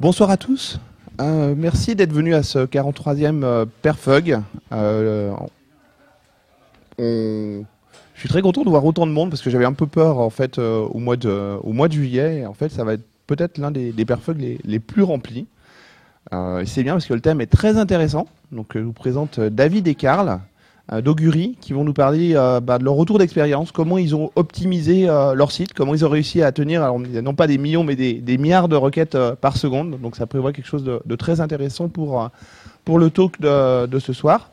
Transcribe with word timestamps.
Bonsoir 0.00 0.30
à 0.30 0.36
tous. 0.36 0.78
Euh, 1.20 1.56
merci 1.58 1.96
d'être 1.96 2.12
venus 2.12 2.36
à 2.36 2.44
ce 2.44 2.60
43e 2.60 3.42
euh, 3.42 3.66
Perfug. 3.82 4.40
Euh, 4.72 5.32
Je 7.00 7.64
suis 8.14 8.28
très 8.28 8.40
content 8.40 8.62
de 8.62 8.70
voir 8.70 8.84
autant 8.84 9.08
de 9.08 9.10
monde 9.10 9.28
parce 9.30 9.42
que 9.42 9.50
j'avais 9.50 9.64
un 9.64 9.72
peu 9.72 9.88
peur 9.88 10.20
en 10.20 10.30
fait 10.30 10.60
euh, 10.60 10.82
au, 10.82 11.00
mois 11.00 11.16
de, 11.16 11.58
juillet. 11.90 12.42
Et 12.42 12.46
en 12.46 12.54
fait, 12.54 12.68
ça 12.68 12.84
va 12.84 12.92
être 12.92 13.02
peut-être 13.26 13.58
l'un 13.58 13.72
des, 13.72 13.90
des 13.90 14.06
les, 14.64 14.78
plus 14.78 15.02
remplis. 15.02 15.48
C'est 16.64 16.84
bien 16.84 16.92
parce 16.92 17.06
que 17.06 17.14
le 17.14 17.20
thème 17.20 17.40
est 17.40 17.50
très 17.50 17.76
intéressant. 17.76 18.28
Donc, 18.52 18.74
je 18.74 18.80
vous 18.80 18.92
présente 18.92 19.40
David 19.40 19.88
et 19.88 19.96
Karl 19.96 20.38
d'Augury 20.90 21.56
qui 21.60 21.72
vont 21.72 21.84
nous 21.84 21.92
parler 21.92 22.32
euh, 22.34 22.60
bah, 22.60 22.78
de 22.78 22.84
leur 22.84 22.94
retour 22.94 23.18
d'expérience, 23.18 23.72
comment 23.72 23.98
ils 23.98 24.14
ont 24.14 24.30
optimisé 24.36 25.08
euh, 25.08 25.34
leur 25.34 25.52
site, 25.52 25.74
comment 25.74 25.94
ils 25.94 26.04
ont 26.04 26.08
réussi 26.08 26.42
à 26.42 26.52
tenir, 26.52 26.82
alors 26.82 26.98
non 26.98 27.34
pas 27.34 27.46
des 27.46 27.58
millions, 27.58 27.84
mais 27.84 27.96
des, 27.96 28.38
milliards 28.38 28.68
de 28.68 28.76
requêtes 28.76 29.14
euh, 29.14 29.34
par 29.34 29.56
seconde. 29.56 30.00
Donc 30.00 30.16
ça 30.16 30.26
prévoit 30.26 30.52
quelque 30.52 30.66
chose 30.66 30.84
de, 30.84 31.16
très 31.16 31.40
intéressant 31.40 31.88
pour, 31.88 32.22
euh, 32.22 32.28
pour 32.84 32.98
le 32.98 33.10
talk 33.10 33.40
de, 33.40 33.98
ce 33.98 34.12
soir. 34.12 34.50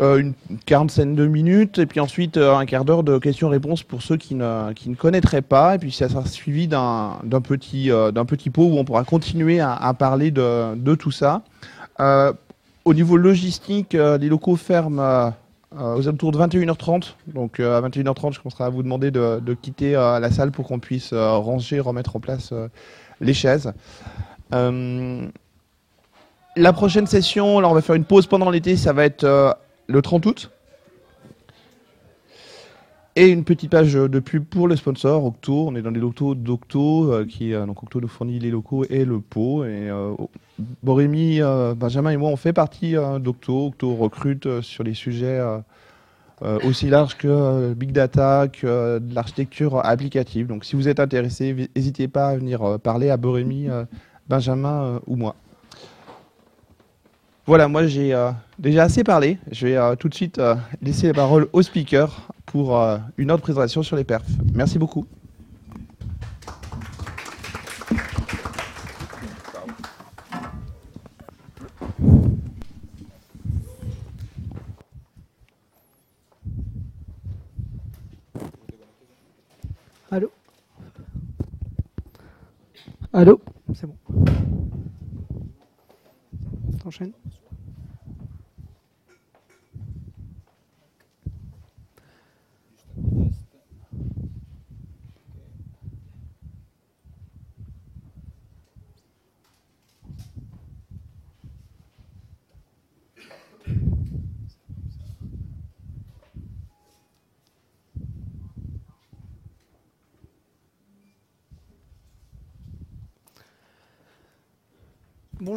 Euh, 0.00 0.18
une 0.18 0.34
quarantaine 0.64 1.16
de 1.16 1.26
minutes, 1.26 1.80
et 1.80 1.86
puis 1.86 1.98
ensuite 1.98 2.36
euh, 2.36 2.54
un 2.54 2.66
quart 2.66 2.84
d'heure 2.84 3.02
de 3.02 3.18
questions-réponses 3.18 3.82
pour 3.82 4.00
ceux 4.00 4.16
qui 4.16 4.36
ne, 4.36 4.72
qui 4.72 4.90
ne 4.90 4.94
connaîtraient 4.94 5.42
pas, 5.42 5.74
et 5.74 5.78
puis 5.78 5.90
ça 5.90 6.08
sera 6.08 6.24
suivi 6.24 6.68
d'un 6.68 7.18
petit, 7.42 7.90
euh, 7.90 8.12
d'un 8.12 8.24
petit 8.24 8.50
pot 8.50 8.62
où 8.62 8.78
on 8.78 8.84
pourra 8.84 9.02
continuer 9.02 9.58
à, 9.58 9.74
à 9.74 9.94
parler 9.94 10.30
de, 10.30 10.76
de 10.76 10.94
tout 10.94 11.10
ça. 11.10 11.42
Au 12.84 12.94
niveau 12.94 13.16
logistique, 13.16 13.94
euh, 13.94 14.18
les 14.18 14.28
locaux 14.28 14.56
ferment 14.56 15.02
euh, 15.02 15.30
euh, 15.78 15.96
aux 15.96 16.08
alentours 16.08 16.32
de 16.32 16.38
21h30. 16.38 17.14
Donc 17.26 17.60
à 17.60 17.80
21h30, 17.82 18.34
je 18.34 18.40
commencerai 18.40 18.64
à 18.64 18.70
vous 18.70 18.82
demander 18.82 19.10
de, 19.10 19.54
quitter 19.60 19.92
la 19.92 20.30
salle 20.30 20.50
pour 20.50 20.66
qu'on 20.66 20.78
puisse 20.78 21.12
ranger, 21.12 21.80
remettre 21.80 22.16
en 22.16 22.20
place 22.20 22.54
les 23.20 23.34
chaises. 23.34 23.72
La 24.50 25.30
prochaine 26.72 27.06
session, 27.06 27.60
là 27.60 27.68
on 27.68 27.74
va 27.74 27.82
faire 27.82 27.94
une 27.94 28.06
pause 28.06 28.26
pendant 28.26 28.50
l'été, 28.50 28.76
ça 28.76 28.94
va 28.94 29.04
être 29.04 29.58
le 29.86 30.02
30 30.02 30.26
août. 30.26 30.50
Et 33.14 33.28
une 33.28 33.44
petite 33.44 33.70
page 33.70 33.92
de 33.92 34.18
pub 34.20 34.44
pour 34.44 34.68
le 34.68 34.76
sponsor, 34.76 35.24
Octo. 35.24 35.66
On 35.68 35.74
est 35.74 35.82
dans 35.82 35.90
les 35.90 36.00
locaux 36.00 36.34
d'Octo, 36.34 37.24
qui 37.28 37.52
donc 37.52 37.82
Octo 37.82 38.00
nous 38.00 38.08
fournit 38.08 38.38
les 38.38 38.50
locaux 38.50 38.86
et 38.88 39.04
le 39.04 39.20
pot. 39.20 39.64
Et 39.64 39.90
Borémy, 40.82 41.40
euh, 41.40 41.74
Benjamin 41.74 42.10
et 42.10 42.16
moi, 42.16 42.30
on 42.30 42.36
fait 42.36 42.52
partie 42.52 42.96
euh, 42.96 43.18
d'Octo. 43.18 43.66
Octo 43.68 43.94
recrute 43.94 44.46
euh, 44.46 44.62
sur 44.62 44.84
les 44.84 44.94
sujets 44.94 45.40
aussi 46.62 46.88
larges 46.88 47.16
que 47.16 47.74
Big 47.74 47.90
Data, 47.90 48.46
que 48.46 49.00
de 49.00 49.12
l'architecture 49.12 49.84
applicative. 49.84 50.46
Donc 50.46 50.64
si 50.64 50.76
vous 50.76 50.86
êtes 50.86 51.00
intéressé, 51.00 51.68
n'hésitez 51.74 52.06
pas 52.06 52.28
à 52.28 52.36
venir 52.36 52.78
parler 52.78 53.10
à 53.10 53.16
Borémy, 53.16 53.66
Benjamin 54.28 55.00
ou 55.08 55.16
moi. 55.16 55.34
Voilà, 57.44 57.66
moi 57.66 57.88
j'ai 57.88 58.16
déjà 58.56 58.84
assez 58.84 59.02
parlé. 59.02 59.38
Je 59.50 59.66
vais 59.66 59.96
tout 59.96 60.08
de 60.08 60.14
suite 60.14 60.40
laisser 60.80 61.08
la 61.08 61.14
parole 61.14 61.48
au 61.52 61.60
speaker 61.60 62.28
pour 62.46 62.80
une 63.16 63.32
autre 63.32 63.42
présentation 63.42 63.82
sur 63.82 63.96
les 63.96 64.04
perfs. 64.04 64.30
Merci 64.54 64.78
beaucoup. 64.78 65.08
Allô 80.10 80.32
Allô? 83.12 83.40
C'est 83.74 83.86
bon. 83.86 83.96
T'enchaînes? 86.82 87.12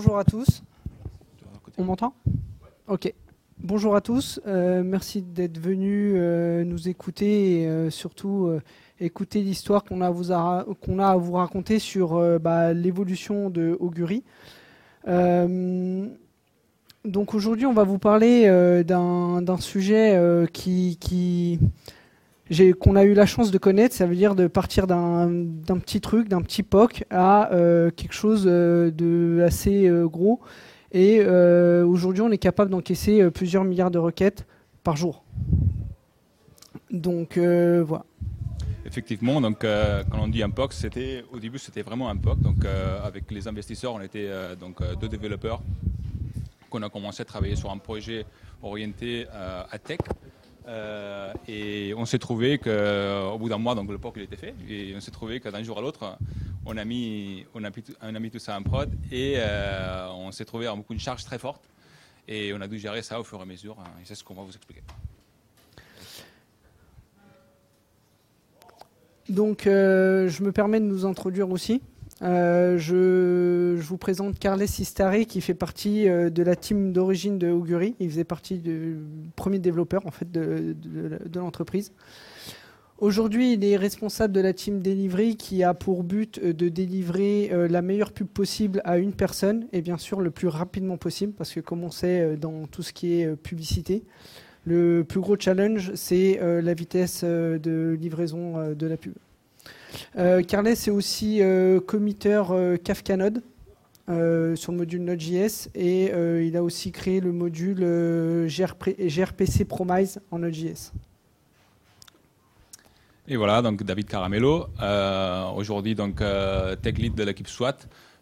Bonjour 0.04 0.18
à 0.18 0.24
tous. 0.24 0.64
On 1.78 1.84
m'entend? 1.84 2.16
Ok. 2.88 3.14
Bonjour 3.60 3.96
à 3.96 4.02
tous. 4.02 4.40
Euh, 4.48 4.82
merci 4.84 5.22
d'être 5.22 5.60
venus 5.60 6.14
euh, 6.16 6.64
nous 6.64 6.90
écouter 6.90 7.62
et 7.62 7.68
euh, 7.68 7.92
surtout 7.92 8.52
écouter 9.00 9.44
l'histoire 9.44 9.84
qu'on 9.84 10.02
a, 10.02 10.08
à 10.08 10.10
vous 10.10 10.32
a- 10.32 10.66
qu'on 10.84 10.98
a 10.98 11.10
à 11.10 11.18
vous 11.18 11.34
raconter 11.34 11.78
sur 11.78 12.20
bah, 12.40 12.74
l'évolution 12.74 13.52
de 13.52 13.78
Augury. 13.80 14.24
Donc 15.06 16.10
aujourd'hui, 17.36 17.68
on 17.68 17.74
va 17.74 17.84
vous 17.84 18.00
parler 18.00 18.48
d'un 18.84 19.58
sujet 19.60 20.48
qui, 20.52 21.60
qu'on 22.80 22.96
a 22.96 23.04
eu 23.04 23.14
la 23.14 23.26
chance 23.26 23.52
de 23.52 23.58
connaître. 23.58 23.96
Ça 23.96 24.06
veut 24.06 24.16
dire 24.16 24.36
de 24.36 24.48
partir 24.48 24.88
d'un 24.88 25.30
petit 25.80 26.02
truc, 26.02 26.28
d'un 26.28 26.42
petit 26.42 26.64
POC 26.64 27.06
à 27.10 27.52
euh, 27.54 27.92
quelque 27.92 28.14
chose 28.14 28.46
euh, 28.46 28.92
de 28.92 29.42
assez 29.46 29.88
euh, 29.88 30.08
gros. 30.08 30.42
Et 30.94 31.22
aujourd'hui, 31.86 32.22
on 32.22 32.32
est 32.32 32.38
capable 32.38 32.70
d'encaisser 32.70 33.32
plusieurs 33.32 33.64
milliards 33.64 33.92
de 33.92 33.98
requêtes 33.98 34.46
par 34.84 34.98
jour. 34.98 35.24
Donc 36.92 37.38
voilà. 37.38 38.04
Effectivement, 38.86 39.40
donc 39.40 39.60
quand 39.62 40.20
on 40.20 40.28
dit 40.28 40.44
un 40.44 40.50
POC, 40.50 40.74
c'était 40.74 41.24
au 41.32 41.40
début 41.40 41.60
c'était 41.60 41.82
vraiment 41.82 42.10
un 42.10 42.18
POC. 42.18 42.40
Donc 42.42 42.66
avec 43.06 43.32
les 43.32 43.48
investisseurs, 43.48 43.94
on 43.94 44.02
était 44.02 44.30
donc 44.60 44.82
deux 45.00 45.08
développeurs 45.08 45.62
qu'on 46.70 46.82
a 46.82 46.90
commencé 46.90 47.22
à 47.22 47.26
travailler 47.26 47.56
sur 47.56 47.72
un 47.72 47.78
projet 47.78 48.26
orienté 48.62 49.28
à 49.32 49.80
tech. 49.80 50.00
Euh, 50.68 51.34
et 51.48 51.94
on 51.98 52.06
s'est 52.06 52.20
trouvé 52.20 52.60
qu'au 52.60 53.38
bout 53.40 53.50
d'un 53.50 53.58
mois, 53.58 53.74
donc 53.76 53.90
le 53.90 53.98
POC 53.98 54.14
il 54.18 54.22
était 54.24 54.36
fait, 54.36 54.54
et 54.70 54.94
on 54.96 55.00
s'est 55.02 55.12
trouvé 55.12 55.40
que 55.40 55.50
d'un 55.50 55.64
jour 55.64 55.78
à 55.80 55.82
l'autre, 55.82 56.18
on 56.66 56.78
a 56.78 56.86
mis, 56.86 57.46
on 57.56 57.64
a, 57.64 57.72
mis 58.20 58.30
tout- 58.30 58.40
ça 58.40 58.58
en 58.58 58.62
prod, 58.62 58.90
et 59.12 59.36
euh, 59.38 60.08
on 60.12 60.32
s'est 60.32 60.46
trouvé 60.46 60.68
avec 60.68 60.86
une 60.90 61.00
charge 61.00 61.24
très 61.26 61.40
forte, 61.40 61.64
et 62.28 62.54
on 62.54 62.62
a 62.62 62.68
dû 62.68 62.78
gérer 62.78 63.02
ça 63.02 63.20
au 63.20 63.24
fur 63.24 63.40
et 63.40 63.42
à 63.42 63.46
mesure, 63.46 63.76
hein, 63.80 63.90
et 64.02 64.06
c'est 64.06 64.14
ce 64.16 64.24
qu'on 64.24 64.36
va 64.36 64.44
vous 64.44 64.56
expliquer. 64.56 64.82
Donc 69.30 69.66
euh, 69.66 70.28
je 70.28 70.44
me 70.44 70.52
permets 70.52 70.80
de 70.80 70.86
nous 70.86 71.06
introduire 71.06 71.50
aussi. 71.50 71.82
Euh, 72.24 72.78
je, 72.78 73.82
vous 73.82 73.98
présente 73.98 74.38
Carles 74.38 74.68
Sistari 74.68 75.26
qui 75.26 75.42
fait 75.42 75.56
partie 75.56 76.08
euh, 76.08 76.30
de 76.30 76.44
la 76.44 76.56
team 76.56 76.94
d'origine 76.94 77.40
de 77.40 77.50
Augury. 77.50 77.96
Il 78.00 78.10
faisait 78.10 78.24
partie 78.24 78.60
du 78.60 78.98
premier 79.36 79.60
développeur 79.60 80.06
en 80.06 80.12
fait 80.12 80.32
de, 80.32 80.76
l'entreprise. 81.36 81.92
Aujourd'hui, 83.00 83.54
il 83.54 83.66
est 83.66 83.78
responsable 83.78 84.32
de 84.34 84.42
la 84.42 84.54
team 84.54 84.82
Delivery 84.82 85.36
qui 85.36 85.64
a 85.64 85.74
pour 85.74 86.04
but 86.04 86.40
euh, 86.44 86.54
de 86.54 86.70
délivrer 86.70 87.52
la 87.68 87.82
meilleure 87.82 88.12
pub 88.12 88.28
possible 88.28 88.82
à 88.86 89.00
une 89.00 89.14
personne 89.14 89.68
et 89.74 89.82
bien 89.82 89.98
sûr 89.98 90.22
le 90.22 90.30
plus 90.30 90.48
rapidement 90.48 90.98
possible 90.98 91.34
parce 91.34 91.52
que 91.52 91.60
comme 91.60 91.84
on 91.84 91.92
sait 91.92 92.38
dans 92.38 92.68
tout 92.68 92.84
ce 92.84 92.94
qui 92.94 93.14
est 93.14 93.36
publicité, 93.36 94.04
le 94.66 95.02
plus 95.02 95.20
gros 95.20 95.38
challenge 95.40 95.92
c'est 95.96 96.40
la 96.40 96.74
vitesse 96.76 97.24
de 97.24 97.98
livraison 98.00 98.76
de 98.76 98.88
la 98.88 98.98
pub. 98.98 99.14
Euh, 100.18 100.42
Carles 100.42 100.68
est 100.68 100.90
aussi 100.90 101.42
euh, 101.42 101.80
committeur 101.80 102.52
euh, 102.52 102.78
Kafka 102.78 103.18
Node 103.18 103.42
euh, 104.10 104.56
sur 104.56 104.72
le 104.72 104.80
module 104.80 105.04
Node.js 105.04 105.70
et 105.76 106.12
il 106.46 106.58
a 106.58 106.64
aussi 106.64 106.92
créé 106.92 107.20
le 107.20 107.32
module 107.32 107.80
GRP 108.48 108.96
gRPC 109.00 109.66
Promise 109.66 110.20
en 110.32 110.40
Node.js. 110.40 110.92
Et 113.28 113.38
voilà, 113.38 113.62
donc 113.62 113.84
David 113.84 114.08
Caramello, 114.08 114.68
aujourd'hui 115.56 115.96
donc 115.96 116.22
tech 116.82 116.98
lead 116.98 117.14
de 117.16 117.24
l'équipe 117.24 117.48
SWAT 117.48 117.78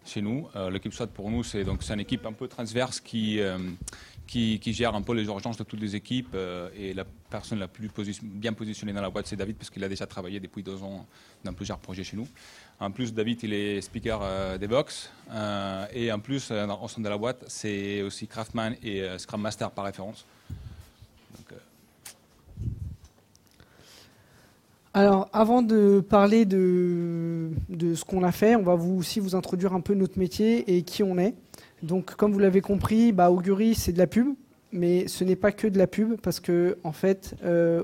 chez 0.06 0.22
nous. 0.22 0.48
L'équipe 0.72 0.94
SWAT 0.94 1.08
pour 1.08 1.32
nous, 1.32 1.44
c'est 1.44 1.64
donc 1.64 1.82
c'est 1.82 1.94
une 1.94 2.02
équipe 2.02 2.26
un 2.26 2.34
peu 2.34 2.48
transverse 2.48 3.00
qui, 3.00 3.40
qui, 4.30 4.74
gère 4.74 4.94
un 4.94 5.02
peu 5.02 5.14
les 5.14 5.26
urgences 5.26 5.58
de 5.58 5.64
toutes 5.64 5.80
les 5.82 5.96
équipes. 5.96 6.34
euh, 6.36 6.70
et 6.78 6.94
la 6.94 7.04
personne 7.30 7.60
la 7.60 7.68
plus 7.68 7.90
bien 8.22 8.54
positionnée 8.54 8.94
dans 8.94 9.02
la 9.02 9.10
boîte, 9.10 9.28
c'est 9.28 9.36
David, 9.36 9.58
parce 9.58 9.70
qu'il 9.70 9.84
a 9.84 9.90
déjà 9.90 10.06
travaillé 10.06 10.40
depuis 10.40 10.62
deux 10.62 10.82
ans 10.84 11.06
dans 11.44 11.54
plusieurs 11.54 11.80
projets 11.80 12.04
chez 12.04 12.16
nous. 12.16 12.28
En 12.80 12.92
plus, 12.92 13.14
David, 13.14 13.40
il 13.44 13.54
est 13.54 13.82
speaker 13.82 14.20
euh, 14.22 14.58
Devox. 14.58 15.10
euh, 15.32 15.86
et 15.94 16.12
en 16.12 16.20
plus, 16.20 16.52
au 16.52 16.88
sein 16.88 17.02
de 17.02 17.10
la 17.10 17.18
boîte, 17.18 17.44
c'est 17.48 18.02
aussi 18.04 18.28
Craftman 18.28 18.76
et 18.84 19.04
Scrum 19.18 19.42
Master 19.42 19.72
par 19.72 19.86
référence. 19.86 20.26
Alors, 24.94 25.30
avant 25.34 25.62
de 25.62 26.00
parler 26.00 26.46
de, 26.46 27.52
ce 27.70 28.04
qu'on 28.04 28.24
a 28.24 28.32
fait, 28.32 28.56
on 28.56 28.64
va 28.64 28.74
aussi 28.74 29.20
vous 29.20 29.36
introduire 29.36 29.74
un 29.74 29.82
peu 29.82 29.94
notre 29.94 30.18
métier 30.18 30.76
et 30.76 30.82
qui 30.82 31.04
on 31.04 31.18
est. 31.20 31.36
Donc, 31.84 32.16
comme 32.16 32.32
vous 32.32 32.40
l'avez 32.40 32.62
compris, 32.62 33.12
bah, 33.12 33.32
Augury, 33.32 33.76
c'est 33.76 33.94
de 33.94 33.98
la 33.98 34.08
pub, 34.08 34.28
mais 34.72 35.08
ce 35.08 35.24
n'est 35.24 35.36
pas 35.36 35.52
que 35.52 35.68
de 35.68 35.78
la 35.78 35.88
pub 35.88 36.20
parce 36.22 36.40
que, 36.40 36.78
en 36.84 36.92
fait, 36.92 37.36
euh, 37.44 37.84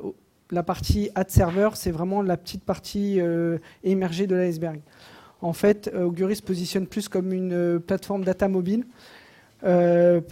la 0.52 0.64
partie 0.64 1.10
ad 1.16 1.30
server, 1.30 1.70
c'est 1.74 1.92
vraiment 1.92 2.22
la 2.22 2.38
petite 2.38 2.64
partie 2.64 3.20
euh, 3.20 3.58
émergée 3.84 4.28
de 4.28 4.36
l'iceberg. 4.36 4.82
En 5.42 5.54
fait, 5.54 5.92
Augury 5.96 6.36
se 6.36 6.42
positionne 6.42 6.88
plus 6.88 7.08
comme 7.08 7.32
une 7.32 7.54
euh, 7.54 7.80
plateforme 7.80 8.24
data 8.24 8.48
mobile. 8.48 8.86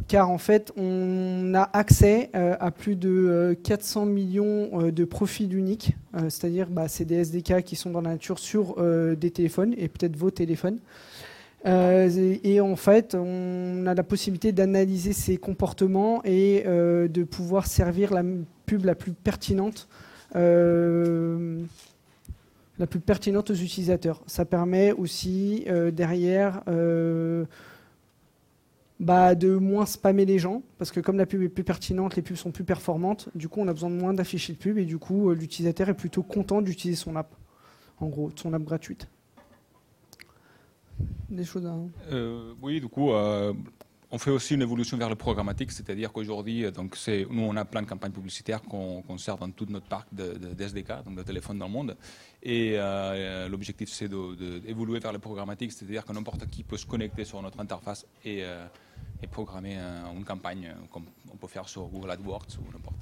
car 0.08 0.30
en 0.30 0.38
fait, 0.38 0.72
on 0.78 1.54
a 1.56 1.68
accès 1.74 2.30
à 2.34 2.70
plus 2.70 2.96
de 2.96 3.58
400 3.64 4.06
millions 4.06 4.92
de 4.92 5.06
profils 5.06 5.52
uniques, 5.56 5.96
c'est-à-dire 6.14 6.68
bah, 6.70 6.88
c'est 6.88 7.06
des 7.06 7.16
SDK 7.16 7.64
qui 7.64 7.76
sont 7.76 7.90
dans 7.90 8.02
la 8.02 8.12
nature 8.12 8.38
sur 8.38 8.76
des 9.16 9.32
téléphones 9.32 9.74
et 9.76 9.88
peut-être 9.88 10.16
vos 10.16 10.30
téléphones. 10.30 10.78
Euh, 11.66 12.38
et, 12.44 12.60
en 12.60 12.76
fait, 12.76 13.16
on 13.16 13.86
a 13.88 13.94
la 13.94 14.04
possibilité 14.04 14.52
d'analyser 14.52 15.14
ces 15.14 15.38
comportements 15.38 16.22
et 16.26 16.64
euh, 16.66 17.08
de 17.08 17.24
pouvoir 17.24 17.68
servir 17.68 18.14
la 18.14 18.24
pub 18.66 18.86
la 18.86 18.96
plus 18.96 19.14
pertinente. 19.14 19.88
Euh, 20.36 21.62
la 22.80 22.88
plus 22.88 23.00
pertinente 23.00 23.52
aux 23.52 23.56
utilisateurs. 23.56 24.24
Ça 24.26 24.46
permet 24.46 24.92
aussi 24.94 25.66
derrière 25.94 26.64
bah, 29.00 29.36
de 29.36 29.56
moins 29.56 29.86
spammer 29.86 30.26
les 30.26 30.40
gens, 30.40 30.64
parce 30.80 30.92
que 30.92 31.00
comme 31.00 31.18
la 31.18 31.28
pub 31.28 31.44
est 31.44 31.50
plus 31.50 31.64
pertinente, 31.64 32.16
les 32.16 32.24
pubs 32.24 32.36
sont 32.36 32.50
plus 32.50 32.64
performantes, 32.64 33.30
du 33.36 33.48
coup 33.48 33.60
on 33.60 33.68
a 33.68 33.74
besoin 33.74 33.92
de 33.92 33.96
moins 33.96 34.14
d'afficher 34.14 34.54
de 34.54 34.58
pub 34.58 34.80
et 34.80 34.86
du 34.86 34.98
coup 34.98 35.32
l'utilisateur 35.34 35.90
est 35.90 35.94
plutôt 35.94 36.24
content 36.24 36.64
d'utiliser 36.64 37.00
son 37.00 37.16
app, 37.16 37.36
en 38.00 38.08
gros, 38.08 38.32
son 38.36 38.54
app 38.54 38.64
gratuite 38.64 39.08
des 41.34 41.46
choses 41.46 41.70
euh, 42.12 42.54
Oui, 42.62 42.80
du 42.80 42.88
coup, 42.88 43.12
euh, 43.12 43.54
on 44.12 44.18
fait 44.18 44.32
aussi 44.32 44.54
une 44.54 44.62
évolution 44.62 44.98
vers 44.98 45.10
le 45.10 45.16
programmatique, 45.16 45.72
c'est-à-dire 45.72 46.12
qu'aujourd'hui, 46.12 46.66
euh, 46.66 46.72
donc 46.72 46.98
nous, 47.30 47.44
on 47.44 47.56
a 47.56 47.66
plein 47.66 47.82
de 47.82 47.88
campagnes 47.88 48.12
publicitaires 48.12 48.62
qu'on 48.62 49.18
sert 49.18 49.38
dans 49.38 49.50
tout 49.50 49.66
notre 49.70 49.88
parc 49.88 50.08
de, 50.14 50.38
SDK, 50.60 51.04
donc 51.06 51.16
de 51.16 51.24
téléphones 51.24 51.60
dans 51.60 51.68
le 51.68 51.72
monde. 51.72 51.98
Et 52.42 52.78
l'objectif, 53.50 53.90
c'est 53.90 54.10
d'évoluer 54.10 55.00
vers 55.00 55.14
le 55.14 55.20
programmatique, 55.20 55.72
c'est-à-dire 55.72 56.06
que 56.06 56.14
n'importe 56.14 56.46
qui 56.48 56.64
peut 56.64 56.78
se 56.78 56.86
connecter 56.86 57.26
sur 57.26 57.42
notre 57.42 57.60
interface 57.60 58.06
et, 58.26 58.44
programmer 59.32 59.78
une 60.14 60.26
campagne 60.26 60.76
comme 60.92 61.06
on 61.32 61.38
peut 61.38 61.48
faire 61.48 61.70
sur 61.70 61.88
Google 61.88 62.12
AdWords 62.12 62.48
ou 62.60 62.72
n'importe. 62.74 62.98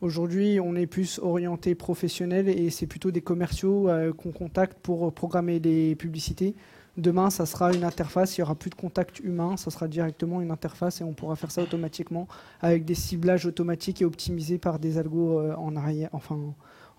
Aujourd'hui, 0.00 0.58
on 0.58 0.74
est 0.74 0.86
plus 0.86 1.20
orienté 1.20 1.74
professionnel 1.74 2.48
et 2.48 2.70
c'est 2.70 2.86
plutôt 2.86 3.10
des 3.10 3.20
commerciaux 3.20 3.88
qu'on 4.16 4.32
contacte 4.32 4.78
pour 4.82 5.12
programmer 5.12 5.60
des 5.60 5.94
publicités. 5.94 6.54
Demain, 6.98 7.30
ça 7.30 7.46
sera 7.46 7.72
une 7.72 7.84
interface, 7.84 8.36
il 8.36 8.40
n'y 8.40 8.42
aura 8.42 8.54
plus 8.54 8.68
de 8.68 8.74
contact 8.74 9.20
humain, 9.20 9.56
ça 9.56 9.70
sera 9.70 9.88
directement 9.88 10.42
une 10.42 10.50
interface 10.50 11.00
et 11.00 11.04
on 11.04 11.14
pourra 11.14 11.36
faire 11.36 11.50
ça 11.50 11.62
automatiquement 11.62 12.28
avec 12.60 12.84
des 12.84 12.94
ciblages 12.94 13.46
automatiques 13.46 14.02
et 14.02 14.04
optimisés 14.04 14.58
par 14.58 14.78
des 14.78 14.98
algos 14.98 15.38
euh, 15.38 15.54
en 15.54 15.74
arrière, 15.74 16.10
enfin 16.12 16.38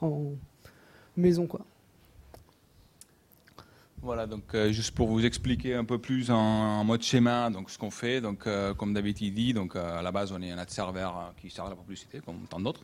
en 0.01 0.31
maison 1.15 1.45
quoi. 1.45 1.61
Voilà, 4.01 4.25
donc 4.25 4.43
euh, 4.55 4.71
juste 4.71 4.95
pour 4.95 5.07
vous 5.07 5.23
expliquer 5.23 5.75
un 5.75 5.85
peu 5.85 5.99
plus 5.99 6.31
en, 6.31 6.83
mode 6.83 7.03
schéma, 7.03 7.51
donc 7.51 7.69
ce 7.69 7.77
qu'on 7.77 7.91
fait, 7.91 8.19
donc 8.19 8.47
euh, 8.47 8.73
comme 8.73 8.95
David 8.95 9.15
dit, 9.15 9.53
donc 9.53 9.75
à 9.75 10.01
la 10.01 10.11
base 10.11 10.31
on 10.31 10.41
est 10.41 10.49
un 10.49 10.57
ad 10.57 10.71
serveur 10.71 11.35
qui 11.39 11.51
sert 11.51 11.65
à 11.65 11.69
la 11.69 11.75
publicité 11.75 12.19
comme 12.25 12.39
tant 12.49 12.59
d'autres. 12.59 12.83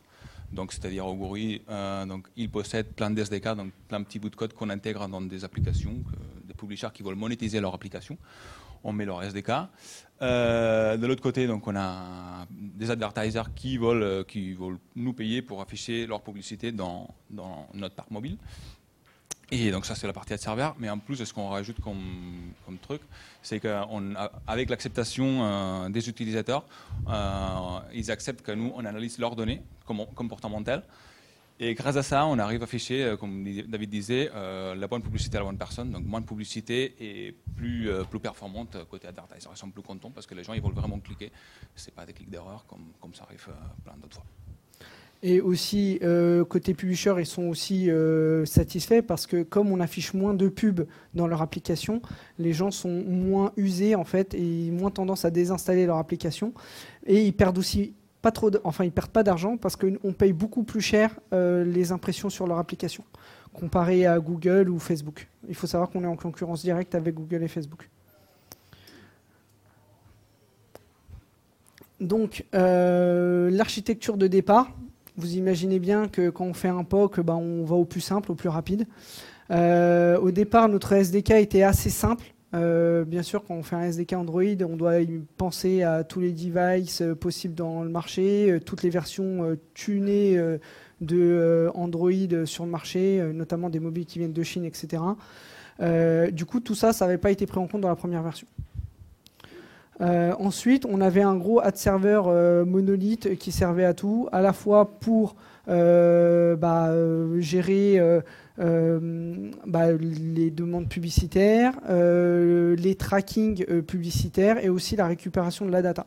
Donc 0.52 0.72
c'est-à-dire 0.72 1.06
Oguri, 1.06 1.62
donc 2.08 2.26
il 2.36 2.50
possède 2.50 2.86
plein 2.86 3.10
de 3.10 3.20
SDK, 3.20 3.54
donc 3.56 3.72
plein 3.88 4.00
de 4.00 4.04
petits 4.04 4.18
bouts 4.18 4.30
de 4.30 4.36
code 4.36 4.52
qu'on 4.52 4.70
intègre 4.70 5.08
dans 5.08 5.20
des 5.20 5.44
applications 5.44 6.02
publishers 6.60 6.92
qui 6.94 7.02
veulent 7.02 7.16
monétiser 7.16 7.60
leur 7.60 7.74
application. 7.74 8.16
On 8.84 8.92
met 8.92 9.04
leur 9.04 9.22
SDK. 9.22 9.50
Euh, 10.22 10.96
de 10.96 11.06
l'autre 11.06 11.22
côté, 11.22 11.46
donc, 11.46 11.66
on 11.66 11.76
a 11.76 12.46
des 12.50 12.90
advertisers 12.90 13.54
qui 13.54 13.78
veulent, 13.78 14.02
euh, 14.02 14.24
qui 14.24 14.52
veulent 14.52 14.78
nous 14.96 15.12
payer 15.12 15.42
pour 15.42 15.60
afficher 15.60 16.06
leur 16.06 16.22
publicité 16.22 16.72
dans, 16.72 17.08
dans 17.30 17.68
notre 17.74 17.94
parc 17.94 18.10
mobile. 18.10 18.36
Et 19.52 19.72
donc 19.72 19.84
ça 19.84 19.96
c'est 19.96 20.06
la 20.06 20.12
partie 20.12 20.32
ad 20.32 20.38
serveur, 20.38 20.76
mais 20.78 20.88
en 20.88 20.98
plus 20.98 21.24
ce 21.24 21.34
qu'on 21.34 21.48
rajoute 21.48 21.80
comme, 21.80 22.52
comme 22.64 22.78
truc, 22.78 23.02
c'est 23.42 23.58
qu'avec 23.58 24.70
l'acceptation 24.70 25.26
euh, 25.42 25.88
des 25.88 26.08
utilisateurs, 26.08 26.64
ils 27.92 28.12
acceptent 28.12 28.42
que 28.42 28.52
nous 28.52 28.72
on 28.76 28.84
analyse 28.84 29.18
leurs 29.18 29.34
données 29.34 29.60
comportementales 30.14 30.84
et 31.62 31.74
grâce 31.74 31.96
à 31.96 32.02
ça, 32.02 32.24
on 32.24 32.38
arrive 32.38 32.62
à 32.62 32.64
afficher, 32.64 33.04
euh, 33.04 33.16
comme 33.18 33.44
David 33.68 33.90
disait, 33.90 34.30
euh, 34.34 34.74
la 34.74 34.86
bonne 34.86 35.02
publicité 35.02 35.36
à 35.36 35.40
la 35.40 35.46
bonne 35.46 35.58
personne. 35.58 35.90
Donc 35.90 36.06
moins 36.06 36.22
de 36.22 36.26
publicité 36.26 36.94
et 36.98 37.36
plus, 37.54 37.90
euh, 37.90 38.02
plus 38.02 38.18
performante 38.18 38.78
côté 38.90 39.06
advertiser. 39.06 39.46
Ils 39.52 39.58
sont 39.58 39.70
plus 39.70 39.82
contents 39.82 40.10
parce 40.10 40.26
que 40.26 40.34
les 40.34 40.42
gens 40.42 40.54
ils 40.54 40.62
veulent 40.62 40.72
vraiment 40.72 40.98
cliquer. 40.98 41.30
Ce 41.76 41.86
n'est 41.86 41.94
pas 41.94 42.06
des 42.06 42.14
clics 42.14 42.30
d'erreur 42.30 42.64
comme, 42.66 42.86
comme 42.98 43.12
ça 43.12 43.24
arrive 43.24 43.46
plein 43.84 43.92
d'autres 44.00 44.14
fois. 44.14 44.24
Et 45.22 45.42
aussi, 45.42 46.00
côté 46.48 46.72
publisher, 46.72 47.14
ils 47.18 47.26
sont 47.26 47.42
aussi 47.42 47.90
satisfaits 48.46 49.02
parce 49.02 49.26
que 49.26 49.42
comme 49.42 49.70
on 49.70 49.80
affiche 49.80 50.14
moins 50.14 50.32
de 50.32 50.48
pubs 50.48 50.86
dans 51.12 51.26
leur 51.26 51.42
application, 51.42 52.00
les 52.38 52.54
gens 52.54 52.70
sont 52.70 53.04
moins 53.06 53.52
usés 53.58 53.94
en 53.94 54.04
fait 54.04 54.32
et 54.32 54.70
moins 54.70 54.90
tendance 54.90 55.26
à 55.26 55.30
désinstaller 55.30 55.84
leur 55.84 55.98
application. 55.98 56.54
Et 57.06 57.26
ils 57.26 57.34
perdent 57.34 57.58
aussi 57.58 57.92
pas 58.22 58.30
trop, 58.30 58.50
enfin 58.64 58.84
ils 58.84 58.92
perdent 58.92 59.10
pas 59.10 59.22
d'argent 59.22 59.56
parce 59.56 59.76
qu'on 59.76 60.12
paye 60.12 60.32
beaucoup 60.32 60.62
plus 60.62 60.80
cher 60.80 61.18
euh, 61.32 61.64
les 61.64 61.92
impressions 61.92 62.30
sur 62.30 62.46
leur 62.46 62.58
application 62.58 63.04
comparé 63.52 64.06
à 64.06 64.18
Google 64.18 64.68
ou 64.68 64.78
Facebook. 64.78 65.28
Il 65.48 65.54
faut 65.54 65.66
savoir 65.66 65.90
qu'on 65.90 66.04
est 66.04 66.08
en 66.08 66.16
concurrence 66.16 66.62
directe 66.62 66.94
avec 66.94 67.14
Google 67.14 67.42
et 67.42 67.48
Facebook. 67.48 67.88
Donc 72.00 72.44
euh, 72.54 73.50
l'architecture 73.50 74.16
de 74.16 74.26
départ, 74.26 74.70
vous 75.16 75.34
imaginez 75.34 75.78
bien 75.78 76.08
que 76.08 76.30
quand 76.30 76.46
on 76.46 76.54
fait 76.54 76.68
un 76.68 76.84
POC, 76.84 77.20
ben, 77.20 77.34
on 77.34 77.64
va 77.64 77.76
au 77.76 77.84
plus 77.84 78.00
simple, 78.00 78.32
au 78.32 78.34
plus 78.34 78.48
rapide. 78.48 78.86
Euh, 79.50 80.18
au 80.18 80.30
départ, 80.30 80.68
notre 80.68 80.92
SDK 80.92 81.32
était 81.32 81.62
assez 81.62 81.90
simple. 81.90 82.24
Euh, 82.52 83.04
bien 83.04 83.22
sûr, 83.22 83.44
quand 83.44 83.54
on 83.54 83.62
fait 83.62 83.76
un 83.76 83.82
SDK 83.82 84.14
Android, 84.14 84.42
on 84.68 84.76
doit 84.76 84.94
penser 85.36 85.82
à 85.82 86.02
tous 86.02 86.20
les 86.20 86.32
devices 86.32 87.00
euh, 87.00 87.14
possibles 87.14 87.54
dans 87.54 87.84
le 87.84 87.90
marché, 87.90 88.50
euh, 88.50 88.60
toutes 88.60 88.82
les 88.82 88.90
versions 88.90 89.56
tunées 89.74 90.38
de 91.00 91.70
Android 91.74 92.44
sur 92.44 92.64
le 92.64 92.70
marché, 92.70 93.22
notamment 93.32 93.70
des 93.70 93.80
mobiles 93.80 94.06
qui 94.06 94.18
viennent 94.18 94.32
de 94.32 94.42
Chine, 94.42 94.64
etc. 94.64 95.02
du 96.32 96.44
coup, 96.44 96.60
tout 96.60 96.74
ça, 96.74 96.92
ça 96.92 97.06
n'avait 97.06 97.18
pas 97.18 97.30
été 97.30 97.46
pris 97.46 97.58
en 97.58 97.66
compte 97.66 97.80
dans 97.80 97.88
la 97.88 97.96
première 97.96 98.22
version. 98.22 98.46
ensuite, 100.00 100.84
on 100.86 101.00
avait 101.00 101.22
un 101.22 101.36
gros 101.36 101.60
ad 101.60 101.76
server 101.76 102.20
monolithe 102.66 103.36
qui 103.38 103.52
servait 103.52 103.84
à 103.84 103.94
tout, 103.94 104.28
à 104.32 104.42
la 104.42 104.52
fois 104.52 104.98
pour 104.98 105.36
bah, 105.66 106.92
gérer 107.38 108.22
euh, 108.58 109.50
bah, 109.66 109.92
les 109.92 110.50
demandes 110.50 110.88
publicitaires, 110.88 111.72
euh, 111.88 112.74
les 112.76 112.94
trackings 112.94 113.64
euh, 113.70 113.82
publicitaires 113.82 114.62
et 114.62 114.68
aussi 114.68 114.96
la 114.96 115.06
récupération 115.06 115.64
de 115.64 115.70
la 115.70 115.82
data. 115.82 116.06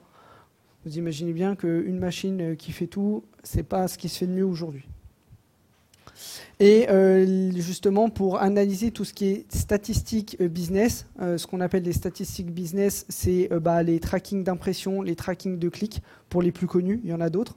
Vous 0.85 0.97
imaginez 0.97 1.33
bien 1.33 1.55
qu'une 1.55 1.97
machine 1.97 2.55
qui 2.57 2.71
fait 2.73 2.87
tout, 2.87 3.23
c'est 3.43 3.63
pas 3.63 3.87
ce 3.87 3.97
qui 3.97 4.09
se 4.09 4.19
fait 4.19 4.27
de 4.27 4.33
mieux 4.33 4.45
aujourd'hui. 4.45 4.85
Et 6.59 6.87
justement, 7.55 8.09
pour 8.09 8.41
analyser 8.41 8.91
tout 8.91 9.03
ce 9.05 9.13
qui 9.13 9.25
est 9.25 9.53
statistiques 9.53 10.41
business, 10.41 11.07
ce 11.19 11.45
qu'on 11.45 11.61
appelle 11.61 11.83
les 11.83 11.93
statistiques 11.93 12.51
business, 12.51 13.05
c'est 13.09 13.49
bah, 13.61 13.83
les 13.83 13.99
trackings 13.99 14.43
d'impression, 14.43 15.01
les 15.01 15.15
trackings 15.15 15.59
de 15.59 15.69
clics, 15.69 16.01
pour 16.29 16.41
les 16.41 16.51
plus 16.51 16.67
connus, 16.67 16.99
il 17.03 17.11
y 17.11 17.13
en 17.13 17.21
a 17.21 17.29
d'autres. 17.29 17.55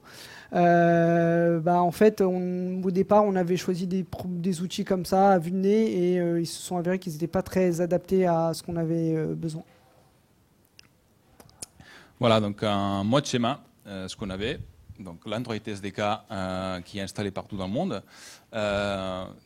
Euh, 0.53 1.59
bah, 1.59 1.81
en 1.81 1.91
fait, 1.91 2.21
au 2.21 2.91
départ, 2.91 3.23
on 3.25 3.35
avait 3.35 3.57
choisi 3.57 3.87
des, 3.87 4.05
des, 4.25 4.61
outils 4.61 4.85
comme 4.85 5.05
ça 5.05 5.31
à 5.31 5.39
vue 5.39 5.51
de 5.51 5.57
nez 5.57 6.13
et 6.13 6.19
euh, 6.19 6.39
ils 6.39 6.45
se 6.45 6.61
sont 6.61 6.77
avérés 6.77 6.99
qu'ils 6.99 7.13
n'étaient 7.13 7.27
pas 7.27 7.41
très 7.41 7.81
adaptés 7.81 8.25
à 8.27 8.53
ce 8.53 8.63
qu'on 8.63 8.75
avait 8.75 9.15
euh, 9.15 9.33
besoin. 9.33 9.63
Voilà, 12.19 12.39
donc 12.39 12.63
un 12.63 13.03
mode 13.03 13.25
schéma, 13.25 13.63
ce 13.85 14.15
qu'on 14.15 14.29
avait. 14.29 14.59
Donc 14.99 15.25
l'Android 15.25 15.55
SDK 15.55 16.01
qui 16.85 16.99
est 16.99 17.01
installé 17.01 17.31
partout 17.31 17.57
dans 17.57 17.67
le 17.67 17.73
monde. 17.73 18.03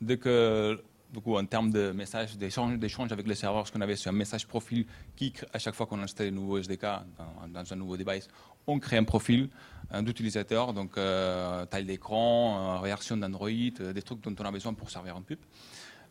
dès 0.01 0.17
que 0.17 0.81
en 1.25 1.45
termes 1.45 1.71
de 1.71 1.91
messages, 1.91 2.37
d'échange 2.37 3.11
avec 3.11 3.27
les 3.27 3.35
serveurs, 3.35 3.67
ce 3.67 3.71
qu'on 3.71 3.81
avait, 3.81 3.95
c'est 3.95 4.09
un 4.09 4.13
message 4.13 4.47
profil 4.47 4.85
qui, 5.15 5.33
à 5.53 5.59
chaque 5.59 5.75
fois 5.75 5.85
qu'on 5.85 6.01
installe 6.01 6.27
un 6.27 6.31
nouveau 6.31 6.57
SDK 6.57 6.85
dans, 7.53 7.73
un 7.73 7.75
nouveau 7.75 7.97
device, 7.97 8.29
on 8.67 8.79
crée 8.79 8.97
un 8.97 9.03
profil 9.03 9.49
d'utilisateur, 9.99 10.73
donc 10.73 10.97
euh, 10.97 11.65
taille 11.65 11.83
d'écran, 11.83 12.77
euh, 12.77 12.79
réaction 12.79 13.17
d'Android, 13.17 13.49
euh, 13.49 13.91
des 13.91 14.01
trucs 14.01 14.21
dont 14.21 14.33
on 14.39 14.45
a 14.45 14.51
besoin 14.51 14.73
pour 14.73 14.89
servir 14.89 15.17
un 15.17 15.21
pub. 15.21 15.39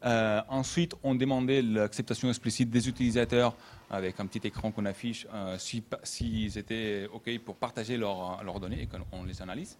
Ensuite, 0.02 0.94
on 1.02 1.14
demandait 1.14 1.62
l'acceptation 1.62 2.28
explicite 2.28 2.70
des 2.70 2.88
utilisateurs 2.88 3.54
avec 3.90 4.20
un 4.20 4.26
petit 4.26 4.46
écran 4.46 4.70
qu'on 4.70 4.86
affiche 4.86 5.26
s'ils 5.58 5.82
si, 6.04 6.52
étaient 6.56 7.08
OK 7.12 7.30
pour 7.44 7.56
partager 7.56 7.96
leurs 7.96 8.60
données 8.60 8.82
et 8.82 8.86
qu'on 8.86 9.24
les 9.24 9.42
analyse. 9.42 9.76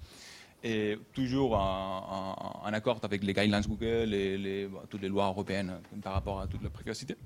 et 0.62 0.98
toujours 1.14 1.54
en, 1.54 2.70
accord 2.72 3.00
avec 3.02 3.22
les 3.24 3.32
guidelines 3.32 3.62
Google 3.66 4.12
et 4.14 4.68
toutes 4.88 5.02
les 5.02 5.08
lois 5.08 5.26
européennes 5.26 5.80
par 6.02 6.12
rapport 6.14 6.40
à 6.40 6.46
toute 6.46 6.62
la 6.62 6.70
précocité. 6.70 7.16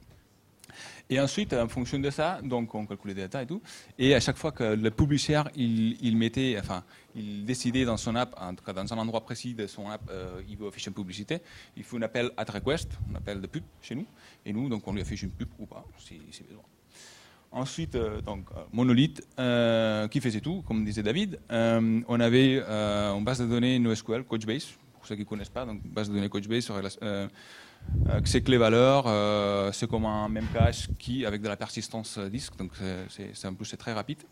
Et 1.10 1.20
ensuite, 1.20 1.52
en 1.52 1.68
fonction 1.68 1.98
de 1.98 2.10
ça, 2.10 2.40
donc 2.42 2.74
on 2.74 2.86
calculait 2.86 3.14
des 3.14 3.22
data 3.22 3.42
et 3.42 3.46
tout. 3.46 3.62
Et 3.98 4.14
à 4.14 4.20
chaque 4.20 4.36
fois 4.36 4.52
que 4.52 4.64
le 4.64 4.90
publisher, 4.90 5.42
il, 5.56 6.16
mettait, 6.16 6.56
enfin, 6.58 6.84
il 7.14 7.44
décidait 7.44 7.84
dans 7.84 7.96
son 7.96 8.16
app, 8.16 8.34
en 8.40 8.54
tout 8.54 8.64
cas 8.64 8.72
dans 8.72 8.92
un 8.92 8.98
endroit 8.98 9.20
précis 9.22 9.54
de 9.54 9.66
son 9.66 9.88
app, 9.90 10.02
euh, 10.10 10.40
il 10.48 10.56
veut 10.56 10.68
afficher 10.68 10.88
une 10.88 10.94
publicité, 10.94 11.38
il 11.76 11.84
faut 11.84 11.96
un 11.96 12.02
appel 12.02 12.30
at 12.36 12.50
request, 12.50 12.92
un 13.12 13.16
appel 13.16 13.40
de 13.40 13.46
pub 13.46 13.64
chez 13.82 13.94
nous. 13.94 14.06
Et 14.46 14.52
nous, 14.52 14.68
donc, 14.68 14.86
on 14.86 14.92
lui 14.92 15.00
affiche 15.00 15.22
une 15.22 15.30
pub 15.30 15.48
ou 15.58 15.66
pas, 15.66 15.84
si, 15.98 16.20
si 16.30 16.42
besoin. 16.42 16.62
Ensuite, 17.52 17.94
euh, 17.94 18.20
donc, 18.20 18.46
euh, 18.56 18.64
Monolith, 18.72 19.20
qui 20.10 20.20
faisait 20.20 20.40
tout, 20.40 20.62
comme 20.66 20.84
disait 20.84 21.02
David. 21.02 21.38
on 21.50 22.20
avait 22.20 22.58
une 22.58 23.24
base 23.24 23.40
de 23.40 23.46
données 23.46 23.78
NoSQL, 23.78 24.24
Coachbase, 24.24 24.74
pour 25.04 25.08
ceux 25.10 25.16
qui 25.16 25.20
ne 25.20 25.26
connaissent 25.26 25.50
pas, 25.50 25.66
donc 25.66 25.82
base 25.86 26.08
de 26.08 26.14
données 26.14 26.30
Coachbase 26.30 26.64
sur 26.64 26.80
euh, 27.02 27.28
c'est 28.24 28.40
clé 28.40 28.56
valeur, 28.56 29.04
euh, 29.06 29.70
c'est 29.70 29.86
comme 29.86 30.06
un 30.06 30.30
même 30.30 30.46
cache 30.50 30.88
qui 30.98 31.26
avec 31.26 31.42
de 31.42 31.48
la 31.48 31.58
persistance 31.58 32.18
disque, 32.18 32.56
donc 32.56 32.70
c'est 33.10 33.46
en 33.46 33.52
plus 33.52 33.66
c'est 33.66 33.76
très 33.76 33.92
rapide. 33.92 34.22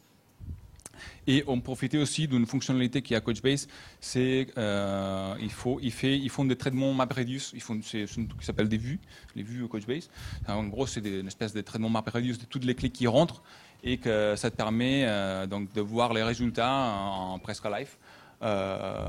Et 1.27 1.45
on 1.47 1.61
profitait 1.61 1.99
aussi 1.99 2.27
d'une 2.27 2.47
fonctionnalité 2.47 3.03
qui 3.03 3.13
est 3.13 3.19
à 3.19 3.21
Coachbase, 3.21 3.69
c'est 4.01 4.47
euh, 4.57 5.35
il 5.43 5.51
faut, 5.51 5.79
il 5.83 5.93
fait, 5.93 6.17
ils 6.19 6.31
font 6.31 6.47
des 6.47 6.57
traitements 6.57 6.95
MapReduce, 6.95 7.53
ils 7.55 7.61
font 7.61 7.79
c'est 7.83 8.07
ce 8.07 8.15
qui 8.21 8.47
s'appelle 8.47 8.71
des 8.71 8.79
vues, 8.79 8.99
les 9.37 9.43
vues 9.43 9.69
Coachbase. 9.69 10.09
En 10.49 10.65
gros, 10.65 10.87
c'est 10.87 11.05
une 11.05 11.27
espèce 11.27 11.53
de 11.53 11.61
traitement 11.61 11.91
MapReduce 11.91 12.39
de 12.39 12.47
toutes 12.47 12.65
les 12.65 12.75
clés 12.75 12.91
qui 12.91 13.07
rentrent 13.07 13.43
et 13.85 13.99
que 13.99 14.37
ça 14.37 14.51
te 14.51 14.57
permet 14.57 15.07
donc 15.49 15.71
de 15.75 15.83
voir 15.83 16.15
les 16.15 16.23
résultats 16.23 16.73
en, 16.73 17.35
en 17.35 17.39
presque 17.39 17.67
live. 17.67 17.95
Euh, 18.43 19.09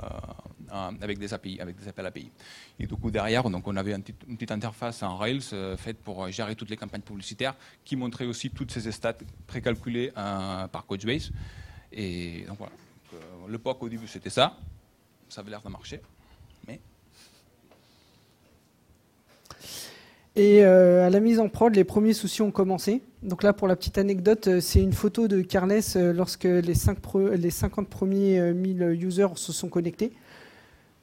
avec 1.01 1.19
des 1.19 1.33
API, 1.33 1.59
avec 1.59 1.75
des 1.75 1.87
appels 1.87 2.05
API. 2.05 2.31
Et 2.79 2.87
du 2.87 2.95
coup 2.95 3.11
derrière, 3.11 3.47
donc 3.49 3.67
on 3.67 3.75
avait 3.75 3.93
une 3.93 4.01
petite, 4.01 4.51
interface 4.51 5.03
en 5.03 5.17
Rails 5.17 5.41
euh, 5.53 5.77
faite 5.77 5.97
pour 5.97 6.29
gérer 6.31 6.55
toutes 6.55 6.69
les 6.69 6.77
campagnes 6.77 7.01
publicitaires, 7.01 7.55
qui 7.85 7.95
montrait 7.95 8.25
aussi 8.25 8.49
toutes 8.49 8.71
ces 8.71 8.91
stats 8.91 9.17
précalculées 9.45 10.11
euh, 10.17 10.67
par 10.67 10.85
Coachbase. 10.85 11.31
Et 11.91 12.45
donc 12.47 12.57
voilà. 12.57 12.73
le 13.47 13.57
POC 13.59 13.83
au 13.83 13.89
début 13.89 14.07
c'était 14.07 14.31
ça, 14.31 14.57
ça 15.29 15.41
avait 15.41 15.51
l'air 15.51 15.61
de 15.61 15.69
marcher, 15.69 16.01
mais 16.67 16.79
Et 20.35 20.63
euh, 20.63 21.05
à 21.05 21.09
la 21.11 21.19
mise 21.19 21.39
en 21.39 21.47
prod, 21.47 21.75
les 21.75 21.83
premiers 21.83 22.13
soucis 22.13 22.41
ont 22.41 22.51
commencé. 22.51 23.03
Donc 23.21 23.43
là, 23.43 23.53
pour 23.53 23.67
la 23.67 23.75
petite 23.75 23.99
anecdote, 23.99 24.47
euh, 24.47 24.61
c'est 24.61 24.81
une 24.81 24.93
photo 24.93 25.27
de 25.27 25.41
Carles 25.41 25.81
euh, 25.95 26.11
lorsque 26.11 26.45
les, 26.45 26.73
5 26.73 26.97
les 27.35 27.51
50 27.51 27.87
premiers 27.87 28.53
1000 28.53 28.97
users 28.99 29.27
se 29.35 29.53
sont 29.53 29.69
connectés. 29.69 30.11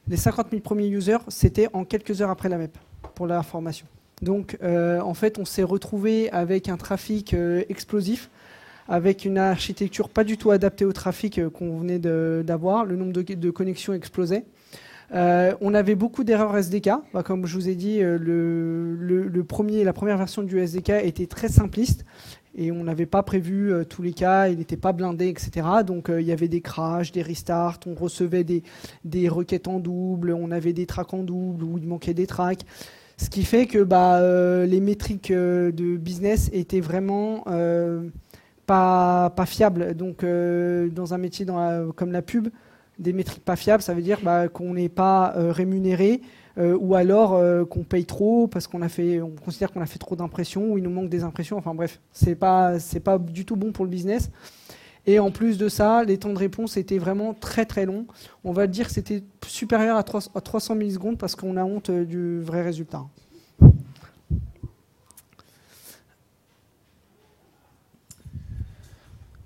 Les 0.08 0.16
50 0.16 0.48
000 0.50 0.62
premiers 0.62 0.88
users, 0.88 1.18
c'était 1.28 1.68
en 1.72 1.84
quelques 1.84 2.20
heures 2.20 2.30
après 2.30 2.48
la 2.48 2.58
MEP, 2.58 2.76
pour 3.14 3.28
l'information. 3.28 3.86
Donc 4.22 4.58
en 4.62 5.14
fait, 5.14 5.38
on 5.38 5.44
s'est 5.44 5.62
retrouvé 5.62 6.30
avec 6.30 6.68
un 6.68 6.76
trafic 6.76 7.34
explosif, 7.68 8.28
avec 8.88 9.24
une 9.24 9.38
architecture 9.38 10.08
pas 10.08 10.24
du 10.24 10.36
tout 10.36 10.50
adaptée 10.50 10.84
au 10.84 10.92
trafic 10.92 11.48
qu'on 11.50 11.78
venait 11.78 11.98
d'avoir. 11.98 12.84
Le 12.84 12.96
nombre 12.96 13.12
de 13.12 13.50
connexions 13.50 13.94
explosait. 13.94 14.44
Euh, 15.12 15.54
on 15.60 15.74
avait 15.74 15.94
beaucoup 15.94 16.24
d'erreurs 16.24 16.56
SDK. 16.56 16.90
Bah, 17.12 17.22
comme 17.22 17.46
je 17.46 17.54
vous 17.54 17.68
ai 17.68 17.74
dit, 17.74 17.98
euh, 18.00 18.18
la 19.84 19.92
première 19.92 20.18
version 20.18 20.42
du 20.42 20.58
SDK 20.58 20.90
était 21.02 21.26
très 21.26 21.48
simpliste 21.48 22.04
et 22.56 22.72
on 22.72 22.84
n'avait 22.84 23.06
pas 23.06 23.22
prévu 23.22 23.72
euh, 23.72 23.84
tous 23.84 24.02
les 24.02 24.12
cas, 24.12 24.48
il 24.48 24.58
n'était 24.58 24.76
pas 24.76 24.92
blindé, 24.92 25.28
etc. 25.28 25.66
Donc 25.86 26.10
il 26.10 26.24
y 26.24 26.32
avait 26.32 26.48
des 26.48 26.60
crashs, 26.60 27.12
des 27.12 27.22
restarts, 27.22 27.80
on 27.86 27.94
recevait 27.94 28.44
des, 28.44 29.28
requêtes 29.28 29.68
en 29.68 29.80
double, 29.80 30.32
on 30.32 30.50
avait 30.50 30.72
des 30.72 30.86
tracks 30.86 31.14
en 31.14 31.22
double 31.22 31.64
ou 31.64 31.78
il 31.78 31.86
manquait 31.86 32.14
des 32.14 32.26
tracks. 32.26 32.64
Ce 33.16 33.28
qui 33.28 33.44
fait 33.44 33.66
que 33.66 33.82
bah, 33.82 34.20
les 34.64 34.80
métriques 34.80 35.32
de 35.32 35.96
business 35.96 36.48
étaient 36.52 36.80
vraiment 36.80 37.44
pas 38.66 39.44
fiables. 39.46 39.94
Donc 39.94 40.24
dans 40.24 41.14
un 41.14 41.18
métier 41.18 41.44
comme 41.96 42.12
la 42.12 42.22
pub, 42.22 42.48
des 43.00 43.12
métriques 43.12 43.44
pas 43.44 43.56
fiables, 43.56 43.82
ça 43.82 43.94
veut 43.94 44.02
dire 44.02 44.18
bah, 44.22 44.48
qu'on 44.48 44.74
n'est 44.74 44.88
pas 44.88 45.34
euh, 45.36 45.50
rémunéré 45.50 46.20
euh, 46.58 46.76
ou 46.78 46.94
alors 46.94 47.34
euh, 47.34 47.64
qu'on 47.64 47.82
paye 47.82 48.04
trop 48.04 48.46
parce 48.46 48.66
qu'on 48.66 48.82
a 48.82 48.88
fait, 48.88 49.20
on 49.20 49.30
considère 49.30 49.72
qu'on 49.72 49.80
a 49.80 49.86
fait 49.86 49.98
trop 49.98 50.16
d'impressions 50.16 50.72
ou 50.72 50.78
il 50.78 50.84
nous 50.84 50.90
manque 50.90 51.08
des 51.08 51.24
impressions. 51.24 51.56
Enfin 51.56 51.74
bref, 51.74 52.00
c'est 52.12 52.34
pas 52.34 52.74
pas 53.02 53.18
du 53.18 53.44
tout 53.44 53.56
bon 53.56 53.72
pour 53.72 53.84
le 53.84 53.90
business. 53.90 54.30
Et 55.06 55.18
en 55.18 55.30
plus 55.30 55.56
de 55.56 55.70
ça, 55.70 56.04
les 56.04 56.18
temps 56.18 56.32
de 56.32 56.38
réponse 56.38 56.76
étaient 56.76 56.98
vraiment 56.98 57.32
très 57.32 57.64
très 57.64 57.86
longs. 57.86 58.06
On 58.44 58.52
va 58.52 58.66
dire 58.66 58.86
que 58.86 58.92
c'était 58.92 59.22
supérieur 59.46 59.96
à, 59.96 60.02
300 60.02 60.74
millisecondes 60.74 61.16
parce 61.16 61.34
qu'on 61.34 61.56
a 61.56 61.64
honte 61.64 61.90
du 61.90 62.38
vrai 62.40 62.62
résultat. 62.62 63.06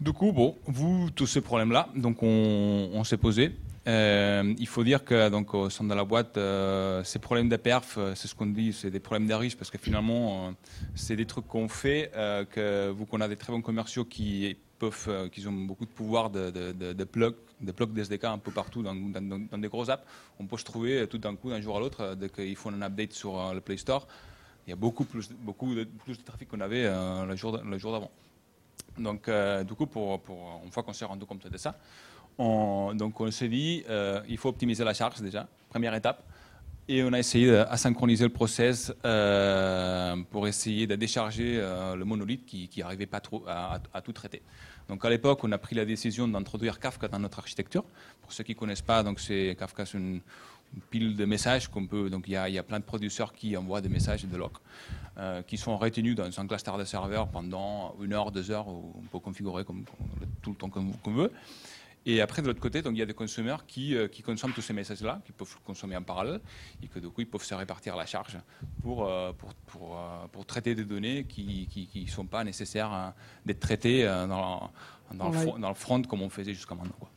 Du 0.05 0.13
coup, 0.13 0.33
bon, 0.33 0.55
vous, 0.67 1.09
tous 1.09 1.27
ces 1.27 1.41
problèmes-là, 1.41 1.89
donc 1.97 2.23
on, 2.23 3.03
s'est 3.05 3.17
posé. 3.17 3.53
Euh, 3.89 4.55
il 4.59 4.67
faut 4.67 4.85
dire 4.85 5.03
que 5.03 5.31
donc 5.31 5.55
au 5.55 5.71
sein 5.71 5.83
de 5.83 5.95
la 5.95 6.05
boîte, 6.05 6.37
euh, 6.37 7.03
ces 7.05 7.19
problèmes 7.19 7.49
de 7.49 7.57
perf, 7.57 7.97
euh, 7.97 8.15
c'est 8.15 8.29
ce 8.29 8.35
qu'on 8.35 8.45
dit, 8.45 8.75
c'est 8.75 8.91
des 8.91 9.01
problèmes 9.01 9.27
de 9.27 9.33
risque 9.33 9.57
parce 9.57 9.71
que 9.71 9.79
finalement, 9.79 10.53
c'est 10.95 11.17
des 11.17 11.25
trucs 11.25 11.47
qu'on 11.47 11.69
fait 11.71 12.11
que 12.51 12.91
vous 12.91 13.07
qu'on 13.07 13.23
a 13.23 13.29
des 13.29 13.37
très 13.37 13.51
bons 13.51 13.63
commerciaux 13.63 14.05
qui 14.05 14.59
peuvent, 14.79 15.31
qui 15.31 15.49
ont 15.49 15.53
beaucoup 15.53 15.87
de 15.87 15.91
pouvoir 15.91 16.29
de, 16.29 16.51
de, 16.51 16.93
de, 16.93 17.05
plug, 17.05 17.35
de 17.63 17.73
plug 17.73 17.95
d'SDK 17.95 18.25
un 18.25 18.37
peu 18.37 18.51
partout 18.51 18.83
dans, 18.83 18.95
des 18.95 19.69
gros 19.69 19.89
apps. 19.89 20.05
On 20.39 20.45
peut 20.45 20.59
se 20.59 20.65
trouver 20.65 21.07
tout 21.07 21.17
d'un 21.17 21.35
coup, 21.35 21.49
d'un 21.49 21.63
jour 21.63 21.79
à 21.79 21.81
l'autre, 21.81 22.15
dès 22.15 22.29
qu'ils 22.29 22.57
font 22.57 22.75
un 22.75 22.83
update 22.83 23.15
sur 23.15 23.55
le 23.55 23.63
Play 23.63 23.79
Store, 23.79 24.07
il 24.67 24.71
y 24.71 24.73
a 24.75 24.77
beaucoup 24.77 25.07
plus, 25.07 25.31
beaucoup 25.33 25.75
de, 25.75 25.85
plus 25.85 26.19
de 26.19 26.23
trafic 26.23 26.47
qu'on 26.51 26.61
avait 26.61 26.85
le 26.85 27.37
jour 27.37 27.53
d'avant. 27.55 28.11
Donc, 28.99 29.29
euh, 29.29 29.65
du 29.65 29.75
coup, 29.75 29.87
pour, 29.87 30.21
une 30.65 30.71
fois 30.71 30.83
qu'on 30.83 30.93
s'est 30.93 31.05
rendu 31.05 31.25
compte 31.25 31.47
de 31.47 31.59
ça, 31.59 31.77
on, 32.39 32.95
donc 32.95 33.21
on 33.21 33.31
s'est 33.31 33.49
dit, 33.49 33.85
euh, 33.89 34.21
il 34.29 34.39
faut 34.39 34.49
optimiser 34.49 34.85
la 34.85 34.95
charge 34.95 35.21
déjà, 35.21 35.49
première 35.69 35.95
étape. 35.95 36.23
Et 36.87 37.03
on 37.03 37.15
a 37.15 37.19
essayé 37.19 37.51
d'asynchroniser 37.51 38.25
le 38.25 38.33
process 38.33 38.93
euh, 39.07 40.17
pour 40.31 40.47
essayer 40.47 40.87
de 40.87 40.95
décharger 40.97 41.57
le 41.57 42.05
monolithe 42.05 42.45
qui 42.45 42.69
n'arrivait 42.77 43.07
pas 43.07 43.21
trop 43.21 43.43
à, 43.49 43.81
tout 44.03 44.13
traiter. 44.13 44.43
Donc 44.91 45.03
à 45.03 45.09
l'époque, 45.09 45.43
on 45.45 45.53
a 45.53 45.57
pris 45.57 45.75
la 45.75 45.87
décision 45.87 46.29
d'introduire 46.29 46.79
Kafka 46.79 47.09
dans 47.09 47.19
notre 47.19 47.39
architecture. 47.39 47.85
Pour 48.21 48.35
ceux 48.35 48.45
qui 48.45 48.53
ne 48.53 48.59
connaissent 48.59 48.83
pas, 48.83 49.03
donc 49.03 49.19
c'est 49.19 49.57
Kafka, 49.59 49.87
c'est 49.87 49.97
une, 49.97 50.21
pile 50.91 51.17
de 51.17 51.25
messages 51.25 51.69
qu'on 51.69 51.87
peut. 51.87 52.11
Donc 52.11 52.25
il 52.27 52.33
y, 52.33 52.37
a, 52.37 52.63
plein 52.63 52.81
de 52.81 52.85
producteurs 52.85 53.33
qui 53.33 53.57
envoient 53.57 53.81
des 53.81 53.89
messages 53.89 54.25
de 54.25 54.37
log, 54.37 54.53
euh, 55.19 55.43
qui 55.43 55.57
sont 55.57 55.77
retenus 55.77 56.15
dans 56.15 56.41
un 56.41 56.47
cluster 56.47 56.73
de 56.79 56.85
serveurs 56.85 57.29
pendant 57.29 57.95
une 58.03 58.13
heure, 58.13 58.31
deux 58.31 58.51
heures, 58.51 58.69
où 58.69 58.93
on 58.97 59.07
peut 59.07 59.19
configurer 59.19 59.65
comme, 59.65 59.85
tout 60.43 60.51
le 60.51 60.57
temps 60.57 60.69
qu'on 60.69 61.13
veut. 61.13 61.33
Et 62.07 62.21
après, 62.21 62.43
de 62.43 62.49
l'autre 62.49 62.61
côté, 62.61 62.83
il 62.85 62.99
y 62.99 63.03
a 63.03 63.07
des 63.07 63.15
consommateurs 63.15 63.65
qui, 63.65 63.97
euh, 63.97 64.09
qui 64.09 64.21
consomment 64.21 64.53
tous 64.53 64.61
ces 64.61 64.75
messages-là, 64.75 65.23
qui 65.25 65.33
peuvent 65.33 65.57
consommer 65.65 65.97
en 65.97 66.03
parallèle, 66.03 66.39
et 66.83 66.87
que 66.87 66.99
du 66.99 67.09
coup, 67.09 67.23
ils 67.23 67.27
peuvent 67.27 67.43
se 67.43 67.55
répartir 67.55 67.97
la 67.97 68.05
charge 68.05 68.37
pour, 68.83 69.07
euh, 69.07 69.33
pour, 69.33 69.55
pour, 69.55 69.99
pour 70.31 70.45
traiter 70.45 70.75
des 70.75 70.85
données 70.85 71.25
qui 71.25 71.67
ne 71.95 72.11
sont 72.11 72.27
pas 72.27 72.45
nécessaires 72.45 72.93
hein, 72.93 73.15
d'être 73.47 73.61
traitées 73.61 74.05
dans, 74.05 74.71
dans, 75.15 75.31
le, 75.31 75.59
dans, 75.59 75.69
le, 75.71 75.75
front 75.75 76.03
comme 76.03 76.21
on 76.21 76.29
faisait 76.29 76.53
jusqu'à 76.53 76.75
maintenant. 76.75 76.97
Quoi. 77.01 77.09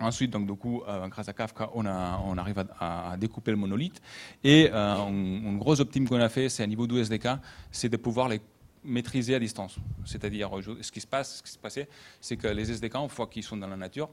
Ensuite, 0.00 0.30
donc, 0.30 0.46
du 0.46 0.54
coup, 0.54 0.82
euh, 0.88 1.06
grâce 1.08 1.28
à 1.28 1.32
Kafka, 1.32 1.70
on, 1.74 1.86
arrive 1.86 2.64
à, 2.80 3.16
découper 3.16 3.52
le 3.52 3.56
monolithe. 3.56 4.00
Et 4.42 4.68
euh, 4.72 4.96
une, 5.06 5.58
grosse 5.58 5.80
optime 5.80 6.08
qu'on 6.08 6.20
a 6.20 6.28
fait, 6.28 6.48
c'est 6.48 6.62
à 6.62 6.66
niveau 6.66 6.86
du 6.86 6.98
SDK, 6.98 7.28
c'est 7.70 7.88
de 7.88 7.96
pouvoir 7.96 8.28
les 8.28 8.40
maîtriser 8.82 9.34
à 9.34 9.38
distance. 9.38 9.76
C'est-à-dire, 10.04 10.50
ce 10.80 10.90
qui 10.90 11.00
se 11.00 11.06
passe, 11.06 11.36
ce 11.36 11.42
qui 11.42 11.50
se 11.50 11.58
passait, 11.58 11.88
c'est 12.20 12.36
que 12.36 12.48
les 12.48 12.70
SDK, 12.70 12.96
une 12.96 13.08
fois 13.08 13.28
qu'ils 13.28 13.44
sont 13.44 13.56
dans 13.56 13.68
la 13.68 13.76
nature, 13.76 14.10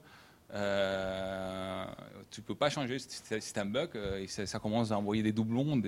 euh, 0.54 1.86
tu 2.30 2.42
peux 2.42 2.56
pas 2.56 2.70
changer, 2.70 2.98
c'est 3.00 3.58
un 3.58 3.66
bug, 3.66 3.90
euh, 3.96 4.26
ça, 4.28 4.60
commence 4.60 4.92
à 4.92 4.98
envoyer 4.98 5.24
des 5.24 5.32
doublons, 5.32 5.82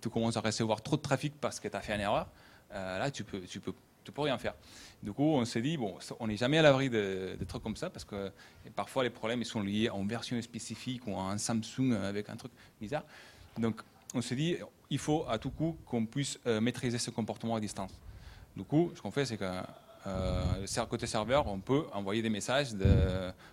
tu 0.00 0.08
commences 0.08 0.36
à 0.36 0.40
recevoir 0.40 0.82
trop 0.82 0.96
de 0.96 1.02
trafic 1.02 1.34
parce 1.40 1.60
que 1.60 1.68
tu 1.68 1.76
as 1.76 1.80
fait 1.80 1.94
une 1.94 2.00
erreur. 2.00 2.26
là, 2.72 3.10
tu 3.10 3.22
peux, 3.22 3.40
tu 3.40 3.60
peux 3.60 3.74
tu 4.04 4.12
peux 4.12 4.22
rien 4.22 4.38
faire. 4.38 4.54
Du 5.02 5.12
coup, 5.12 5.24
on 5.24 5.44
s'est 5.44 5.62
dit, 5.62 5.76
bon, 5.76 5.96
on 6.20 6.26
n'est 6.26 6.36
jamais 6.36 6.58
à 6.58 6.62
l'abri 6.62 6.90
de, 6.90 7.36
trucs 7.46 7.62
comme 7.62 7.76
ça, 7.76 7.90
parce 7.90 8.04
que 8.04 8.30
parfois 8.74 9.04
les 9.04 9.10
problèmes 9.10 9.40
ils 9.40 9.46
sont 9.46 9.60
liés 9.60 9.88
à 9.88 9.96
une 9.96 10.08
version 10.08 10.40
spécifique 10.40 11.06
ou 11.06 11.16
à 11.16 11.22
un 11.32 11.38
Samsung 11.38 11.92
avec 11.92 12.28
un 12.28 12.36
truc 12.36 12.52
bizarre. 12.80 13.04
Donc, 13.58 13.82
on 14.14 14.22
s'est 14.22 14.36
dit, 14.36 14.56
il 14.90 14.98
faut 14.98 15.24
à 15.28 15.38
tout 15.38 15.50
coup 15.50 15.76
qu'on 15.86 16.06
puisse 16.06 16.38
euh, 16.46 16.60
maîtriser 16.60 16.98
ce 16.98 17.10
comportement 17.10 17.56
à 17.56 17.60
distance. 17.60 17.92
Du 18.56 18.62
coup, 18.64 18.92
ce 18.94 19.02
qu'on 19.02 19.10
fait, 19.10 19.24
c'est 19.24 19.36
que 19.36 19.44
euh, 20.06 20.86
côté 20.88 21.06
serveur, 21.06 21.46
on 21.46 21.60
peut 21.60 21.84
envoyer 21.92 22.22
des 22.22 22.30
messages 22.30 22.68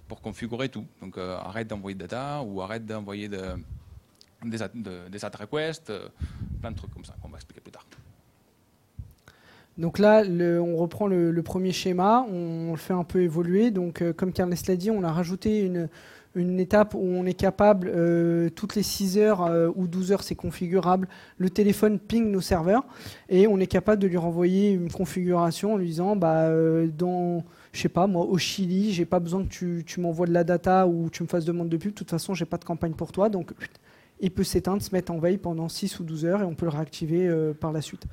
pour 0.08 0.22
configurer 0.22 0.70
tout. 0.70 0.86
Donc, 1.02 1.18
euh, 1.18 1.38
arrête 1.38 1.68
d'envoyer 1.68 1.96
de 1.96 2.02
data 2.02 2.42
ou 2.44 2.62
arrête 2.62 2.86
d'envoyer 2.86 3.30
de, 3.30 3.56
des, 4.44 4.58
de, 4.58 5.08
des 5.08 5.20
requests, 5.40 5.90
euh, 5.90 6.10
plein 6.60 6.72
de 6.72 6.78
trucs 6.78 6.94
comme 6.94 7.06
ça 7.06 7.16
qu'on 7.22 7.30
va 7.30 7.38
expliquer 7.38 7.62
plus 7.62 7.72
tard. 7.72 7.86
Donc 9.78 10.00
là, 10.00 10.24
on 10.28 10.76
reprend 10.76 11.08
le, 11.08 11.42
premier 11.42 11.72
schéma, 11.72 12.26
on, 12.30 12.72
le 12.72 12.78
fait 12.78 12.94
un 12.94 13.04
peu 13.04 13.22
évoluer. 13.22 13.72
Donc, 13.72 14.02
euh, 14.02 14.14
comme 14.14 14.34
Carles 14.34 14.54
l'a 14.68 14.76
dit, 14.76 14.92
on 14.92 15.04
a 15.04 15.12
rajouté 15.12 15.62
une, 16.36 16.60
étape 16.60 16.94
où 16.94 17.02
on 17.02 17.26
est 17.26 17.34
capable, 17.34 17.90
euh, 17.94 18.50
toutes 18.50 18.76
les 18.76 18.84
6 18.84 19.18
heures 19.18 19.44
euh, 19.44 19.70
ou 19.76 19.88
12 19.88 20.12
heures, 20.12 20.24
c'est 20.24 20.36
configurable, 20.36 21.08
le 21.38 21.50
téléphone 21.50 22.00
ping 22.00 22.32
nos 22.32 22.42
serveurs 22.42 22.86
et 23.28 23.48
on 23.48 23.60
est 23.60 23.68
capable 23.68 24.02
de 24.02 24.08
lui 24.08 24.18
renvoyer 24.18 24.72
une 24.72 24.92
configuration 24.92 25.74
en 25.74 25.78
lui 25.78 25.88
disant, 25.88 26.16
bah, 26.16 26.50
dans, 26.98 27.44
je 27.72 27.82
sais 27.82 27.90
pas, 27.90 28.08
moi, 28.08 28.26
au 28.26 28.38
Chili, 28.38 28.94
j'ai 28.94 29.06
pas 29.06 29.20
besoin 29.20 29.44
que 29.44 29.50
tu, 29.50 29.84
tu 29.86 30.00
m'envoies 30.00 30.28
de 30.28 30.34
la 30.34 30.44
data 30.44 30.86
ou 30.86 31.10
tu 31.10 31.24
me 31.24 31.28
fasses 31.28 31.46
demande 31.46 31.70
de 31.70 31.78
pub, 31.78 31.92
de 31.92 31.96
toute 31.96 32.10
façon, 32.10 32.34
j'ai 32.34 32.46
pas 32.46 32.58
de 32.58 32.66
campagne 32.66 32.94
pour 32.94 33.12
toi, 33.12 33.30
donc 33.30 33.52
il 34.20 34.32
peut 34.32 34.44
s'éteindre, 34.44 34.82
se 34.82 34.94
mettre 34.94 35.12
en 35.12 35.18
veille 35.18 35.38
pendant 35.38 35.68
6 35.70 36.00
ou 36.00 36.04
12 36.04 36.26
heures 36.26 36.42
et 36.42 36.46
on 36.46 36.56
peut 36.56 36.66
le 36.66 36.72
réactiver 36.72 37.30
par 37.60 37.72
la 37.72 37.82
suite. 37.82 38.06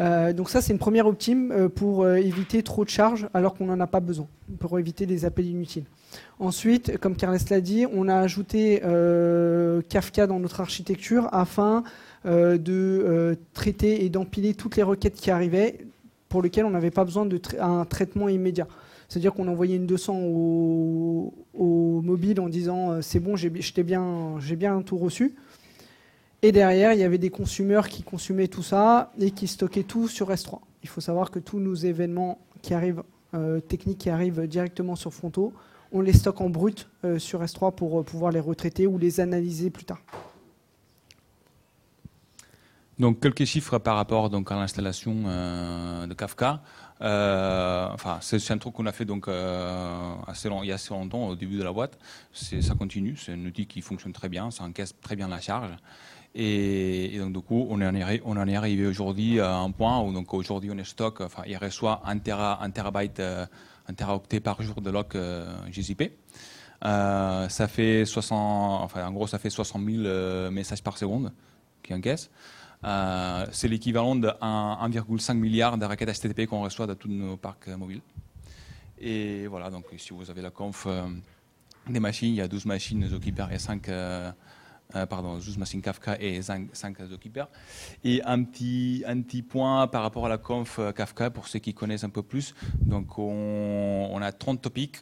Euh, 0.00 0.32
donc 0.32 0.48
ça, 0.48 0.60
c'est 0.60 0.72
une 0.72 0.78
première 0.78 1.06
optime 1.06 1.50
euh, 1.50 1.68
pour 1.68 2.04
euh, 2.04 2.16
éviter 2.16 2.62
trop 2.62 2.84
de 2.84 2.90
charges 2.90 3.28
alors 3.34 3.54
qu'on 3.54 3.66
n'en 3.66 3.80
a 3.80 3.86
pas 3.86 4.00
besoin, 4.00 4.28
pour 4.60 4.78
éviter 4.78 5.06
des 5.06 5.24
appels 5.24 5.46
inutiles. 5.46 5.84
Ensuite, 6.38 6.98
comme 6.98 7.16
Carles 7.16 7.38
l'a 7.50 7.60
dit, 7.60 7.84
on 7.92 8.08
a 8.08 8.16
ajouté 8.16 8.80
Kafka 9.90 10.26
dans 10.26 10.40
notre 10.40 10.60
architecture 10.62 11.28
afin 11.32 11.82
de 12.24 13.36
traiter 13.52 14.04
et 14.04 14.08
d'empiler 14.08 14.54
toutes 14.54 14.76
les 14.76 14.82
requêtes 14.82 15.16
qui 15.16 15.30
arrivaient 15.30 15.78
pour 16.30 16.40
lesquelles 16.40 16.64
on 16.64 16.70
n'avait 16.70 16.90
pas 16.90 17.04
besoin 17.04 17.26
d'un 17.26 17.84
traitement 17.84 18.30
immédiat. 18.30 18.68
C'est-à-dire 19.08 19.34
qu'on 19.34 19.48
envoyait 19.48 19.76
une 19.76 19.86
200 19.86 20.16
au, 20.18 21.34
mobile 22.02 22.40
en 22.40 22.48
disant 22.48 23.02
c'est 23.02 23.20
bon, 23.20 23.36
j'ai 23.36 23.50
bien 23.50 24.82
tout 24.86 24.96
reçu. 24.96 25.34
Et 26.42 26.52
derrière, 26.52 26.92
il 26.92 27.00
y 27.00 27.04
avait 27.04 27.18
des 27.18 27.30
consommateurs 27.30 27.88
qui 27.88 28.02
consommaient 28.02 28.48
tout 28.48 28.62
ça 28.62 29.12
et 29.18 29.32
qui 29.32 29.48
stockaient 29.48 29.82
tout 29.82 30.06
sur 30.06 30.30
S3. 30.30 30.60
Il 30.82 30.88
faut 30.88 31.00
savoir 31.00 31.30
que 31.30 31.40
tous 31.40 31.58
nos 31.58 31.74
événements 31.74 32.38
euh, 33.34 33.60
techniques 33.60 33.98
qui 33.98 34.10
arrivent 34.10 34.46
directement 34.46 34.94
sur 34.94 35.12
Fronto, 35.12 35.52
on 35.90 36.00
les 36.00 36.12
stocke 36.12 36.40
en 36.40 36.48
brut 36.48 36.88
euh, 37.04 37.18
sur 37.18 37.42
S3 37.42 37.74
pour 37.74 38.00
euh, 38.00 38.02
pouvoir 38.04 38.30
les 38.30 38.40
retraiter 38.40 38.86
ou 38.86 38.98
les 38.98 39.20
analyser 39.20 39.70
plus 39.70 39.84
tard. 39.84 40.00
Donc 42.98 43.20
quelques 43.20 43.44
chiffres 43.44 43.78
par 43.78 43.96
rapport 43.96 44.28
donc 44.28 44.50
à 44.50 44.56
l'installation 44.56 45.14
de 45.14 46.14
Kafka. 46.14 46.60
enfin, 47.00 48.18
c'est 48.20 48.50
un 48.50 48.58
truc 48.58 48.74
qu'on 48.74 48.86
a 48.86 48.92
fait 48.92 49.04
donc 49.04 49.26
il 49.28 49.32
y 49.32 50.72
a 50.72 50.74
assez 50.74 50.90
longtemps 50.90 51.28
au 51.28 51.36
début 51.36 51.58
de 51.58 51.62
la 51.62 51.72
boîte. 51.72 51.96
Ça 52.32 52.74
continue, 52.74 53.16
c'est 53.16 53.34
un 53.34 53.44
outil 53.44 53.66
qui 53.66 53.82
fonctionne 53.82 54.12
très 54.12 54.28
bien, 54.28 54.50
ça 54.50 54.64
encaisse 54.64 54.96
très 55.00 55.14
bien 55.14 55.28
la 55.28 55.40
charge. 55.40 55.70
Et, 56.34 57.18
donc, 57.18 57.32
du 57.32 57.40
coup, 57.40 57.66
on 57.70 57.80
en 57.80 57.94
est, 57.94 58.56
arrivé 58.56 58.86
aujourd'hui 58.86 59.40
à 59.40 59.56
un 59.56 59.70
point 59.70 60.00
où, 60.00 60.12
donc, 60.12 60.32
aujourd'hui, 60.34 60.70
on 60.72 60.78
est 60.78 60.84
stock, 60.84 61.20
enfin, 61.20 61.42
il 61.46 61.56
reçoit 61.56 62.02
un, 62.04 62.18
tera, 62.18 62.62
un 62.62 62.70
terabyte, 62.70 63.20
euh, 63.20 63.46
teraoctet 63.96 64.40
par 64.40 64.60
jour 64.62 64.80
de 64.80 64.90
lock 64.90 65.14
euh. 65.14 65.46
Euh, 66.84 67.48
ça 67.48 67.66
fait 67.66 68.04
60, 68.04 68.84
enfin, 68.84 69.06
en 69.06 69.12
gros, 69.12 69.26
ça 69.26 69.38
fait 69.38 69.50
60 69.50 69.84
000 69.84 70.50
messages 70.50 70.82
par 70.82 70.96
seconde 70.96 71.32
qui 71.82 71.92
encaisse. 71.94 72.30
c'est 73.50 73.68
l'équivalent 73.68 74.14
de 74.14 74.28
1,5 74.28 75.34
milliard 75.34 75.76
de 75.78 75.86
requêtes 75.86 76.10
HTTP 76.10 76.46
qu'on 76.46 76.62
reçoit 76.62 76.86
de 76.86 76.94
tous 76.94 77.08
nos 77.08 77.36
parcs 77.36 77.68
mobiles. 77.68 78.02
Et 79.00 79.46
voilà, 79.48 79.70
donc 79.70 79.86
si 79.96 80.12
vous 80.12 80.30
avez 80.30 80.42
la 80.42 80.50
conf 80.50 80.86
des 81.88 82.00
machines, 82.00 82.28
il 82.28 82.36
y 82.36 82.40
a 82.40 82.48
12 82.48 82.66
machines 82.66 83.08
Zookeeper 83.08 83.50
et 83.52 83.58
5 83.58 83.88
euh, 84.96 85.04
pardon, 85.04 85.38
juste 85.38 85.58
Machine 85.58 85.82
Kafka 85.82 86.16
et 86.18 86.40
5, 86.40 86.70
5 86.72 86.96
Zookeeper. 87.08 87.48
Et 88.04 88.22
un 88.24 88.42
petit, 88.42 89.04
un 89.06 89.20
petit 89.20 89.42
point 89.42 89.86
par 89.86 90.02
rapport 90.02 90.24
à 90.24 90.30
la 90.30 90.38
conf 90.38 90.78
euh, 90.78 90.92
Kafka, 90.92 91.28
pour 91.30 91.46
ceux 91.46 91.58
qui 91.58 91.74
connaissent 91.74 92.04
un 92.04 92.10
peu 92.10 92.22
plus. 92.22 92.54
Donc, 92.80 93.18
on, 93.18 94.18
a 94.22 94.32
30 94.32 94.62
topics. 94.62 94.96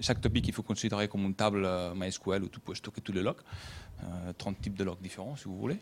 Chaque 0.00 0.22
topic, 0.22 0.48
il 0.48 0.54
faut 0.54 0.62
considérer 0.62 1.06
comme 1.08 1.26
une 1.26 1.34
table 1.34 1.64
euh, 1.66 1.94
MySQL 1.94 2.42
où 2.42 2.48
tu 2.48 2.60
peux 2.60 2.74
stocker 2.74 3.02
tous 3.02 3.12
les 3.12 3.22
logs. 3.22 3.40
30 4.38 4.58
types 4.62 4.78
de 4.78 4.84
logs 4.84 5.02
différents, 5.02 5.36
si 5.36 5.44
vous 5.44 5.58
voulez. 5.58 5.78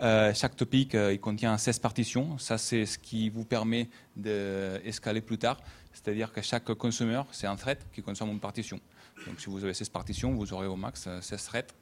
chaque 0.00 0.56
topic, 0.56 0.94
il 0.94 1.20
contient 1.20 1.58
16 1.58 1.80
partitions. 1.80 2.38
Ça, 2.38 2.56
c'est 2.56 2.86
ce 2.86 2.96
qui 2.96 3.28
vous 3.28 3.44
permet 3.44 3.90
d'escaler 4.16 5.20
plus 5.20 5.36
tard. 5.36 5.60
C'est-à-dire 5.92 6.32
que 6.32 6.40
chaque 6.40 6.72
consommateur, 6.72 7.26
c'est 7.30 7.46
un 7.46 7.56
thread 7.56 7.76
qui 7.92 8.00
consomme 8.00 8.30
une 8.30 8.40
partition. 8.40 8.80
Donc, 9.26 9.38
si 9.38 9.50
vous 9.50 9.62
avez 9.62 9.74
16 9.74 9.90
partitions, 9.90 10.32
vous 10.32 10.50
aurez 10.54 10.66
au 10.66 10.76
max 10.76 11.10
16 11.20 11.44
threads 11.44 11.74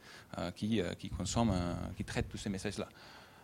qui, 0.54 0.80
euh, 0.80 0.92
qui 0.94 1.10
euh, 1.10 1.74
qui 1.96 2.04
traitent 2.04 2.28
tous 2.28 2.38
ces 2.38 2.50
messages-là. 2.50 2.88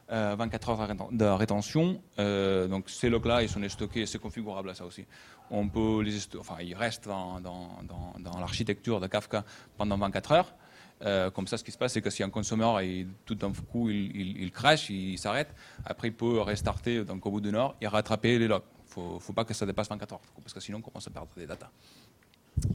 24 0.08 0.68
heures 0.68 0.88
de 1.10 1.24
rétention. 1.24 2.02
donc 2.18 2.90
ces 2.90 3.08
logs-là, 3.08 3.42
ils 3.42 3.48
sont 3.48 3.66
stockés, 3.66 4.04
c'est 4.04 4.18
configurable 4.18 4.68
à 4.68 4.74
ça 4.74 4.84
aussi. 4.84 5.06
On 5.50 5.68
peut 5.68 6.02
les, 6.02 6.18
enfin, 6.38 6.56
ils 6.60 6.74
restent 6.74 7.06
dans, 7.08 7.40
dans, 7.40 7.78
dans, 8.18 8.38
l'architecture 8.38 9.00
de 9.00 9.06
Kafka 9.06 9.42
pendant 9.78 9.96
24 9.96 10.32
heures. 10.32 11.32
comme 11.32 11.46
ça, 11.46 11.56
ce 11.56 11.64
qui 11.64 11.72
se 11.72 11.78
passe, 11.78 11.94
c'est 11.94 12.02
que 12.02 12.10
si 12.10 12.22
un 12.22 12.28
consommeur, 12.28 12.78
tout 13.24 13.36
d'un 13.36 13.52
coup, 13.52 13.88
il, 13.88 14.14
il, 14.14 14.42
il 14.42 14.52
il 14.90 15.18
s'arrête, 15.18 15.54
après 15.86 16.08
il 16.08 16.14
peut 16.14 16.42
restarter 16.42 17.04
donc, 17.06 17.24
au 17.24 17.30
bout 17.30 17.40
d'une 17.40 17.54
heure 17.54 17.74
et 17.80 17.86
rattraper 17.86 18.38
les 18.38 18.48
logs. 18.48 18.64
Il 18.98 19.14
ne 19.14 19.18
faut 19.18 19.32
pas 19.32 19.46
que 19.46 19.54
ça 19.54 19.64
dépasse 19.64 19.88
24 19.88 20.12
heures, 20.12 20.20
parce 20.42 20.52
que 20.52 20.60
sinon 20.60 20.78
on 20.78 20.82
commence 20.82 21.06
à 21.06 21.10
perdre 21.10 21.30
des 21.38 21.46
datas. 21.46 21.70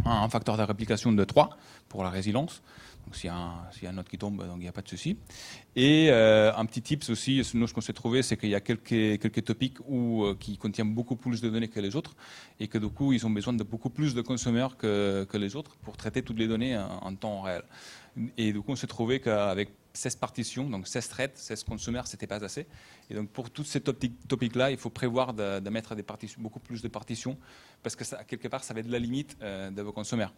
Un 0.05 0.29
facteur 0.29 0.57
de 0.57 0.63
réplication 0.63 1.11
de 1.11 1.23
3 1.23 1.49
pour 1.87 2.03
la 2.03 2.09
résilience. 2.09 2.61
Donc 3.07 3.15
s'il 3.15 3.29
y, 3.29 3.87
a 3.87 3.89
un 3.89 3.97
autre 3.97 4.09
qui 4.09 4.17
tombe, 4.17 4.45
il 4.55 4.59
n'y 4.59 4.67
a 4.67 4.73
pas 4.73 4.81
de 4.81 4.89
souci. 4.89 5.15
Et 5.77 6.09
euh, 6.09 6.51
un 6.53 6.65
petit 6.65 6.81
tips 6.81 7.09
aussi, 7.09 7.41
ce 7.41 7.73
qu'on 7.73 7.79
s'est 7.79 7.93
trouvé, 7.93 8.21
c'est 8.21 8.35
qu'il 8.35 8.49
y 8.49 8.55
a 8.55 8.59
quelques, 8.59 8.83
quelques 8.83 9.45
topics 9.45 9.77
où, 9.87 10.25
euh, 10.25 10.35
qui 10.37 10.57
contiennent 10.57 10.93
beaucoup 10.93 11.15
plus 11.15 11.39
de 11.39 11.49
données 11.49 11.69
que 11.69 11.79
les 11.79 11.95
autres, 11.95 12.17
et 12.59 12.67
que 12.67 12.77
du 12.77 12.89
coup, 12.89 13.13
ils 13.13 13.25
ont 13.25 13.29
besoin 13.29 13.53
de 13.53 13.63
beaucoup 13.63 13.89
plus 13.89 14.13
de 14.13 14.19
consommateurs 14.19 14.75
que, 14.75 15.25
que 15.29 15.37
les 15.37 15.55
autres 15.55 15.77
pour 15.77 15.95
traiter 15.95 16.21
toutes 16.21 16.37
les 16.37 16.49
données 16.49 16.77
en 16.77 17.15
temps 17.15 17.43
réel. 17.43 17.63
Et 18.37 18.53
du 18.53 18.61
coup, 18.61 18.71
on 18.71 18.75
s'est 18.75 18.87
trouvé 18.87 19.19
qu'avec 19.19 19.69
16 19.97 20.15
partitions, 20.17 20.69
donc 20.69 20.87
16 20.87 21.09
threads, 21.09 21.31
16 21.35 21.63
consommateurs, 21.63 22.07
c'était 22.07 22.27
pas 22.27 22.43
assez. 22.43 22.67
Et 23.09 23.15
donc 23.15 23.29
pour 23.29 23.49
tous 23.49 23.63
ces 23.63 23.81
topics-là, 23.81 24.71
il 24.71 24.77
faut 24.77 24.89
prévoir 24.89 25.33
de, 25.33 25.69
mettre 25.69 25.95
beaucoup 26.37 26.59
plus 26.59 26.81
de 26.81 26.87
partitions, 26.87 27.37
parce 27.83 27.95
que 27.95 28.03
quelque 28.25 28.47
part, 28.47 28.63
ça 28.63 28.73
va 28.73 28.79
être 28.81 28.89
la 28.89 28.99
limite 28.99 29.35
euh, 29.41 29.71
de 29.71 29.81
vos 29.81 29.91
consommateurs. 29.91 30.33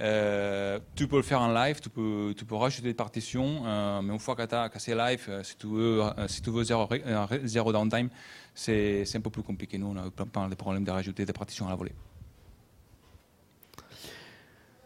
Euh, 0.00 0.80
tu 0.94 1.06
peux 1.06 1.16
le 1.16 1.22
faire 1.22 1.40
en 1.40 1.52
live, 1.52 1.80
tu 1.80 1.90
peux, 1.90 2.34
rajouter 2.50 2.88
des 2.88 2.94
partitions, 2.94 3.62
euh, 3.66 4.02
mais 4.02 4.12
une 4.12 4.18
fois 4.18 4.34
que 4.34 4.46
tu 4.46 4.54
as 4.54 4.68
cassé 4.68 4.94
live, 4.94 5.40
si 5.42 5.56
tu 5.56 5.66
veux, 5.66 6.02
si 6.26 6.40
tu 6.40 6.50
veux 6.50 6.64
zéro 6.64 7.72
downtime, 7.72 8.08
c'est 8.54 9.04
un 9.14 9.20
peu 9.20 9.30
plus 9.30 9.42
compliqué. 9.42 9.76
Nous, 9.78 9.86
on 9.86 9.96
a 9.96 10.10
plein 10.10 10.48
de 10.48 10.54
problèmes 10.54 10.84
de 10.84 10.90
rajouter 10.90 11.24
des 11.24 11.32
partitions 11.32 11.66
à 11.66 11.70
la 11.70 11.76
volée. 11.76 11.94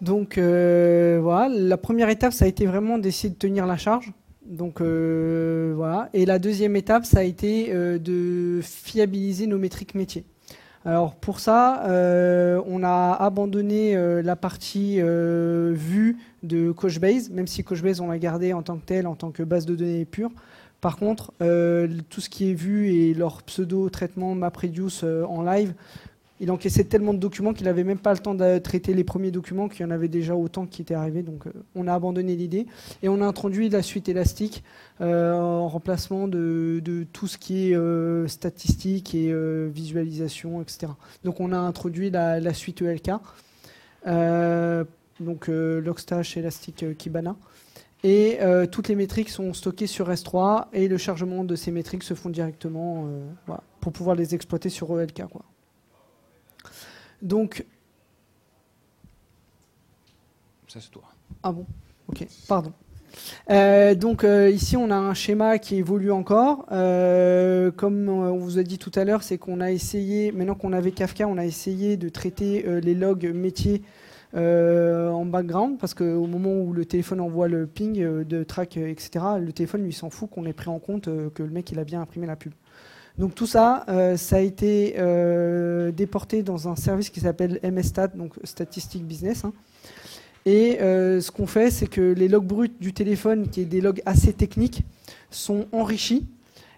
Donc 0.00 0.38
euh, 0.38 1.18
voilà, 1.20 1.48
la 1.48 1.76
première 1.76 2.08
étape, 2.08 2.32
ça 2.32 2.44
a 2.44 2.48
été 2.48 2.66
vraiment 2.66 2.98
d'essayer 2.98 3.30
de 3.30 3.38
tenir 3.38 3.66
la 3.66 3.76
charge. 3.76 4.12
Donc 4.46 4.80
euh, 4.80 5.72
voilà. 5.76 6.08
Et 6.14 6.24
la 6.24 6.38
deuxième 6.38 6.76
étape, 6.76 7.04
ça 7.04 7.20
a 7.20 7.22
été 7.22 7.68
euh, 7.70 7.98
de 7.98 8.60
fiabiliser 8.62 9.46
nos 9.46 9.58
métriques 9.58 9.94
métiers. 9.94 10.24
Alors 10.84 11.16
pour 11.16 11.40
ça, 11.40 11.82
on 12.66 12.82
a 12.82 13.12
abandonné 13.12 13.94
la 14.22 14.36
partie 14.36 15.00
vue 15.00 16.16
de 16.44 16.70
Coachbase, 16.70 17.28
même 17.30 17.46
si 17.46 17.62
Coachbase 17.62 18.00
on 18.00 18.08
l'a 18.08 18.18
gardé 18.18 18.54
en 18.54 18.62
tant 18.62 18.76
que 18.76 18.86
tel, 18.86 19.06
en 19.06 19.14
tant 19.14 19.30
que 19.30 19.42
base 19.42 19.66
de 19.66 19.74
données 19.74 20.06
pure. 20.06 20.30
Par 20.80 20.96
contre, 20.96 21.32
tout 22.08 22.20
ce 22.20 22.30
qui 22.30 22.50
est 22.50 22.54
vu 22.54 22.90
et 22.90 23.12
leur 23.12 23.42
pseudo-traitement 23.42 24.34
MapReduce 24.34 25.04
en 25.28 25.42
live, 25.42 25.74
il 26.40 26.50
encaissait 26.50 26.84
tellement 26.84 27.14
de 27.14 27.18
documents 27.18 27.52
qu'il 27.52 27.66
n'avait 27.66 27.84
même 27.84 27.98
pas 27.98 28.12
le 28.12 28.18
temps 28.18 28.34
de 28.34 28.58
traiter 28.58 28.94
les 28.94 29.04
premiers 29.04 29.30
documents, 29.30 29.68
qu'il 29.68 29.80
y 29.80 29.84
en 29.84 29.90
avait 29.90 30.08
déjà 30.08 30.36
autant 30.36 30.66
qui 30.66 30.82
étaient 30.82 30.94
arrivés. 30.94 31.22
Donc 31.22 31.46
euh, 31.46 31.52
on 31.74 31.86
a 31.88 31.94
abandonné 31.94 32.36
l'idée 32.36 32.66
et 33.02 33.08
on 33.08 33.20
a 33.20 33.26
introduit 33.26 33.68
la 33.68 33.82
suite 33.82 34.08
élastique 34.08 34.62
euh, 35.00 35.32
en 35.34 35.68
remplacement 35.68 36.28
de, 36.28 36.80
tout 37.12 37.26
ce 37.26 37.38
qui 37.38 37.70
est 37.70 37.76
euh, 37.76 38.26
statistique 38.28 39.14
et 39.14 39.32
visualisation, 39.68 40.62
etc. 40.62 40.92
Donc 41.24 41.40
on 41.40 41.52
a 41.52 41.58
introduit 41.58 42.10
la, 42.10 42.54
suite 42.54 42.82
ELK, 42.82 43.10
donc 45.20 45.48
Logstash, 45.48 46.36
Elastic, 46.36 46.96
Kibana. 46.96 47.36
Et 48.04 48.38
toutes 48.70 48.88
les 48.88 48.94
métriques 48.94 49.28
sont 49.28 49.52
stockées 49.52 49.86
sur 49.86 50.08
S3 50.08 50.66
et 50.72 50.88
le 50.88 50.96
chargement 50.98 51.44
de 51.44 51.56
ces 51.56 51.70
métriques 51.70 52.04
se 52.04 52.14
font 52.14 52.30
directement 52.30 53.08
pour 53.80 53.92
pouvoir 53.92 54.16
les 54.16 54.34
exploiter 54.34 54.68
sur 54.68 54.98
ELK. 55.00 55.22
Donc. 57.22 57.64
Ça, 60.66 60.80
c'est 60.80 60.90
toi. 60.90 61.04
Ah 61.42 61.52
bon? 61.52 61.66
Ok, 62.08 62.26
pardon. 62.46 62.72
Euh, 63.50 63.94
donc 63.94 64.24
euh, 64.24 64.50
ici 64.50 64.76
on 64.76 64.90
a 64.90 64.96
un 64.96 65.14
schéma 65.14 65.58
qui 65.58 65.76
évolue 65.76 66.12
encore. 66.12 66.66
Euh, 66.72 67.70
comme 67.70 68.08
on 68.08 68.36
vous 68.36 68.58
a 68.58 68.62
dit 68.62 68.78
tout 68.78 68.92
à 68.94 69.04
l'heure, 69.04 69.22
c'est 69.22 69.38
qu'on 69.38 69.60
a 69.60 69.70
essayé, 69.70 70.32
maintenant 70.32 70.54
qu'on 70.54 70.72
avait 70.72 70.92
Kafka, 70.92 71.26
on 71.26 71.38
a 71.38 71.44
essayé 71.44 71.96
de 71.96 72.08
traiter 72.08 72.64
les 72.80 72.94
logs 72.94 73.30
métiers 73.34 73.82
en 74.34 75.24
background 75.24 75.78
parce 75.78 75.94
qu'au 75.94 76.26
moment 76.26 76.52
où 76.52 76.72
le 76.72 76.84
téléphone 76.84 77.20
envoie 77.20 77.48
le 77.48 77.66
ping 77.66 78.24
de 78.24 78.44
track, 78.44 78.76
etc., 78.76 79.24
le 79.40 79.52
téléphone 79.52 79.82
lui 79.82 79.92
s'en 79.92 80.10
fout 80.10 80.30
qu'on 80.30 80.44
ait 80.44 80.52
pris 80.52 80.68
en 80.68 80.78
compte 80.78 81.08
que 81.34 81.42
le 81.42 81.50
mec 81.50 81.72
il 81.72 81.78
a 81.78 81.84
bien 81.84 82.00
imprimé 82.00 82.26
la 82.26 82.36
pub. 82.36 82.52
Donc 83.18 83.34
tout 83.34 83.48
ça, 83.48 83.84
euh, 83.88 84.16
ça 84.16 84.36
a 84.36 84.40
été 84.40 84.94
euh, 84.98 85.90
déporté 85.90 86.44
dans 86.44 86.68
un 86.68 86.76
service 86.76 87.10
qui 87.10 87.18
s'appelle 87.18 87.58
MSStat, 87.64 88.08
donc 88.08 88.34
Statistic 88.44 89.04
Business. 89.04 89.44
Hein. 89.44 89.52
Et 90.46 90.78
ce 90.80 91.30
qu'on 91.30 91.46
fait, 91.46 91.70
c'est 91.70 91.88
que 91.88 92.00
les 92.00 92.26
logs 92.26 92.46
bruts 92.46 92.70
du 92.80 92.94
téléphone, 92.94 93.48
qui 93.48 93.60
est 93.60 93.66
des 93.66 93.82
logs 93.82 94.00
assez 94.06 94.32
techniques, 94.32 94.82
sont 95.30 95.66
enrichis 95.72 96.26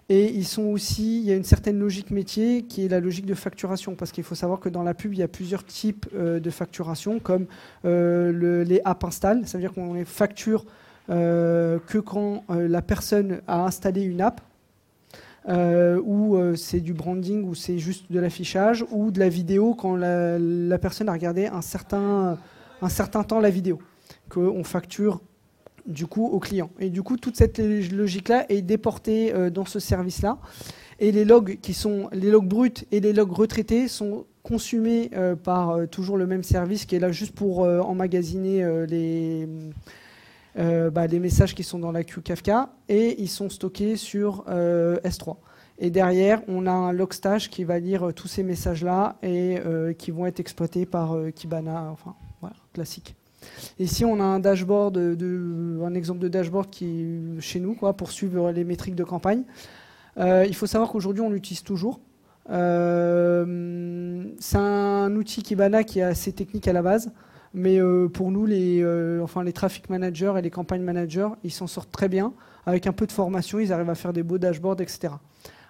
et 0.09 0.29
ils 0.29 0.45
sont 0.45 0.63
aussi, 0.63 1.21
il 1.21 1.23
y 1.23 1.31
a 1.31 1.37
une 1.37 1.45
certaine 1.45 1.79
logique 1.79 2.11
métier 2.11 2.63
qui 2.63 2.83
est 2.83 2.89
la 2.89 2.99
logique 2.99 3.25
de 3.25 3.33
facturation, 3.33 3.95
parce 3.95 4.11
qu'il 4.11 4.25
faut 4.25 4.35
savoir 4.35 4.59
que 4.59 4.67
dans 4.67 4.83
la 4.83 4.93
pub, 4.93 5.13
il 5.13 5.19
y 5.19 5.23
a 5.23 5.29
plusieurs 5.29 5.63
types 5.63 6.05
de 6.13 6.49
facturation, 6.49 7.19
comme 7.19 7.45
le, 7.85 8.63
les 8.63 8.81
app 8.83 9.05
install, 9.05 9.47
ça 9.47 9.57
veut 9.57 9.61
dire 9.61 9.71
qu'on 9.71 9.93
les 9.93 10.03
facture 10.03 10.65
que 11.07 11.99
quand 11.99 12.43
la 12.49 12.81
personne 12.81 13.39
a 13.47 13.63
installé 13.63 14.01
une 14.01 14.19
app, 14.19 14.41
euh, 15.49 15.99
ou 16.03 16.35
euh, 16.35 16.55
c'est 16.55 16.81
du 16.81 16.93
branding, 16.93 17.43
ou 17.47 17.55
c'est 17.55 17.79
juste 17.79 18.11
de 18.11 18.19
l'affichage, 18.19 18.85
ou 18.91 19.11
de 19.11 19.19
la 19.19 19.29
vidéo 19.29 19.73
quand 19.73 19.95
la, 19.95 20.77
personne 20.77 21.09
a 21.09 21.13
regardé 21.13 21.47
un 21.47 21.61
certain, 21.61 22.37
un 22.81 22.89
certain 22.89 23.23
temps 23.23 23.39
la 23.39 23.49
vidéo, 23.49 23.79
qu'on 24.29 24.63
facture 24.63 25.21
du 25.87 26.05
coup 26.05 26.27
au 26.27 26.39
client. 26.39 26.69
Et 26.79 26.89
du 26.89 27.01
coup, 27.01 27.17
toute 27.17 27.37
cette 27.37 27.57
logique-là 27.59 28.45
est 28.49 28.61
déportée 28.61 29.33
euh, 29.33 29.49
dans 29.49 29.65
ce 29.65 29.79
service-là. 29.79 30.37
Et 30.99 31.11
les 31.11 31.25
logs 31.25 31.57
qui 31.61 31.73
sont 31.73 32.09
les 32.11 32.29
logs 32.29 32.47
bruts 32.47 32.85
et 32.91 32.99
les 32.99 33.11
logs 33.11 33.31
retraités 33.31 33.87
sont 33.87 34.25
consumés 34.43 35.09
par 35.43 35.87
toujours 35.89 36.15
le 36.15 36.27
même 36.27 36.43
service 36.43 36.85
qui 36.85 36.95
est 36.95 36.99
là 36.99 37.11
juste 37.11 37.33
pour 37.33 37.61
emmagasiner 37.61 38.85
les 38.85 39.47
euh, 40.59 40.89
bah, 40.89 41.07
les 41.07 41.19
messages 41.19 41.55
qui 41.55 41.63
sont 41.63 41.79
dans 41.79 41.91
la 41.93 42.03
queue 42.03 42.21
Kafka 42.21 42.69
et 42.89 43.21
ils 43.21 43.29
sont 43.29 43.49
stockés 43.49 43.95
sur 43.95 44.43
euh, 44.49 44.99
S3. 44.99 45.37
Et 45.79 45.89
derrière, 45.89 46.43
on 46.47 46.67
a 46.67 46.71
un 46.71 46.91
logstage 46.91 47.49
qui 47.49 47.63
va 47.63 47.79
lire 47.79 48.09
euh, 48.09 48.11
tous 48.11 48.27
ces 48.27 48.43
messages-là 48.43 49.15
et 49.23 49.59
qui 49.97 50.11
vont 50.11 50.25
être 50.25 50.39
exploités 50.39 50.85
par 50.85 51.15
Kibana, 51.35 51.89
enfin, 51.91 52.15
voilà, 52.41 52.55
classique. 52.73 53.15
Ici, 53.79 54.05
on 54.05 54.19
a 54.19 54.23
un 54.23 54.39
dashboard, 54.39 54.93
de, 54.93 55.79
un 55.83 55.95
exemple 55.95 56.19
de 56.19 56.27
dashboard 56.27 56.69
qui 56.69 57.07
chez 57.39 57.59
nous, 57.59 57.73
quoi, 57.73 57.93
pour 57.93 58.11
suivre 58.11 58.51
les 58.51 58.63
métriques 58.63 58.95
de 58.95 59.03
campagne. 59.03 59.43
il 60.17 60.53
faut 60.53 60.67
savoir 60.67 60.91
qu'aujourd'hui, 60.91 61.23
on 61.23 61.31
l'utilise 61.31 61.63
toujours. 61.63 61.99
c'est 62.47 62.53
un 64.57 65.15
outil 65.15 65.41
Kibana 65.41 65.83
qui 65.83 65.99
est 65.99 66.03
assez 66.03 66.33
technique 66.33 66.67
à 66.67 66.73
la 66.73 66.83
base. 66.83 67.11
Mais 67.53 67.79
euh, 67.79 68.07
pour 68.07 68.31
nous, 68.31 68.45
les, 68.45 68.81
euh, 68.81 69.21
enfin, 69.21 69.43
les 69.43 69.53
traffic 69.53 69.89
managers 69.89 70.33
et 70.37 70.41
les 70.41 70.49
campagne 70.49 70.81
managers, 70.81 71.29
ils 71.43 71.51
s'en 71.51 71.67
sortent 71.67 71.91
très 71.91 72.07
bien. 72.07 72.33
Avec 72.65 72.87
un 72.87 72.93
peu 72.93 73.07
de 73.07 73.11
formation, 73.11 73.59
ils 73.59 73.73
arrivent 73.73 73.89
à 73.89 73.95
faire 73.95 74.13
des 74.13 74.23
beaux 74.23 74.37
dashboards, 74.37 74.81
etc. 74.81 75.13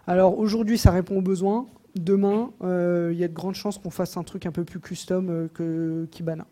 Alors 0.06 0.38
aujourd'hui, 0.38 0.78
ça 0.78 0.92
répond 0.92 1.18
aux 1.18 1.22
besoins. 1.22 1.66
Demain, 1.96 2.52
euh, 2.64 3.10
il 3.12 3.20
y 3.20 3.24
a 3.24 3.28
de 3.28 3.34
grandes 3.34 3.56
chances 3.56 3.78
qu'on 3.78 3.90
fasse 3.90 4.16
un 4.18 4.24
truc 4.24 4.46
un 4.46 4.52
peu 4.52 4.64
plus 4.64 4.80
custom 4.80 5.50
que 5.54 6.08
Kibana. 6.12 6.46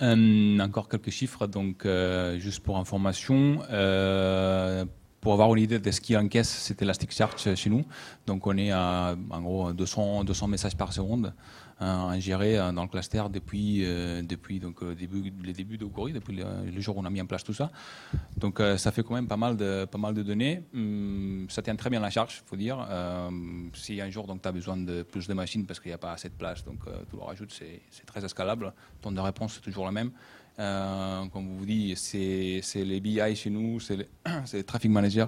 encore 0.00 0.88
quelques 0.88 1.10
chiffres, 1.10 1.46
donc 1.46 1.86
juste 2.38 2.62
pour 2.62 2.78
information 2.78 3.60
pour 5.24 5.32
avoir 5.32 5.54
une 5.54 5.62
idée 5.62 5.78
de 5.78 5.90
ce 5.90 6.02
qui 6.02 6.14
encaisse, 6.18 6.50
c'était 6.50 6.84
Elasticsearch 6.84 7.54
chez 7.54 7.70
nous. 7.70 7.82
Donc 8.26 8.46
on 8.46 8.54
est 8.58 8.70
à 8.70 9.16
en 9.30 9.40
gros 9.40 9.72
200, 9.72 10.22
200 10.22 10.48
messages 10.48 10.76
par 10.76 10.92
seconde 10.92 11.32
ingéré 11.84 12.58
euh, 12.58 12.72
dans 12.72 12.82
le 12.82 12.88
cluster 12.88 13.22
depuis, 13.30 13.84
euh, 13.84 14.22
depuis 14.22 14.58
donc, 14.58 14.82
euh, 14.82 14.94
début, 14.94 15.32
les 15.42 15.52
débuts 15.52 15.78
de 15.78 15.84
depuis 16.12 16.36
le, 16.36 16.80
jour 16.80 16.96
où 16.96 17.00
on 17.00 17.04
a 17.04 17.10
mis 17.10 17.20
en 17.20 17.26
place 17.26 17.44
tout 17.44 17.54
ça. 17.54 17.70
Donc 18.36 18.60
ça 18.76 18.90
fait 18.90 19.02
quand 19.02 19.14
même 19.14 19.28
pas 19.28 19.36
mal 19.36 19.56
de, 19.56 19.84
pas 19.84 19.98
mal 19.98 20.14
de 20.14 20.22
données. 20.22 20.62
Hum, 20.74 21.46
ça 21.48 21.62
tient 21.62 21.76
très 21.76 21.90
bien 21.90 22.00
la 22.00 22.10
charge, 22.10 22.42
il 22.44 22.48
faut 22.48 22.56
dire. 22.56 22.86
si 23.74 24.00
un 24.00 24.10
jour 24.10 24.26
tu 24.26 24.48
as 24.48 24.52
besoin 24.52 24.76
de 24.76 25.02
plus 25.02 25.28
de 25.28 25.34
machines 25.34 25.66
parce 25.66 25.80
qu'il 25.80 25.90
n'y 25.90 25.94
a 25.94 25.98
pas 25.98 26.12
assez 26.12 26.28
de 26.28 26.34
place, 26.34 26.64
donc 26.64 26.80
tu 27.10 27.16
le 27.16 27.22
rajoutes, 27.22 27.52
c'est 27.52 28.06
très 28.06 28.24
escalable. 28.24 28.72
Ton 29.00 29.12
de 29.12 29.20
réponse, 29.20 29.54
c'est 29.54 29.60
toujours 29.60 29.86
la 29.86 29.92
même. 29.92 30.10
comme 31.30 31.56
vous 31.56 31.66
dit, 31.66 31.94
c'est 31.96 32.84
les 32.84 33.00
BI 33.00 33.36
chez 33.36 33.50
nous, 33.50 33.80
c'est 33.80 33.96
les, 33.96 34.08
les 34.52 34.64
traffic 34.64 34.90
managers 34.90 35.26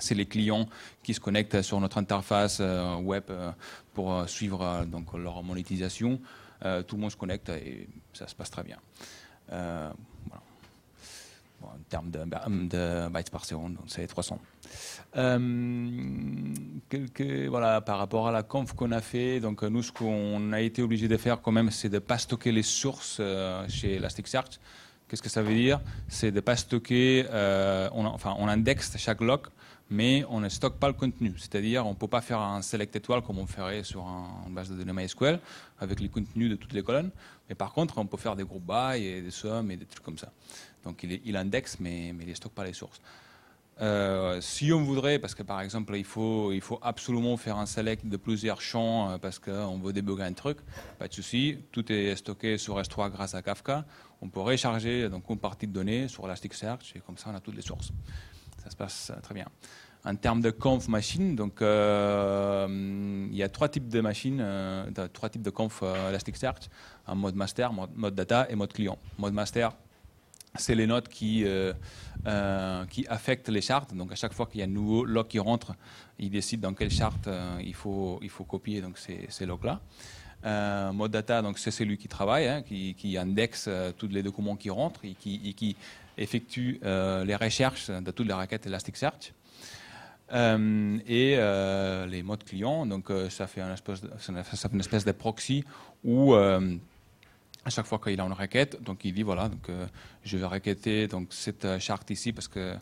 c'est 0.00 0.14
les 0.14 0.26
clients 0.26 0.68
qui 1.02 1.14
se 1.14 1.20
connectent 1.20 1.62
sur 1.62 1.80
notre 1.80 1.96
interface 1.98 2.58
euh, 2.60 2.96
web 2.96 3.24
euh, 3.30 3.50
pour 3.94 4.12
euh, 4.12 4.26
suivre 4.26 4.84
donc, 4.86 5.14
leur 5.14 5.42
monétisation. 5.42 6.20
tout 6.86 6.96
le 6.96 7.00
monde 7.00 7.10
se 7.10 7.16
connecte 7.16 7.48
et 7.50 7.88
ça 8.12 8.26
se 8.26 8.34
passe 8.34 8.50
très 8.50 8.64
bien. 8.64 8.78
en 9.50 9.92
termes 11.88 12.10
de, 12.10 12.18
de, 12.18 13.08
bytes 13.08 13.30
par 13.30 13.44
seconde, 13.44 13.76
c'est 13.86 14.06
300. 14.06 14.38
quelques, 16.88 17.48
voilà, 17.48 17.80
par 17.80 17.98
rapport 17.98 18.28
à 18.28 18.32
la 18.32 18.42
conf 18.42 18.72
qu'on 18.74 18.92
a 18.92 19.00
fait, 19.00 19.40
donc 19.40 19.62
nous, 19.62 19.82
ce 19.82 19.92
qu'on 19.92 20.52
a 20.52 20.60
été 20.60 20.82
obligé 20.82 21.08
de 21.08 21.16
faire 21.16 21.40
quand 21.40 21.52
même, 21.52 21.70
c'est 21.70 21.88
de 21.88 21.94
ne 21.94 22.00
pas 22.00 22.18
stocker 22.18 22.52
les 22.52 22.64
sources 22.64 23.22
chez 23.68 23.94
Elasticsearch. 23.94 24.58
Qu'est-ce 25.08 25.22
que 25.22 25.30
ça 25.30 25.42
veut 25.42 25.54
dire? 25.54 25.80
C'est 26.08 26.30
de 26.30 26.36
ne 26.36 26.40
pas 26.40 26.56
stocker, 26.56 27.24
on, 27.92 28.04
enfin, 28.04 28.34
on 28.38 28.48
indexe 28.48 28.96
chaque 28.98 29.20
log 29.20 29.46
mais 29.90 30.24
on 30.28 30.40
ne 30.40 30.48
stocke 30.48 30.78
pas 30.78 30.88
le 30.88 30.94
contenu. 30.94 31.34
C'est-à-dire, 31.38 31.86
on 31.86 31.90
ne 31.90 31.94
peut 31.94 32.08
pas 32.08 32.20
faire 32.20 32.40
un 32.40 32.62
select 32.62 32.94
étoile 32.94 33.22
comme 33.22 33.38
on 33.38 33.46
ferait 33.46 33.84
sur 33.84 34.04
une 34.46 34.54
base 34.54 34.70
de 34.70 34.76
données 34.76 34.92
MySQL 34.92 35.40
avec 35.78 36.00
les 36.00 36.08
contenus 36.08 36.50
de 36.50 36.56
toutes 36.56 36.72
les 36.72 36.82
colonnes. 36.82 37.10
Mais 37.48 37.54
par 37.54 37.72
contre, 37.72 37.98
on 37.98 38.06
peut 38.06 38.16
faire 38.16 38.36
des 38.36 38.44
groupes 38.44 38.66
by 38.66 39.02
et 39.02 39.22
des 39.22 39.30
sums 39.30 39.70
et 39.70 39.76
des 39.76 39.86
trucs 39.86 40.04
comme 40.04 40.18
ça. 40.18 40.30
Donc, 40.84 41.02
il, 41.02 41.36
indexe, 41.36 41.78
mais, 41.80 42.08
il 42.08 42.28
ne 42.28 42.34
stocke 42.34 42.52
pas 42.52 42.64
les 42.64 42.72
sources. 42.72 43.00
Euh, 43.80 44.40
si 44.40 44.72
on 44.72 44.82
voudrait, 44.82 45.20
parce 45.20 45.36
que 45.36 45.44
par 45.44 45.60
exemple, 45.60 45.96
il 45.96 46.04
faut, 46.04 46.52
il 46.52 46.60
faut 46.60 46.80
absolument 46.82 47.36
faire 47.36 47.58
un 47.58 47.66
select 47.66 48.04
de 48.04 48.16
plusieurs 48.16 48.60
champs 48.60 49.10
euh, 49.10 49.18
parce 49.18 49.38
qu'on 49.38 49.78
veut 49.78 49.92
débugger 49.92 50.24
un 50.24 50.32
truc, 50.32 50.58
pas 50.98 51.06
de 51.06 51.12
souci, 51.12 51.58
tout 51.70 51.90
est 51.92 52.16
stocké 52.16 52.58
sur 52.58 52.80
S3 52.80 53.08
grâce 53.12 53.36
à 53.36 53.42
Kafka. 53.42 53.84
On 54.20 54.28
peut 54.28 54.40
recharger 54.40 55.08
donc, 55.08 55.30
une 55.30 55.38
partie 55.38 55.68
de 55.68 55.72
données 55.72 56.08
sur 56.08 56.24
Elasticsearch 56.24 56.96
et 56.96 57.00
comme 57.00 57.16
ça, 57.16 57.30
on 57.32 57.36
a 57.36 57.40
toutes 57.40 57.54
les 57.54 57.62
sources 57.62 57.92
ça 58.68 58.72
se 58.72 58.76
passe 58.76 59.12
très 59.22 59.34
bien. 59.34 59.46
En 60.04 60.14
termes 60.14 60.40
de 60.40 60.50
conf 60.50 60.88
machine, 60.88 61.34
donc 61.34 61.60
euh, 61.60 63.26
il 63.30 63.36
y 63.36 63.42
a 63.42 63.48
trois 63.48 63.68
types 63.68 63.88
de 63.88 64.00
machines, 64.00 64.38
euh, 64.40 65.08
trois 65.12 65.28
types 65.28 65.42
de 65.42 65.50
conf 65.50 65.80
euh, 65.82 66.10
Elasticsearch, 66.10 66.68
en 67.06 67.16
mode 67.16 67.34
master, 67.34 67.72
mode, 67.72 68.14
data 68.14 68.46
et 68.48 68.54
mode 68.54 68.72
client. 68.72 68.98
Mode 69.18 69.32
master, 69.32 69.72
c'est 70.54 70.74
les 70.74 70.86
notes 70.86 71.08
qui, 71.08 71.44
qui 72.90 73.06
affectent 73.08 73.48
les 73.48 73.60
chartes. 73.60 73.94
Donc 73.94 74.12
à 74.12 74.14
chaque 74.14 74.32
fois 74.32 74.46
qu'il 74.46 74.60
y 74.60 74.62
a 74.62 74.66
un 74.66 74.70
nouveau 74.70 75.04
log 75.04 75.26
qui 75.26 75.38
rentre, 75.38 75.74
il 76.18 76.30
décide 76.30 76.60
dans 76.60 76.74
quelle 76.74 76.90
charte 76.90 77.28
il, 77.60 77.74
faut, 77.74 78.18
il 78.22 78.30
faut 78.30 78.44
copier 78.44 78.80
donc 78.80 78.98
ces, 78.98 79.26
ces 79.28 79.46
logs-là. 79.46 79.80
mode 80.92 81.10
data, 81.10 81.42
donc 81.42 81.58
c'est 81.58 81.70
celui 81.70 81.98
qui 81.98 82.08
travaille, 82.08 82.46
hein, 82.46 82.62
qui, 82.62 82.94
qui, 82.94 83.18
indexe 83.18 83.68
tous 83.98 84.08
les 84.08 84.22
documents 84.22 84.56
qui 84.56 84.70
rentrent 84.70 85.04
et 85.04 85.14
qui 85.14 85.76
effectue 86.18 86.80
euh, 86.84 87.24
les 87.24 87.36
recherches 87.36 87.90
de 87.90 88.10
toutes 88.10 88.26
les 88.26 88.34
requêtes 88.34 88.66
Elasticsearch. 88.66 89.32
Euh, 90.30 90.98
et 91.06 91.36
euh, 91.38 92.06
les 92.06 92.22
modes 92.22 92.44
clients, 92.44 92.84
donc 92.84 93.10
ça 93.30 93.46
fait 93.46 93.62
une 93.62 93.72
espèce, 93.72 94.02
de, 94.02 94.10
une 94.72 94.80
espèce 94.80 95.04
de 95.04 95.12
proxy 95.12 95.64
où 96.04 96.34
à 96.34 97.70
chaque 97.70 97.86
fois 97.86 97.98
qu'il 97.98 98.20
a 98.20 98.24
une 98.24 98.32
requête, 98.32 98.82
donc 98.82 99.04
il 99.04 99.14
dit 99.14 99.22
voilà, 99.22 99.48
donc 99.48 99.70
je 100.24 100.36
vais 100.36 100.46
requêter 100.46 101.06
donc 101.06 101.28
cette 101.30 101.78
charte 101.78 102.10
ici 102.10 102.32
parce 102.32 102.48
que 102.48 102.74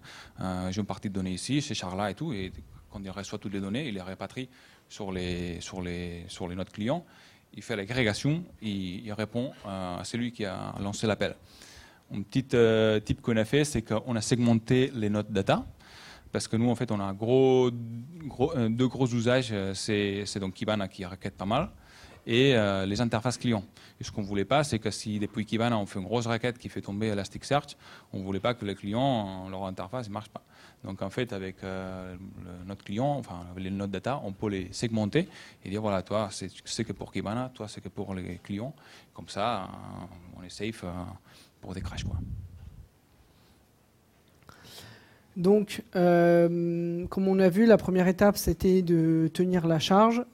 j'ai 0.70 0.80
une 0.80 0.86
partie 0.86 1.08
de 1.08 1.14
données 1.14 1.32
ici, 1.32 1.62
ces 1.62 1.74
charts-là 1.74 2.10
et 2.10 2.14
tout, 2.14 2.32
et 2.32 2.52
quand 2.90 3.00
il 3.02 3.10
reçoit 3.10 3.38
toutes 3.38 3.52
les 3.52 3.60
données, 3.60 3.86
il 3.88 3.94
les 3.94 4.02
répatrie 4.02 4.48
sur 4.88 5.12
les 5.12 5.60
sur 5.60 5.82
les 5.82 6.24
sur 6.28 6.48
les 6.48 6.56
clients. 6.64 7.04
Il 7.54 7.62
fait 7.62 7.76
l'agrégation, 7.76 8.44
il 8.60 9.12
répond 9.12 9.52
à 9.64 10.02
celui 10.04 10.32
qui 10.32 10.44
a 10.44 10.74
lancé 10.80 11.06
l'appel. 11.06 11.36
Un 12.14 12.22
petit 12.22 12.46
euh, 12.54 13.00
type 13.00 13.20
qu'on 13.20 13.36
a 13.36 13.44
fait, 13.44 13.64
c'est 13.64 13.82
qu'on 13.82 14.14
a 14.14 14.20
segmenté 14.20 14.92
les 14.94 15.10
notes 15.10 15.30
data. 15.30 15.66
Parce 16.30 16.46
que 16.46 16.56
nous, 16.56 16.70
en 16.70 16.74
fait, 16.74 16.92
on 16.92 17.00
a 17.00 17.12
gros, 17.12 17.70
euh, 17.70 18.68
deux 18.68 18.86
gros 18.86 19.08
usages. 19.08 19.48
Euh, 19.52 19.74
c'est 19.74 20.38
donc 20.38 20.54
Kibana 20.54 20.86
qui 20.86 21.04
requête 21.04 21.36
pas 21.36 21.46
mal 21.46 21.70
et 22.28 22.56
les 22.88 23.00
interfaces 23.00 23.38
clients. 23.38 23.62
Et 24.00 24.04
ce 24.04 24.10
qu'on 24.10 24.22
ne 24.22 24.26
voulait 24.26 24.44
pas, 24.44 24.64
c'est 24.64 24.80
que 24.80 24.90
si 24.90 25.20
depuis 25.20 25.46
Kibana 25.46 25.78
on 25.78 25.86
fait 25.86 26.00
une 26.00 26.06
grosse 26.06 26.26
requête 26.26 26.58
qui 26.58 26.68
fait 26.68 26.80
tomber 26.80 27.06
Elasticsearch, 27.06 27.76
on 28.12 28.18
ne 28.18 28.24
voulait 28.24 28.40
pas 28.40 28.52
que 28.54 28.64
les 28.64 28.74
clients, 28.74 29.48
leur 29.48 29.64
interface 29.64 30.08
ne 30.08 30.12
marche 30.12 30.30
pas. 30.30 30.42
Donc 30.82 31.02
en 31.02 31.10
fait, 31.10 31.32
avec 31.32 31.58
notre 32.66 32.84
client, 32.84 33.14
enfin 33.16 33.46
les 33.56 33.70
notes 33.70 33.92
data, 33.92 34.20
on 34.24 34.32
peut 34.32 34.48
les 34.48 34.72
segmenter 34.72 35.28
et 35.64 35.70
dire 35.70 35.80
voilà, 35.80 36.02
toi 36.02 36.28
c'est 36.32 36.84
que 36.84 36.92
pour 36.92 37.12
Kibana, 37.12 37.52
toi 37.54 37.68
c'est 37.68 37.80
que 37.80 37.88
pour 37.88 38.12
les 38.12 38.40
clients. 38.42 38.74
Comme 39.14 39.28
ça, 39.28 39.68
on 40.36 40.42
est 40.42 40.50
safe 40.50 40.84
des. 41.74 41.82
Donc, 45.36 45.82
euh, 45.94 47.06
comme 47.08 47.28
on 47.28 47.38
a 47.38 47.48
vu, 47.48 47.66
la 47.66 47.76
première 47.76 48.08
étape, 48.08 48.38
c'était 48.38 48.82
de 48.82 49.28
tenir 49.32 49.66
la 49.66 49.78
charge. 49.78 50.24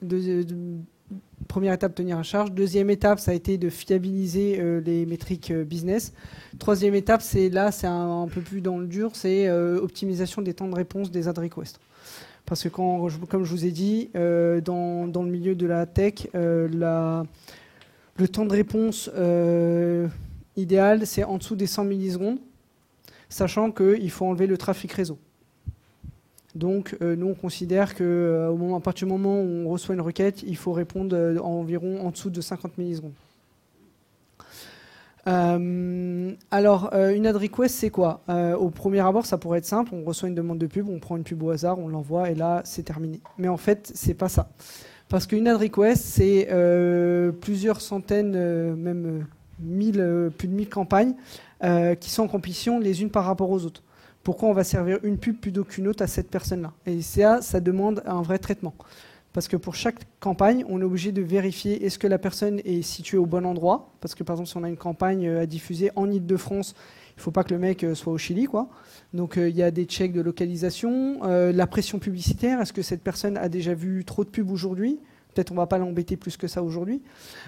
première 1.49 1.73
étape, 1.73 1.93
tenir 1.93 2.17
la 2.17 2.23
charge. 2.23 2.53
Deuxième 2.53 2.89
étape, 2.89 3.19
ça 3.19 3.31
a 3.31 3.33
été 3.33 3.57
de 3.57 3.69
fiabiliser 3.69 4.59
euh, 4.59 4.79
les 4.79 5.05
métriques 5.05 5.51
euh, 5.51 5.65
business. 5.65 6.13
Troisième 6.57 6.95
étape, 6.95 7.21
c'est 7.21 7.49
là, 7.49 7.71
c'est 7.71 7.87
un, 7.87 8.27
peu 8.33 8.39
plus 8.39 8.61
dans 8.61 8.77
le 8.77 8.87
dur, 8.87 9.11
c'est 9.13 9.51
optimisation 9.51 10.41
des 10.41 10.53
temps 10.53 10.69
de 10.69 10.75
réponse 10.75 11.11
des 11.11 11.27
ad 11.27 11.37
requests. 11.37 11.79
Parce 12.45 12.63
que, 12.63 12.69
quand, 12.69 13.07
comme 13.29 13.43
je 13.43 13.51
vous 13.51 13.65
ai 13.65 13.71
dit, 13.71 14.09
dans, 14.13 15.11
le 15.13 15.29
milieu 15.29 15.55
de 15.55 15.65
la 15.65 15.85
tech, 15.85 16.27
Le 18.19 18.27
temps 18.27 18.45
de 18.45 18.51
réponse 18.51 19.09
euh, 19.15 20.07
idéal, 20.55 21.05
c'est 21.05 21.23
en 21.23 21.37
dessous 21.37 21.55
des 21.55 21.67
100 21.67 21.85
millisecondes, 21.85 22.39
sachant 23.29 23.71
qu'il 23.71 24.11
faut 24.11 24.25
enlever 24.25 24.47
le 24.47 24.57
trafic 24.57 24.91
réseau. 24.91 25.17
Donc, 26.55 26.95
euh, 27.01 27.15
nous, 27.15 27.27
on 27.27 27.33
considère 27.33 27.95
qu'à 27.95 28.03
euh, 28.03 28.79
partir 28.79 29.07
du 29.07 29.13
moment 29.13 29.41
où 29.41 29.65
on 29.65 29.69
reçoit 29.69 29.95
une 29.95 30.01
requête, 30.01 30.43
il 30.43 30.55
faut 30.55 30.71
répondre 30.71 31.15
euh, 31.15 31.39
environ 31.39 32.05
en 32.05 32.11
dessous 32.11 32.29
de 32.29 32.41
50 32.41 32.77
millisecondes. 32.77 33.13
alors, 35.25 36.93
une 36.93 37.25
ad 37.25 37.35
request, 37.37 37.75
c'est 37.75 37.89
quoi? 37.89 38.21
Au 38.59 38.69
premier 38.69 38.99
abord, 38.99 39.25
ça 39.25 39.37
pourrait 39.37 39.59
être 39.59 39.65
simple. 39.65 39.91
On 39.93 40.03
reçoit 40.03 40.27
une 40.27 40.35
demande 40.35 40.59
de 40.59 40.67
pub, 40.67 40.89
on 40.89 40.99
prend 40.99 41.15
une 41.15 41.23
pub 41.23 41.41
au 41.43 41.49
hasard, 41.49 41.79
on 41.79 41.87
l'envoie 41.87 42.29
et 42.29 42.35
là, 42.35 42.61
c'est 42.65 42.83
terminé. 42.83 43.21
Mais 43.37 43.47
en 43.47 43.57
fait, 43.57 43.91
c'est 43.95 44.13
pas 44.13 44.27
ça. 44.27 44.49
Parce 45.07 45.25
qu'une 45.25 45.47
ad 45.47 45.57
request, 45.57 46.03
c'est 46.03 46.49
plusieurs 47.39 47.79
centaines, 47.79 48.75
même 48.75 49.25
mille, 49.63 50.31
plus 50.37 50.47
de 50.47 50.53
1000 50.53 50.69
campagnes 50.69 51.13
qui 51.99 52.09
sont 52.09 52.23
en 52.23 52.27
compétition 52.27 52.79
les 52.79 53.01
unes 53.01 53.09
par 53.09 53.25
rapport 53.25 53.49
aux 53.49 53.65
autres 53.65 53.83
pourquoi 54.23 54.49
on 54.49 54.53
va 54.53 54.63
servir 54.63 54.99
une 55.03 55.17
pub 55.17 55.37
plutôt 55.37 55.63
qu'une 55.63 55.87
autre 55.87 56.01
à 56.01 56.07
cette 56.07 56.29
personne-là? 56.29 56.71
Et 56.85 57.01
ça, 57.01 57.41
ça 57.41 57.59
demande 57.59 58.01
un 58.05 58.21
vrai 58.21 58.39
traitement. 58.39 58.73
Parce 59.33 59.47
que 59.47 59.57
pour 59.57 59.75
chaque 59.75 59.99
campagne, 60.19 60.63
on 60.69 60.79
est 60.79 60.83
obligé 60.83 61.11
de 61.11 61.21
vérifier 61.21 61.85
est-ce 61.85 61.97
que 61.97 62.07
la 62.07 62.19
personne 62.19 62.61
est 62.63 62.83
située 62.83 63.17
au 63.17 63.25
bon 63.25 63.45
endroit? 63.45 63.91
Parce 63.99 64.15
que 64.15 64.23
par 64.23 64.35
exemple, 64.35 64.49
si 64.49 64.57
on 64.57 64.63
a 64.63 64.69
une 64.69 64.77
campagne 64.77 65.27
euh, 65.27 65.41
à 65.41 65.45
diffuser 65.45 65.91
en 65.95 66.09
Ile-de-France, 66.09 66.75
il 67.15 67.19
ne 67.19 67.21
faut 67.23 67.31
pas 67.31 67.43
que 67.43 67.53
le 67.53 67.59
mec 67.59 67.83
euh, 67.83 67.95
soit 67.95 68.13
au 68.13 68.17
Chili. 68.17 68.45
Quoi. 68.45 68.69
Donc 69.13 69.37
euh, 69.37 69.49
il 69.49 69.55
y 69.55 69.63
a 69.63 69.71
des 69.71 69.85
checks 69.85 70.13
de 70.13 70.21
localisation. 70.21 71.19
la 71.23 71.67
pression 71.67 71.99
publicitaire, 71.99 72.61
est-ce 72.61 72.73
que 72.73 72.83
cette 72.83 73.01
personne 73.01 73.37
a 73.37 73.49
déjà 73.49 73.73
vu 73.73 74.05
trop 74.05 74.23
de 74.23 74.29
pubs 74.29 74.51
aujourd'hui? 74.51 74.99
Peut-être 75.33 75.51
on 75.51 75.55
va 75.55 75.67
pas 75.67 75.77
l'embêter 75.77 76.17
plus 76.17 76.37
que 76.37 76.47
ça 76.47 76.63
aujourd'hui. 76.63 77.01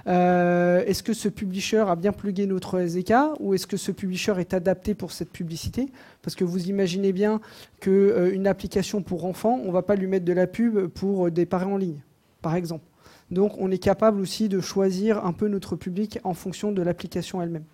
Euh, 0.08 0.84
est-ce 0.86 1.04
que 1.04 1.14
ce 1.14 1.30
publisher 1.30 1.86
a 1.88 1.96
bien 1.96 2.12
plugué 2.12 2.46
notre 2.46 2.80
SDK 2.80 3.14
ou 3.40 3.54
est-ce 3.54 3.68
que 3.68 3.78
ce 3.78 3.92
publisher 3.92 4.34
est 4.40 4.54
adapté 4.54 4.96
pour 4.96 5.12
cette 5.12 5.30
publicité? 5.30 5.90
Parce 6.22 6.36
que 6.36 6.44
vous 6.44 6.68
imaginez 6.68 7.14
bien 7.14 7.42
qu'une 7.80 7.94
euh, 7.94 8.50
application 8.50 9.02
pour 9.02 9.26
enfants, 9.26 9.60
on 9.64 9.68
ne 9.68 9.72
va 9.72 9.82
pas 9.82 9.96
lui 9.96 10.08
mettre 10.08 10.26
de 10.26 10.34
la 10.34 10.48
pub 10.48 10.88
pour 10.88 11.30
des 11.32 11.46
paris 11.46 11.66
en 11.66 11.78
ligne, 11.78 12.02
par 12.42 12.56
exemple. 12.56 12.86
Donc 13.32 13.54
on 13.58 13.72
est 13.72 13.78
capable 13.78 14.22
aussi 14.22 14.50
de 14.50 14.60
choisir 14.60 15.26
un 15.26 15.34
peu 15.34 15.48
notre 15.48 15.76
public 15.76 16.20
en 16.24 16.34
fonction 16.34 16.72
de 16.72 16.82
l'application 16.82 17.42
elle-même. 17.42 17.66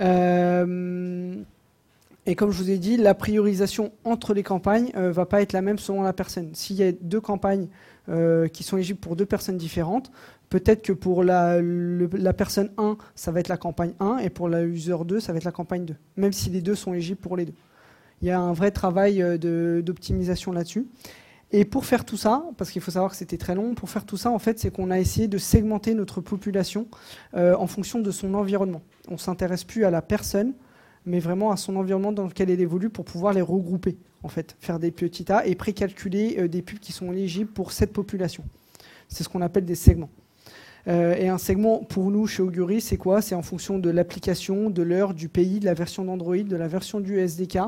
Euh, 0.00 1.34
et 2.26 2.34
comme 2.34 2.50
je 2.50 2.58
vous 2.58 2.70
ai 2.70 2.78
dit, 2.78 2.96
la 2.96 3.14
priorisation 3.14 3.92
entre 4.04 4.34
les 4.34 4.42
campagnes 4.42 4.90
ne 4.94 5.08
va 5.08 5.26
pas 5.26 5.40
être 5.40 5.52
la 5.52 5.62
même 5.62 5.78
selon 5.78 6.02
la 6.02 6.12
personne. 6.12 6.50
S'il 6.54 6.76
y 6.76 6.82
a 6.82 6.92
deux 6.92 7.20
campagnes 7.20 7.68
euh, 8.08 8.48
qui 8.48 8.62
sont 8.62 8.76
éligibles 8.76 9.00
pour 9.00 9.16
deux 9.16 9.26
personnes 9.26 9.56
différentes. 9.56 10.10
Peut-être 10.48 10.82
que 10.82 10.92
pour 10.92 11.24
la, 11.24 11.60
personne 12.36 12.70
1, 12.78 12.96
ça 13.14 13.32
va 13.32 13.40
être 13.40 13.48
la 13.48 13.58
campagne 13.58 13.92
1, 14.00 14.18
et 14.18 14.30
pour 14.30 14.48
la 14.48 14.62
user 14.64 14.96
2, 15.04 15.20
ça 15.20 15.32
va 15.32 15.38
être 15.38 15.44
la 15.44 15.52
campagne 15.52 15.84
2, 15.84 15.94
même 16.16 16.32
si 16.32 16.48
les 16.48 16.62
deux 16.62 16.74
sont 16.74 16.94
éligibles 16.94 17.20
pour 17.20 17.36
les 17.36 17.44
deux. 17.44 17.54
Il 18.22 18.28
y 18.28 18.30
a 18.30 18.40
un 18.40 18.52
vrai 18.52 18.70
travail 18.70 19.22
euh, 19.22 19.82
d'optimisation 19.82 20.52
là-dessus. 20.52 20.86
Et 21.50 21.64
pour 21.64 21.86
faire 21.86 22.04
tout 22.04 22.18
ça, 22.18 22.44
parce 22.58 22.70
qu'il 22.70 22.82
faut 22.82 22.90
savoir 22.90 23.10
que 23.10 23.16
c'était 23.16 23.38
très 23.38 23.54
long, 23.54 23.74
pour 23.74 23.88
faire 23.88 24.04
tout 24.04 24.18
ça, 24.18 24.30
en 24.30 24.38
fait, 24.38 24.58
c'est 24.58 24.70
qu'on 24.70 24.90
a 24.90 24.98
essayé 24.98 25.28
de 25.28 25.38
segmenter 25.38 25.94
notre 25.94 26.20
population 26.20 26.88
euh, 27.34 27.54
en 27.56 27.66
fonction 27.66 28.00
de 28.00 28.10
son 28.10 28.34
environnement. 28.34 28.82
On 29.08 29.16
s'intéresse 29.16 29.64
plus 29.64 29.84
à 29.84 29.90
la 29.90 30.02
personne, 30.02 30.52
mais 31.08 31.18
vraiment 31.18 31.50
à 31.50 31.56
son 31.56 31.76
environnement 31.76 32.12
dans 32.12 32.26
lequel 32.26 32.50
elle 32.50 32.60
évolue 32.60 32.90
pour 32.90 33.04
pouvoir 33.04 33.32
les 33.32 33.42
regrouper 33.42 33.98
en 34.22 34.28
fait, 34.28 34.56
faire 34.60 34.78
des 34.78 34.90
petits 34.90 35.30
A 35.30 35.46
et 35.46 35.54
précalculer 35.54 36.36
euh, 36.38 36.48
des 36.48 36.62
pubs 36.62 36.78
qui 36.78 36.92
sont 36.92 37.12
éligibles 37.12 37.50
pour 37.50 37.72
cette 37.72 37.92
population. 37.92 38.44
C'est 39.08 39.24
ce 39.24 39.28
qu'on 39.28 39.42
appelle 39.42 39.64
des 39.64 39.74
segments. 39.74 40.10
Euh, 40.86 41.14
et 41.16 41.28
un 41.28 41.38
segment, 41.38 41.78
pour 41.84 42.10
nous, 42.10 42.26
chez 42.26 42.42
Augury, 42.42 42.80
c'est 42.80 42.96
quoi? 42.96 43.20
C'est 43.20 43.34
en 43.34 43.42
fonction 43.42 43.78
de 43.78 43.90
l'application, 43.90 44.70
de 44.70 44.82
l'heure, 44.82 45.12
du 45.12 45.28
pays, 45.28 45.60
de 45.60 45.66
la 45.66 45.74
version 45.74 46.04
d'Android, 46.04 46.36
de 46.36 46.56
la 46.56 46.68
version 46.68 47.00
du 47.00 47.18
SDK 47.18 47.58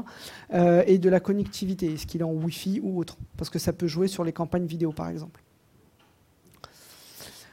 euh, 0.55 0.83
et 0.87 0.99
de 0.99 1.09
la 1.11 1.21
connectivité. 1.21 1.95
Est-ce 1.95 2.07
qu'il 2.07 2.21
est 2.21 2.25
en 2.25 2.33
Wi-Fi 2.33 2.81
ou 2.83 2.99
autre 2.99 3.19
Parce 3.37 3.51
que 3.51 3.59
ça 3.59 3.73
peut 3.73 3.87
jouer 3.87 4.09
sur 4.09 4.25
les 4.25 4.33
campagnes 4.33 4.67
vidéo, 4.67 4.93
par 4.93 5.09
exemple. 5.09 5.43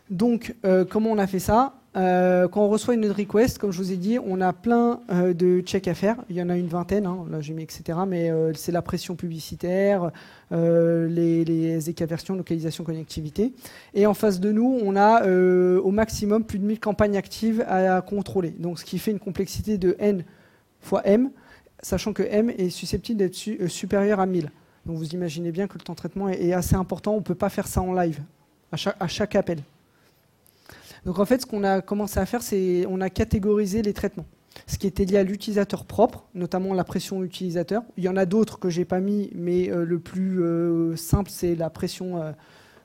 Donc, 0.09 0.55
comment 0.89 1.11
on 1.11 1.17
a 1.17 1.27
fait 1.27 1.39
ça? 1.39 1.81
Euh, 1.97 2.47
quand 2.47 2.61
on 2.63 2.69
reçoit 2.69 2.93
une 2.93 3.09
request, 3.09 3.57
comme 3.57 3.71
je 3.71 3.79
vous 3.79 3.91
ai 3.91 3.97
dit, 3.97 4.19
on 4.23 4.39
a 4.39 4.53
plein 4.53 4.99
euh, 5.09 5.33
de 5.33 5.61
checks 5.61 5.87
à 5.87 5.95
faire. 5.95 6.17
Il 6.29 6.35
y 6.35 6.41
en 6.41 6.49
a 6.49 6.55
une 6.55 6.67
vingtaine, 6.67 7.07
hein, 7.07 7.25
là 7.31 7.41
j'ai 7.41 7.53
mis 7.53 7.63
etc. 7.63 7.99
Mais 8.07 8.29
euh, 8.29 8.53
c'est 8.53 8.71
la 8.71 8.83
pression 8.83 9.15
publicitaire, 9.15 10.11
les, 10.51 11.43
les 11.43 11.79
versions, 12.05 12.35
localisation, 12.35 12.83
connectivité. 12.83 13.51
Et 13.95 14.05
en 14.05 14.13
face 14.13 14.39
de 14.39 14.51
nous, 14.51 14.79
on 14.83 14.95
a 14.95 15.27
au 15.27 15.91
maximum 15.91 16.43
plus 16.43 16.59
de 16.59 16.65
1000 16.65 16.79
campagnes 16.79 17.17
actives 17.17 17.65
à, 17.67 18.01
contrôler. 18.01 18.51
Donc 18.51 18.79
ce 18.79 18.85
qui 18.85 18.99
fait 18.99 19.11
une 19.11 19.19
complexité 19.19 19.77
de 19.77 19.95
n 19.99 20.23
fois 20.79 21.01
m, 21.05 21.31
sachant 21.81 22.13
que 22.13 22.23
m 22.23 22.51
est 22.51 22.69
susceptible 22.69 23.17
d'être 23.17 23.35
supérieur 23.67 24.19
à 24.19 24.25
1000. 24.25 24.51
Donc 24.85 24.97
vous 24.97 25.09
imaginez 25.09 25.51
bien 25.51 25.67
que 25.67 25.73
le 25.73 25.83
temps 25.83 25.93
de 25.93 25.97
traitement 25.97 26.29
est, 26.29 26.53
assez 26.53 26.75
important. 26.75 27.13
On 27.13 27.17
ne 27.17 27.23
peut 27.23 27.35
pas 27.35 27.49
faire 27.49 27.67
ça 27.67 27.81
en 27.81 27.93
live 27.93 28.21
à 28.71 29.07
chaque 29.07 29.35
appel. 29.35 29.59
Donc 31.07 31.19
en 31.19 31.25
fait, 31.25 31.41
ce 31.41 31.45
qu'on 31.45 31.63
a 31.63 31.79
commencé 31.81 32.19
à 32.19 32.25
faire, 32.25 32.41
c'est 32.41 32.85
on 32.89 32.99
a 32.99 33.09
catégorisé 33.09 33.81
les 33.81 33.93
traitements. 33.93 34.25
Ce 34.67 34.77
qui 34.77 34.87
était 34.87 35.05
lié 35.05 35.15
à 35.15 35.23
l'utilisateur 35.23 35.85
propre, 35.85 36.25
notamment 36.35 36.73
la 36.73 36.83
pression 36.83 37.23
utilisateur. 37.23 37.83
Il 37.95 38.03
y 38.03 38.09
en 38.09 38.17
a 38.17 38.25
d'autres 38.25 38.59
que 38.59 38.69
j'ai 38.69 38.83
pas 38.83 38.99
mis, 38.99 39.29
mais 39.33 39.71
euh, 39.71 39.85
le 39.85 39.99
plus 39.99 40.43
euh, 40.43 40.97
simple, 40.97 41.31
c'est 41.31 41.55
la 41.55 41.69
pression 41.69 42.21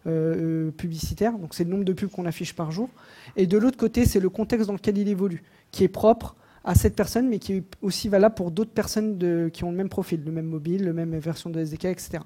euh, 0.06 0.70
publicitaire. 0.70 1.36
Donc 1.36 1.52
c'est 1.52 1.64
le 1.64 1.70
nombre 1.70 1.84
de 1.84 1.92
pubs 1.92 2.10
qu'on 2.10 2.24
affiche 2.24 2.54
par 2.54 2.70
jour. 2.70 2.90
Et 3.36 3.48
de 3.48 3.58
l'autre 3.58 3.76
côté, 3.76 4.06
c'est 4.06 4.20
le 4.20 4.30
contexte 4.30 4.68
dans 4.68 4.74
lequel 4.74 4.98
il 4.98 5.08
évolue, 5.08 5.42
qui 5.72 5.82
est 5.82 5.88
propre 5.88 6.36
à 6.62 6.76
cette 6.76 6.94
personne, 6.94 7.28
mais 7.28 7.40
qui 7.40 7.54
est 7.54 7.64
aussi 7.82 8.08
valable 8.08 8.36
pour 8.36 8.52
d'autres 8.52 8.70
personnes 8.70 9.50
qui 9.50 9.64
ont 9.64 9.72
le 9.72 9.76
même 9.76 9.88
profil, 9.88 10.22
le 10.24 10.30
même 10.30 10.46
mobile, 10.46 10.84
la 10.84 10.92
même 10.92 11.18
version 11.18 11.50
de 11.50 11.58
SDK, 11.58 11.86
etc. 11.86 12.20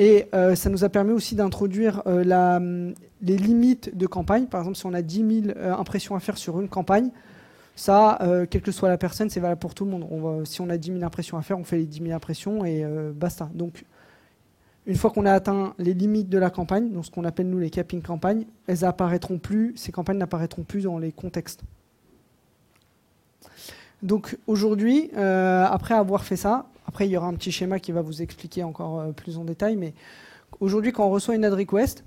Et 0.00 0.28
euh, 0.32 0.54
ça 0.54 0.70
nous 0.70 0.82
a 0.82 0.88
permis 0.88 1.12
aussi 1.12 1.34
d'introduire 1.34 2.02
euh, 2.06 2.94
les 3.20 3.36
limites 3.36 3.94
de 3.94 4.06
campagne. 4.06 4.46
Par 4.46 4.62
exemple, 4.62 4.78
si 4.78 4.86
on 4.86 4.94
a 4.94 5.02
10 5.02 5.42
000 5.44 5.58
euh, 5.58 5.74
impressions 5.74 6.14
à 6.14 6.20
faire 6.20 6.38
sur 6.38 6.58
une 6.58 6.70
campagne, 6.70 7.10
ça, 7.76 8.18
quelle 8.50 8.60
que 8.60 8.72
soit 8.72 8.90
la 8.90 8.98
personne, 8.98 9.30
c'est 9.30 9.40
valable 9.40 9.60
pour 9.60 9.74
tout 9.74 9.86
le 9.86 9.90
monde. 9.90 10.46
si 10.46 10.60
on 10.60 10.68
a 10.68 10.76
10 10.76 10.92
000 10.92 11.02
impressions 11.02 11.38
à 11.38 11.42
faire, 11.42 11.58
on 11.58 11.64
fait 11.64 11.78
les 11.78 11.86
10 11.86 12.02
000 12.02 12.12
impressions 12.12 12.62
et 12.62 12.84
basta. 13.14 13.48
Donc, 13.54 13.84
une 14.86 14.96
fois 14.96 15.10
qu'on 15.10 15.24
a 15.24 15.32
atteint 15.32 15.72
les 15.78 15.94
limites 15.94 16.28
de 16.28 16.36
la 16.36 16.50
campagne, 16.50 16.90
donc 16.90 17.06
ce 17.06 17.10
qu'on 17.10 17.24
appelle 17.24 17.48
nous 17.48 17.58
les 17.58 17.70
capping 17.70 18.02
campagnes, 18.02 18.44
elles 18.66 18.84
apparaîtront 18.84 19.38
plus, 19.38 19.72
ces 19.76 19.92
campagnes 19.92 20.18
n'apparaîtront 20.18 20.62
plus 20.62 20.82
dans 20.82 20.98
les 20.98 21.10
contextes. 21.10 21.62
Donc 24.02 24.36
aujourd'hui, 24.46 25.10
après 25.14 25.94
avoir 25.94 26.24
fait 26.24 26.36
ça, 26.36 26.66
après, 26.90 27.06
il 27.06 27.12
y 27.12 27.16
aura 27.16 27.28
un 27.28 27.34
petit 27.34 27.52
schéma 27.52 27.78
qui 27.78 27.92
va 27.92 28.02
vous 28.02 28.20
expliquer 28.20 28.64
encore 28.64 28.98
euh, 28.98 29.12
plus 29.12 29.38
en 29.38 29.44
détail. 29.44 29.76
Mais 29.76 29.94
aujourd'hui, 30.58 30.90
quand 30.90 31.06
on 31.06 31.10
reçoit 31.10 31.36
une 31.36 31.44
ad 31.44 31.52
request, 31.52 32.02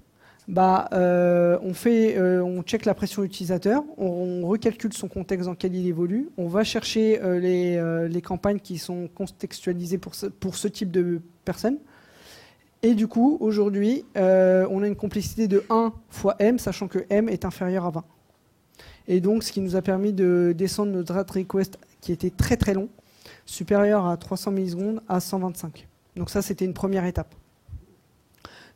bah, 0.50 0.90
euh, 0.92 1.58
on, 1.62 1.74
fait, 1.74 2.18
euh, 2.18 2.44
on 2.44 2.64
check 2.64 2.84
la 2.84 2.94
pression 2.94 3.24
utilisateur, 3.24 3.82
on, 3.98 4.46
recalcule 4.46 4.92
son 4.92 5.08
contexte 5.08 5.46
dans 5.46 5.52
lequel 5.52 5.74
il 5.74 5.88
évolue, 5.88 6.28
on 6.38 6.50
va 6.50 6.66
chercher 6.66 7.18
les, 7.40 8.22
campagnes 8.22 8.60
qui 8.60 8.78
sont 8.78 9.08
contextualisées 9.16 10.00
pour 10.00 10.16
ce, 10.16 10.26
pour 10.26 10.58
ce 10.58 10.68
type 10.68 10.92
de 10.92 11.22
personnes. 11.46 11.78
Et 12.82 12.94
du 12.94 13.08
coup, 13.08 13.38
aujourd'hui, 13.40 14.04
on 14.16 14.84
a 14.84 14.88
une 14.88 14.98
complexité 14.98 15.48
de 15.48 15.64
1 15.70 15.94
fois 16.10 16.36
m, 16.40 16.60
sachant 16.60 16.90
que 16.90 17.06
m 17.10 17.30
est 17.30 17.46
inférieur 17.46 17.86
à 17.86 17.92
20. 17.92 18.04
Et 19.08 19.22
donc, 19.22 19.44
ce 19.44 19.54
qui 19.54 19.62
nous 19.62 19.78
a 19.78 19.82
permis 19.82 20.12
de 20.12 20.54
descendre 20.58 20.92
notre 20.92 21.16
ad 21.16 21.32
request 21.32 21.78
qui 22.02 22.12
était 22.12 22.32
très 22.32 22.58
très 22.58 22.74
long 22.74 22.90
supérieur 23.46 24.06
à 24.06 24.18
300 24.18 24.52
millisecondes 24.52 25.02
à 25.08 25.20
125. 25.20 25.88
Donc 26.16 26.30
ça, 26.30 26.42
c'était 26.42 26.66
une 26.66 26.74
première 26.74 27.06
étape. 27.06 27.34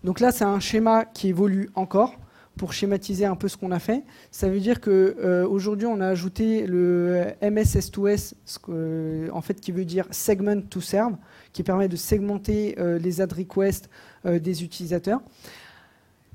Donc 0.04 0.20
là, 0.20 0.32
c'est 0.32 0.46
un 0.46 0.60
schéma 0.60 1.06
qui 1.06 1.30
évolue 1.30 1.70
encore 1.76 2.16
pour 2.58 2.74
schématiser 2.74 3.26
un 3.26 3.36
peu 3.36 3.48
ce 3.48 3.56
qu'on 3.56 3.72
a 3.72 3.80
fait. 3.80 4.04
Ça 4.32 4.50
veut 4.50 4.60
dire 4.60 4.82
qu'aujourd'hui, 4.82 5.88
euh, 5.88 5.92
on 5.92 6.02
a 6.02 6.08
ajouté 6.08 6.66
le 6.66 7.28
MSS2S, 7.42 8.34
en 9.32 9.42
fait, 9.42 9.62
qui 9.62 9.72
veut 9.72 9.86
dire 9.86 10.08
Segment 10.12 10.62
to 10.62 10.82
Serve, 10.82 11.16
qui 11.54 11.64
permet 11.64 11.88
de 11.88 11.96
segmenter 11.96 12.76
euh, 12.80 13.00
les 13.00 13.22
ad 13.22 13.32
requests 13.32 13.90
euh, 14.26 14.40
des 14.40 14.64
utilisateurs. 14.64 15.22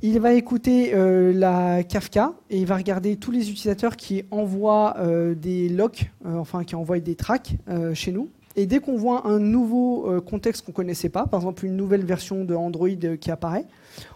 Il 0.02 0.18
va 0.18 0.34
écouter 0.34 0.92
la 1.32 1.84
Kafka 1.84 2.32
et 2.50 2.58
il 2.58 2.66
va 2.66 2.76
regarder 2.76 3.16
tous 3.16 3.30
les 3.30 3.50
utilisateurs 3.50 3.96
qui 3.96 4.24
envoient 4.32 4.96
des 5.36 5.68
locks, 5.68 6.10
enfin 6.24 6.64
qui 6.64 6.74
envoient 6.74 6.98
des 6.98 7.14
tracks 7.14 7.54
chez 7.94 8.10
nous. 8.10 8.28
Et 8.54 8.66
dès 8.66 8.80
qu'on 8.80 8.96
voit 8.96 9.26
un 9.26 9.38
nouveau 9.38 10.10
euh, 10.10 10.20
contexte 10.20 10.64
qu'on 10.64 10.72
ne 10.72 10.76
connaissait 10.76 11.08
pas, 11.08 11.26
par 11.26 11.40
exemple 11.40 11.64
une 11.64 11.76
nouvelle 11.76 12.04
version 12.04 12.44
de 12.44 12.54
Android 12.54 12.88
euh, 13.04 13.16
qui 13.16 13.30
apparaît, 13.30 13.64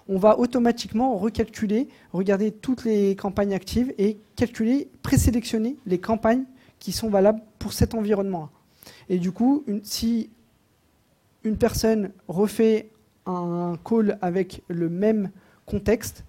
on 0.09 0.18
va 0.18 0.38
automatiquement 0.38 1.16
recalculer, 1.16 1.88
regarder 2.12 2.51
toutes 2.51 2.85
les 2.85 3.16
campagnes 3.16 3.55
actives 3.55 3.94
et 3.99 4.18
calculer, 4.37 4.88
présélectionner 5.03 5.77
les 5.87 5.99
campagnes 5.99 6.44
qui 6.79 6.92
sont 6.92 7.09
valables 7.09 7.40
pour 7.59 7.72
cet 7.72 7.94
environnement. 7.94 8.51
Et 9.09 9.18
du 9.18 9.33
coup, 9.33 9.64
si 9.83 10.31
une 11.42 11.57
personne 11.57 12.11
refait 12.29 12.90
un 13.25 13.75
call 13.85 14.18
avec 14.20 14.62
le 14.68 14.88
même 14.88 15.31
contexte, 15.66 16.24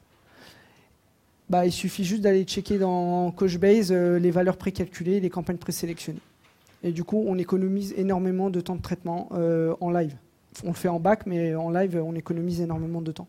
bah, 1.50 1.65
il 1.65 1.71
suffit 1.71 2.04
juste 2.04 2.21
d'aller 2.21 2.43
checker 2.43 2.78
dans 2.78 3.32
Couchbase 3.32 3.93
les 3.93 4.32
valeurs 4.32 4.58
précalculées, 4.58 5.19
les 5.19 5.30
campagnes 5.30 5.58
présélectionnées. 5.58 6.19
Et 6.84 6.91
du 6.91 7.04
coup, 7.04 7.23
on 7.26 7.38
économise 7.38 7.93
énormément 7.95 8.50
de 8.50 8.60
temps 8.60 8.76
de 8.76 8.82
traitement 8.82 9.30
en 9.32 9.89
live. 9.91 10.15
On 10.63 10.69
le 10.69 10.73
fait 10.73 10.89
en 10.89 11.00
bac, 11.00 11.26
mais 11.26 11.56
en 11.56 11.69
live, 11.69 12.02
on 12.04 12.15
économise 12.15 12.60
énormément 12.60 13.02
de 13.02 13.12
temps. 13.12 13.28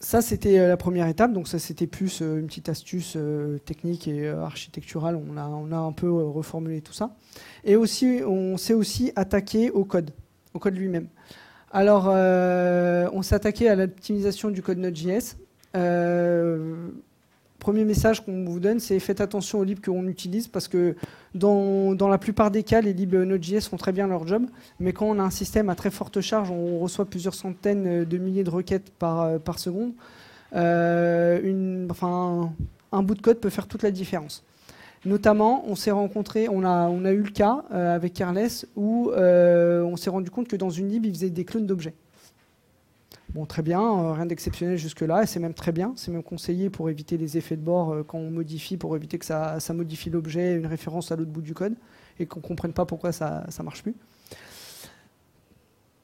Ça, 0.00 0.22
c'était 0.22 0.58
euh, 0.58 0.68
la 0.68 0.76
première 0.76 1.08
étape. 1.08 1.32
Donc, 1.32 1.48
ça, 1.48 1.58
c'était 1.58 1.88
plus 1.88 2.22
euh, 2.22 2.38
une 2.38 2.46
petite 2.46 2.68
astuce 2.68 3.14
euh, 3.16 3.58
technique 3.58 4.06
et 4.06 4.28
architecturale. 4.28 5.16
On 5.16 5.36
a, 5.36 5.46
on 5.48 5.72
a 5.72 5.76
un 5.76 5.92
peu 5.92 6.10
reformulé 6.10 6.80
tout 6.80 6.92
ça. 6.92 7.10
Et 7.64 7.74
aussi, 7.74 8.20
on 8.24 8.56
s'est 8.56 8.74
aussi 8.74 9.12
attaqué 9.16 9.70
au 9.70 9.84
code, 9.84 10.12
au 10.54 10.60
code 10.60 10.76
lui-même. 10.76 11.08
Alors, 11.72 12.06
on 12.08 13.22
s'est 13.22 13.34
attaqué 13.34 13.68
à 13.68 13.76
l'optimisation 13.76 14.50
du 14.50 14.62
code 14.62 14.78
Node.js 14.78 15.36
premier 17.58 17.84
message 17.84 18.24
qu'on 18.24 18.44
vous 18.44 18.60
donne, 18.60 18.80
c'est 18.80 18.98
faites 19.00 19.20
attention 19.20 19.58
aux 19.58 19.64
libs 19.64 19.84
qu'on 19.84 20.06
utilise 20.06 20.48
parce 20.48 20.68
que 20.68 20.94
dans, 21.34 22.08
la 22.08 22.18
plupart 22.18 22.50
des 22.50 22.62
cas, 22.62 22.80
les 22.80 22.92
libs 22.92 23.14
Node.js 23.14 23.68
font 23.68 23.76
très 23.76 23.92
bien 23.92 24.06
leur 24.06 24.26
job, 24.26 24.44
mais 24.80 24.92
quand 24.92 25.06
on 25.06 25.18
a 25.18 25.22
un 25.22 25.30
système 25.30 25.68
à 25.68 25.74
très 25.74 25.90
forte 25.90 26.20
charge, 26.20 26.50
on 26.50 26.78
reçoit 26.78 27.04
plusieurs 27.04 27.34
centaines 27.34 28.04
de 28.04 28.18
milliers 28.18 28.44
de 28.44 28.50
requêtes 28.50 28.90
par, 28.98 29.22
euh, 29.22 29.38
seconde, 29.56 29.92
euh, 30.54 31.86
un 32.92 33.02
bout 33.02 33.14
de 33.14 33.22
code 33.22 33.38
peut 33.38 33.50
faire 33.50 33.66
toute 33.66 33.82
la 33.82 33.90
différence. 33.90 34.44
Notamment, 35.08 35.64
on 35.66 35.74
s'est 35.74 35.90
rencontré, 35.90 36.48
on 36.48 36.64
a, 36.64 37.12
eu 37.12 37.22
le 37.22 37.30
cas 37.30 37.64
euh, 37.72 37.94
avec 37.94 38.12
Carles 38.12 38.48
où 38.76 39.10
on 39.12 39.96
s'est 39.96 40.10
rendu 40.10 40.30
compte 40.30 40.48
que 40.48 40.56
dans 40.56 40.70
une 40.70 40.88
lib, 40.88 41.06
il 41.06 41.14
faisait 41.14 41.30
des 41.30 41.44
clones 41.44 41.66
d'objets. 41.66 41.94
Bon, 43.34 43.44
très 43.44 43.60
bien, 43.60 43.82
euh, 43.82 44.12
rien 44.14 44.24
d'exceptionnel 44.24 44.78
jusque-là, 44.78 45.22
et 45.22 45.26
c'est 45.26 45.38
même 45.38 45.52
très 45.52 45.70
bien, 45.70 45.92
c'est 45.96 46.10
même 46.10 46.22
conseillé 46.22 46.70
pour 46.70 46.88
éviter 46.88 47.18
les 47.18 47.36
effets 47.36 47.56
de 47.56 47.62
bord 47.62 47.92
euh, 47.92 48.02
quand 48.02 48.16
on 48.16 48.30
modifie, 48.30 48.78
pour 48.78 48.96
éviter 48.96 49.18
que 49.18 49.26
ça, 49.26 49.58
modifie 49.74 50.08
l'objet, 50.08 50.56
une 50.56 50.66
référence 50.66 51.12
à 51.12 51.16
l'autre 51.16 51.30
bout 51.30 51.42
du 51.42 51.52
code, 51.52 51.74
et 52.18 52.24
qu'on 52.24 52.40
ne 52.40 52.44
comprenne 52.44 52.72
pas 52.72 52.86
pourquoi 52.86 53.12
ça 53.12 53.44
ne 53.58 53.64
marche 53.64 53.82
plus. 53.82 53.94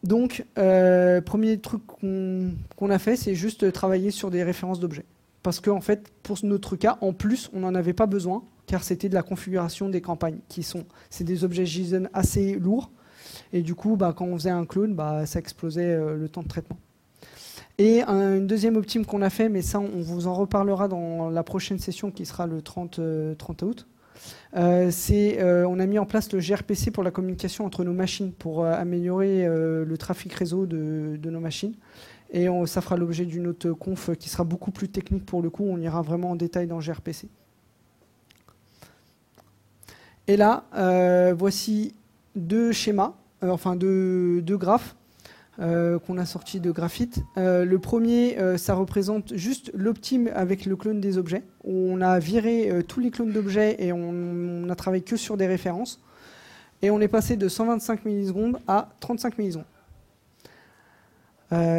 Donc, 0.03 0.45
euh, 0.59 1.23
premier 1.23 1.59
truc 1.59 1.81
qu'on 1.87 2.91
a 2.91 2.99
fait, 2.99 3.17
c'est 3.17 3.35
juste 3.35 3.73
travailler 3.73 4.11
sur 4.11 4.31
des 4.31 4.43
références 4.43 4.79
d'objets. 4.79 5.07
Parce 5.43 5.61
qu'en 5.61 5.77
en 5.77 5.81
fait, 5.81 6.13
pour 6.23 6.37
notre 6.43 6.77
cas, 6.77 6.99
en 7.01 7.15
plus, 7.15 7.51
on 7.55 7.61
n'en 7.61 7.75
avait 7.75 7.95
pas 7.95 8.07
besoin, 8.07 8.45
car 8.67 8.83
c'était 8.83 9.09
de 9.09 9.15
la 9.15 9.23
configuration 9.23 9.89
des 9.89 10.01
campagnes, 10.01 10.39
qui 10.49 10.63
sont, 10.63 10.85
c'est 11.11 11.25
des 11.25 11.45
objets 11.45 11.67
JSON 11.67 12.09
assez 12.13 12.55
lourds, 12.55 12.91
et 13.53 13.63
du 13.63 13.75
coup, 13.75 13.97
bah, 13.97 14.15
quand 14.17 14.27
on 14.27 14.37
faisait 14.37 14.51
un 14.51 14.65
clone, 14.65 14.95
bah, 14.95 15.27
ça 15.27 15.39
explosait 15.39 15.97
le 15.97 16.29
temps 16.29 16.43
de 16.43 16.49
traitement. 16.49 16.79
Et 17.79 18.03
une 18.03 18.47
deuxième 18.47 18.77
optime 18.77 19.05
qu'on 19.05 19.21
a 19.23 19.31
fait, 19.31 19.49
mais 19.49 19.61
ça 19.61 19.81
on 19.81 20.01
vous 20.01 20.29
en 20.29 20.35
reparlera 20.35 20.87
dans 20.87 21.29
la 21.29 21.43
prochaine 21.43 21.79
session 21.79 22.13
qui 22.13 22.25
sera 22.25 22.47
le 22.47 22.63
30, 22.63 23.01
30 23.37 23.63
euh, 23.63 23.67
août. 23.67 23.89
Euh, 24.57 24.91
c'est 24.93 25.43
euh, 25.43 25.67
on 25.69 25.81
a 25.81 25.87
mis 25.87 25.99
en 25.99 26.07
place 26.07 26.33
le 26.33 26.39
gRPC 26.39 26.93
pour 26.93 27.03
la 27.03 27.11
communication 27.11 27.67
entre 27.67 27.83
nos 27.83 27.93
machines 27.93 28.33
pour 28.33 28.65
améliorer 28.65 29.45
le 29.47 29.97
trafic 29.99 30.33
réseau 30.35 30.67
de, 30.67 31.19
nos 31.25 31.41
machines. 31.41 31.75
Et 32.31 32.47
ça 32.67 32.81
fera 32.81 32.97
l'objet 32.97 33.27
d'une 33.27 33.49
autre 33.49 33.71
conf 33.73 34.11
qui 34.19 34.29
sera 34.29 34.45
beaucoup 34.45 34.71
plus 34.71 34.89
technique 34.89 35.27
pour 35.27 35.43
le 35.43 35.51
coup. 35.51 35.65
On 35.69 35.81
ira 35.81 36.03
vraiment 36.03 36.31
en 36.31 36.37
détail 36.37 36.69
dans 36.69 36.79
gRPC. 36.79 37.29
Et 40.27 40.37
là, 40.37 40.65
voici 41.37 41.95
deux 42.35 42.73
schémas, 42.73 43.15
enfin 43.43 43.77
deux, 43.77 44.43
graphes 44.49 44.97
euh, 45.61 45.99
qu'on 45.99 46.19
a 46.19 46.27
sorti 46.27 46.61
de 46.61 46.71
graphite. 46.71 47.23
Euh, 47.39 47.65
le 47.65 47.79
premier, 47.79 48.39
euh, 48.39 48.57
ça 48.57 48.75
représente 48.75 49.35
juste 49.37 49.71
l'optime 49.75 50.31
avec 50.35 50.67
le 50.67 50.77
clone 50.77 51.01
des 51.01 51.17
objets. 51.19 51.45
On 51.63 52.01
a 52.01 52.19
viré 52.19 52.83
tous 52.89 53.01
les 53.01 53.11
clones 53.11 53.33
d'objets 53.33 53.77
et 53.79 53.93
on, 53.93 54.69
a 54.69 54.75
travaillé 54.75 55.03
que 55.03 55.17
sur 55.17 55.37
des 55.37 55.47
références. 55.47 56.01
Et 56.83 56.91
on 56.91 57.01
est 57.01 57.09
passé 57.09 57.37
de 57.37 57.49
125 57.49 58.05
millisecondes 58.05 58.59
à 58.67 58.91
35 59.01 59.39
millisecondes. 59.39 59.65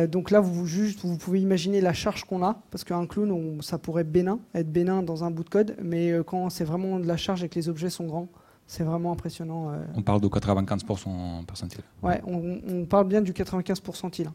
Donc 0.08 0.32
là, 0.32 0.40
vous, 0.40 0.66
juste, 0.66 1.00
vous 1.04 1.18
pouvez 1.18 1.42
imaginer 1.42 1.82
la 1.82 1.94
charge 1.94 2.24
qu'on 2.24 2.44
a, 2.44 2.62
parce 2.72 2.84
qu'un 2.84 3.06
clone, 3.06 3.62
ça 3.62 3.78
pourrait 3.78 4.04
bénin, 4.04 4.40
être 4.54 4.72
bénin 4.72 5.04
dans 5.04 5.24
un 5.24 5.32
bout 5.32 5.44
de 5.44 5.50
code, 5.50 5.76
mais 5.82 6.14
quand 6.26 6.50
c'est 6.50 6.64
vraiment 6.64 7.00
de 7.00 7.08
la 7.08 7.18
charge 7.18 7.44
et 7.44 7.50
que 7.50 7.56
les 7.56 7.70
objets 7.70 7.90
sont 7.90 8.06
grands, 8.06 8.30
c'est 8.68 8.84
vraiment 8.84 9.12
impressionnant. 9.12 9.72
Euh. 9.72 9.86
On 9.96 10.02
parle 10.02 10.22
de 10.22 10.28
95% 10.28 11.46
percentile. 11.46 11.82
Ouais, 12.02 12.22
on, 12.26 12.86
parle 12.86 13.08
bien 13.08 13.22
du 13.22 13.34
95 13.34 13.80
percentile. 13.80 14.32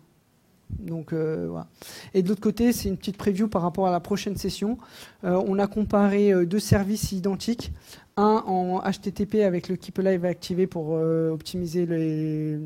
Donc 0.79 1.13
euh, 1.13 1.47
voilà. 1.49 1.67
Et 2.15 2.23
de 2.23 2.29
l'autre 2.29 2.41
côté, 2.41 2.73
c'est 2.73 2.89
une 2.89 2.97
petite 2.97 3.17
preview 3.17 3.49
par 3.49 3.63
rapport 3.63 3.87
à 3.87 3.91
la 3.91 4.01
prochaine 4.01 4.37
session. 4.37 4.79
Euh, 5.25 5.43
on 5.47 5.59
a 5.59 5.67
comparé 5.67 6.47
deux 6.47 6.59
services 6.59 7.13
identiques, 7.13 7.73
un 8.17 8.43
en 8.47 8.81
HTTP 8.81 9.43
avec 9.47 9.69
le 9.69 9.77
Keep 9.77 9.99
Alive 9.99 10.25
activé 10.25 10.67
pour 10.67 10.91
optimiser 10.91 11.87
les, 11.87 12.59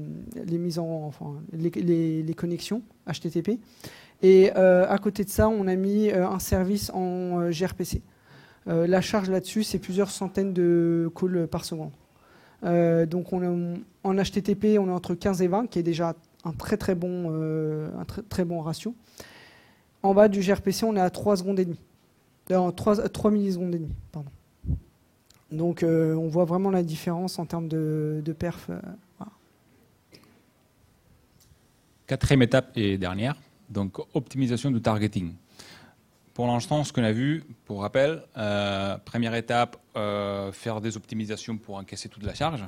les, 1.52 2.34
connexions 2.34 2.82
HTTP, 3.06 3.60
et 4.22 4.50
à 4.50 4.98
côté 4.98 5.24
de 5.24 5.30
ça, 5.30 5.48
on 5.48 5.66
a 5.66 5.76
mis 5.76 6.10
un 6.10 6.38
service 6.38 6.90
en 6.90 7.50
gRPC. 7.50 8.02
Euh, 8.66 8.86
la 8.86 9.00
charge 9.00 9.30
là-dessus, 9.30 9.62
c'est 9.62 9.78
plusieurs 9.78 10.10
centaines 10.10 10.52
de 10.52 11.10
calls 11.14 11.46
par 11.48 11.64
seconde. 11.64 11.90
Euh, 12.64 13.04
donc 13.04 13.32
on 13.32 13.76
en 14.04 14.14
HTTP, 14.14 14.78
on 14.78 14.88
est 14.88 14.92
entre 14.92 15.14
15 15.14 15.42
et 15.42 15.48
20, 15.48 15.66
qui 15.66 15.78
est 15.78 15.82
déjà 15.82 16.14
un 16.44 16.52
très 16.52 16.76
très 16.76 16.94
bon, 16.94 17.26
euh, 17.28 17.88
un 17.98 18.04
très, 18.04 18.22
très 18.22 18.44
bon 18.44 18.60
ratio. 18.60 18.94
En 20.02 20.14
bas 20.14 20.28
du 20.28 20.40
gRPC, 20.40 20.84
on 20.84 20.96
est 20.96 21.00
à 21.00 21.10
3 21.10 21.38
secondes 21.38 21.58
et 21.58 21.64
demie. 21.64 21.80
3, 22.48 23.08
3 23.08 23.30
millisecondes 23.30 23.74
et 23.74 23.78
demie, 23.78 23.94
pardon. 24.12 24.30
Donc 25.50 25.82
on 25.82 26.28
voit 26.28 26.44
vraiment 26.44 26.70
la 26.70 26.82
différence 26.82 27.38
en 27.38 27.46
termes 27.46 27.68
de, 27.68 28.22
perf. 28.38 28.70
Quatrième 32.06 32.42
étape 32.42 32.76
et 32.76 32.98
dernière, 32.98 33.36
donc 33.70 33.98
optimisation 34.14 34.70
du 34.70 34.82
targeting. 34.82 35.32
Pour 36.34 36.48
l'instant, 36.48 36.82
ce 36.82 36.92
qu'on 36.92 37.04
a 37.04 37.12
vu, 37.12 37.44
pour 37.64 37.82
rappel, 37.82 38.24
euh, 38.36 38.98
première 38.98 39.36
étape, 39.36 39.76
euh, 39.96 40.50
faire 40.50 40.80
des 40.80 40.96
optimisations 40.96 41.56
pour 41.56 41.76
encaisser 41.76 42.08
toute 42.08 42.24
la 42.24 42.34
charge. 42.34 42.64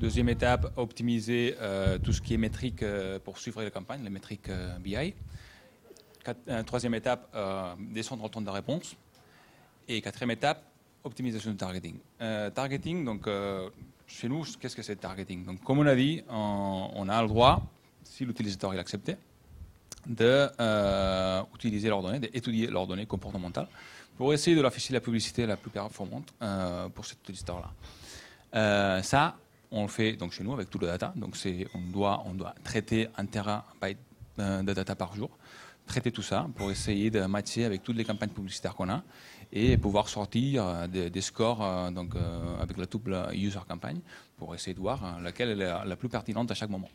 Deuxième 0.00 0.28
étape, 0.30 0.72
optimiser 0.76 1.54
euh, 1.60 1.98
tout 1.98 2.12
ce 2.12 2.20
qui 2.20 2.34
est 2.34 2.38
métrique 2.38 2.82
pour 3.24 3.38
suivre 3.38 3.62
les 3.62 3.70
campagnes, 3.70 4.02
les 4.02 4.10
métriques 4.10 4.50
BI. 4.80 5.14
troisième 6.66 6.94
étape, 6.94 7.36
descendre 7.78 8.24
le 8.24 8.28
temps 8.30 8.40
de 8.40 8.50
réponse. 8.50 8.96
Et 9.88 10.00
quatrième 10.00 10.30
étape, 10.30 10.64
optimisation 11.04 11.50
du 11.50 11.56
targeting. 11.56 11.98
targeting, 12.54 13.04
donc 13.04 13.28
chez 14.10 14.28
nous, 14.28 14.44
qu'est-ce 14.58 14.74
que 14.74 14.82
c'est 14.82 14.94
le 14.94 14.98
targeting? 14.98 15.44
Donc, 15.44 15.62
comme 15.62 15.78
on 15.78 15.86
a 15.86 15.94
dit, 15.94 16.22
on, 16.28 17.08
a 17.08 17.22
le 17.22 17.28
droit, 17.28 17.62
si 18.02 18.24
l'utilisateur 18.24 18.74
est 18.74 18.78
accepté, 18.78 19.16
d'utiliser 20.06 21.88
euh, 21.88 21.90
leurs 21.90 22.02
données, 22.02 22.18
d'étudier 22.18 22.66
leurs 22.66 22.86
données 22.86 23.06
comportementales 23.06 23.68
pour 24.16 24.32
essayer 24.34 24.56
de 24.56 24.62
l'afficher 24.62 24.92
la 24.92 25.00
publicité 25.00 25.46
la 25.46 25.56
plus 25.56 25.70
performante 25.70 26.34
euh, 26.42 26.88
pour 26.88 27.06
cet 27.06 27.20
utilisateur-là. 27.20 27.70
Euh, 28.54 29.02
ça, 29.02 29.36
on 29.70 29.82
le 29.82 29.88
fait 29.88 30.12
donc 30.14 30.32
chez 30.32 30.44
nous 30.44 30.52
avec 30.52 30.70
tout 30.70 30.78
le 30.78 30.86
data. 30.86 31.12
Donc 31.16 31.36
on 31.74 31.90
doit, 31.90 32.22
on 32.26 32.34
doit 32.34 32.54
traiter 32.64 33.08
un 33.16 33.26
terabyte 33.26 33.98
de 34.38 34.72
data 34.72 34.94
par 34.94 35.14
jour, 35.14 35.30
traiter 35.86 36.10
tout 36.10 36.22
ça 36.22 36.48
pour 36.56 36.70
essayer 36.70 37.10
de 37.10 37.20
matcher 37.26 37.64
avec 37.64 37.82
toutes 37.82 37.96
les 37.96 38.04
campagnes 38.04 38.30
publicitaires 38.30 38.74
qu'on 38.74 38.88
a 38.88 39.02
et 39.52 39.76
pouvoir 39.76 40.08
sortir 40.08 40.88
des, 40.88 41.20
scores 41.20 41.90
donc, 41.90 42.14
avec 42.60 42.78
la 42.78 42.86
double 42.86 43.28
user 43.34 43.58
campagne 43.68 44.00
pour 44.36 44.54
essayer 44.54 44.74
de 44.74 44.80
voir 44.80 45.20
laquelle 45.20 45.60
est 45.60 45.84
la 45.84 45.96
plus 45.96 46.08
pertinente 46.08 46.50
à 46.50 46.54
chaque 46.54 46.70
moment. 46.70 46.88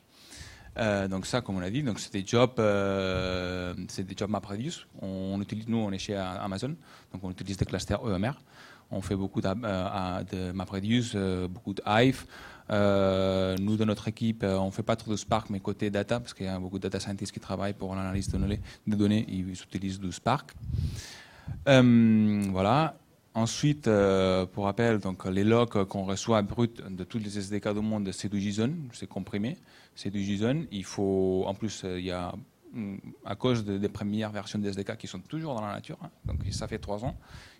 Euh, 0.77 1.07
donc 1.07 1.25
ça, 1.25 1.41
comme 1.41 1.57
on 1.57 1.61
a 1.61 1.69
dit, 1.69 1.83
donc 1.83 1.99
c'est 1.99 2.11
des 2.11 2.25
jobs, 2.25 2.59
euh, 2.59 3.73
c'est 3.87 4.03
des 4.03 4.15
jobs 4.15 4.29
MapReduce. 4.29 4.85
On, 5.01 5.39
utilise, 5.41 5.67
nous, 5.67 5.77
on 5.77 5.91
est 5.91 5.97
chez 5.97 6.15
Amazon, 6.15 6.75
donc 7.13 7.23
on 7.23 7.31
utilise 7.31 7.57
des 7.57 7.65
clusters 7.65 7.99
EMR. 8.05 8.33
On 8.91 9.01
fait 9.01 9.15
beaucoup 9.15 9.41
de, 9.41 9.47
euh, 9.47 10.23
de 10.23 10.51
MapReduce, 10.51 11.15
beaucoup 11.49 11.73
de 11.73 11.81
Hive. 11.87 12.25
Nous, 12.69 13.77
de 13.77 13.85
notre 13.85 14.07
équipe, 14.07 14.43
on 14.43 14.71
fait 14.71 14.83
pas 14.83 14.95
trop 14.95 15.11
de 15.11 15.17
Spark, 15.17 15.49
mais 15.49 15.59
côté 15.59 15.89
data, 15.89 16.19
parce 16.19 16.33
qu'il 16.33 16.45
y 16.45 16.49
a 16.49 16.59
beaucoup 16.59 16.77
de 16.77 16.83
data 16.83 16.99
scientists 16.99 17.31
qui 17.31 17.39
travaillent 17.39 17.73
pour 17.73 17.95
l'analyse 17.95 18.29
de 18.29 18.37
données, 18.37 18.61
de 18.87 18.95
données, 18.95 19.25
ils 19.27 19.51
utilisent 19.51 19.99
du 19.99 20.11
Spark. 20.11 20.53
voilà. 21.65 22.95
Ensuite, 23.33 23.89
pour 24.53 24.63
rappel, 24.63 24.99
donc 24.99 25.25
les 25.25 25.43
logs 25.43 25.85
qu'on 25.85 26.05
reçoit 26.05 26.41
brut 26.41 26.81
de 26.89 27.03
tous 27.03 27.19
les 27.19 27.37
SDK 27.37 27.73
du 27.73 27.81
monde, 27.81 28.09
c'est 28.13 28.29
du 28.29 28.39
JSON, 28.39 28.73
c'est 28.93 29.07
comprimé 29.07 29.57
c'est 29.95 30.09
du 30.09 30.21
JSON. 30.23 30.65
Il 30.71 30.83
faut, 30.83 31.43
en 31.47 31.53
plus, 31.53 31.83
euh, 31.83 31.99
il 31.99 32.05
y 32.05 32.11
a, 32.11 32.33
mm, 32.73 32.97
à 33.25 33.35
cause 33.35 33.65
des 33.65 33.89
premières 33.89 34.31
versions 34.31 34.59
des 34.59 34.69
SDK 34.69 34.97
qui 34.97 35.07
sont 35.07 35.19
toujours 35.19 35.55
dans 35.55 35.65
la 35.65 35.73
nature, 35.73 35.97
hein, 36.03 36.11
donc 36.25 36.41
ça 36.51 36.67
fait 36.67 36.77
trois 36.77 37.03
ans, 37.05 37.15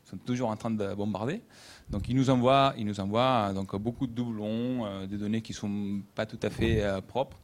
ils 0.06 0.10
sont 0.10 0.18
toujours 0.18 0.49
en 0.49 0.58
train 0.58 0.72
de 0.72 0.93
bombarder. 0.93 1.41
Donc 1.90 2.10
ils 2.10 2.16
nous 2.16 2.30
envoient, 2.30 2.74
ils 2.78 2.86
nous 2.86 3.00
envoient 3.00 3.52
donc 3.54 3.76
beaucoup 3.76 4.08
de 4.08 4.14
doublons, 4.14 4.86
euh, 4.86 5.06
des 5.06 5.18
données 5.18 5.42
qui 5.42 5.54
sont 5.54 6.02
pas 6.16 6.26
tout 6.26 6.40
à 6.42 6.50
fait 6.50 6.84
euh, 6.84 7.02
propres. 7.02 7.38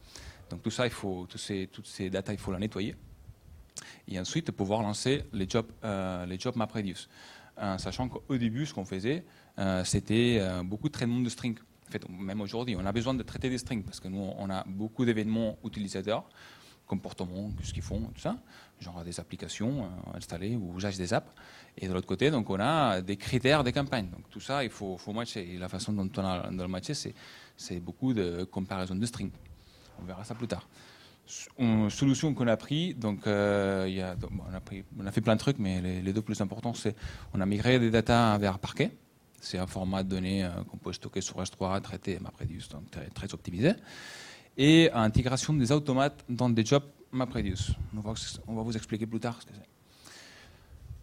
Donc 0.50 0.62
tout 0.62 0.70
ça, 0.70 0.86
il 0.86 0.92
faut, 0.92 1.26
tous 1.28 1.38
ces, 1.38 1.68
toutes 1.70 1.86
ces 1.86 2.10
datas, 2.10 2.32
il 2.32 2.38
faut 2.38 2.52
la 2.52 2.58
nettoyer. 2.58 2.94
et 4.08 4.18
ensuite 4.18 4.50
pouvoir 4.50 4.82
lancer 4.82 5.24
les 5.32 5.48
jobs, 5.48 5.70
les 6.28 6.38
jobs 6.38 6.56
MapReduce. 6.56 7.08
sachant 7.78 8.08
qu'au 8.08 8.36
début, 8.36 8.66
ce 8.66 8.74
qu'on 8.74 8.84
faisait, 8.84 9.24
c'était 9.84 10.42
beaucoup 10.62 10.88
de 10.88 10.92
traitement 10.92 11.20
de 11.20 11.28
strings. 11.30 11.58
En 11.88 11.90
fait, 11.90 12.06
même 12.10 12.42
aujourd'hui, 12.42 12.76
on 12.76 12.84
a 12.84 12.92
besoin 12.92 13.14
de 13.14 13.22
traiter 13.22 13.48
des 13.48 13.56
strings 13.56 13.82
parce 13.82 13.98
que 13.98 14.08
nous, 14.08 14.30
on 14.36 14.50
a 14.50 14.62
beaucoup 14.66 15.06
d'événements 15.06 15.56
utilisateurs 15.64 16.28
comportement, 16.86 17.50
ce 17.62 17.72
qu'ils 17.72 17.82
font, 17.82 18.00
tout 18.14 18.20
ça, 18.20 18.36
genre 18.78 19.02
des 19.02 19.18
applications 19.18 19.88
installées 20.12 20.56
ou 20.56 20.76
usage 20.76 20.98
des 20.98 21.14
apps. 21.14 21.32
Et 21.78 21.88
de 21.88 21.92
l'autre 21.92 22.06
côté, 22.06 22.30
donc 22.30 22.50
on 22.50 22.60
a 22.60 23.00
des 23.00 23.16
critères 23.16 23.64
des 23.64 23.72
campagnes. 23.72 24.08
Donc 24.10 24.28
tout 24.30 24.40
ça, 24.40 24.62
il 24.62 24.70
faut, 24.70 24.98
matcher. 25.14 25.54
Et 25.54 25.58
la 25.58 25.68
façon 25.68 25.92
dont 25.92 26.08
on 26.16 26.24
a 26.24 26.50
de 26.50 26.62
le 26.62 26.68
matcher, 26.68 26.94
c'est 26.94 27.80
beaucoup 27.80 28.12
de 28.12 28.44
comparaison 28.44 28.94
de 28.94 29.06
strings. 29.06 29.30
On 30.00 30.04
verra 30.04 30.24
ça 30.24 30.34
plus 30.34 30.48
tard. 30.48 30.66
Solution 31.88 32.34
qu'on 32.34 32.48
a 32.48 32.56
pris, 32.56 32.94
donc, 32.94 33.26
euh, 33.26 34.14
on, 34.98 35.06
a 35.06 35.12
fait 35.12 35.20
plein 35.20 35.34
de 35.34 35.40
trucs, 35.40 35.58
mais 35.58 35.80
les, 35.80 36.12
deux 36.12 36.20
plus 36.20 36.40
importants, 36.40 36.74
c'est 36.74 36.94
on 37.32 37.40
a 37.40 37.46
migré 37.46 37.78
des 37.78 37.90
data 37.90 38.36
vers 38.38 38.58
Parquet. 38.58 38.90
C'est 39.40 39.58
un 39.58 39.66
format 39.66 40.02
de 40.02 40.08
données 40.08 40.44
euh, 40.44 40.50
qu'on 40.70 40.76
peut 40.76 40.92
stocker 40.92 41.20
sur 41.20 41.42
S3, 41.42 41.80
traité 41.80 42.18
MapReduce, 42.20 42.68
donc 42.68 42.90
très, 42.90 43.06
très 43.06 43.32
optimisé. 43.34 43.72
Et 44.56 44.90
intégration 44.92 45.54
des 45.54 45.72
automates 45.72 46.24
dans 46.28 46.50
des 46.50 46.64
jobs 46.64 46.84
MapReduce. 47.12 47.72
On 47.96 48.00
va, 48.00 48.14
on 48.46 48.54
va 48.54 48.62
vous 48.62 48.76
expliquer 48.76 49.06
plus 49.06 49.20
tard 49.20 49.40
ce 49.40 49.46
que 49.46 49.52
c'est. 49.54 49.71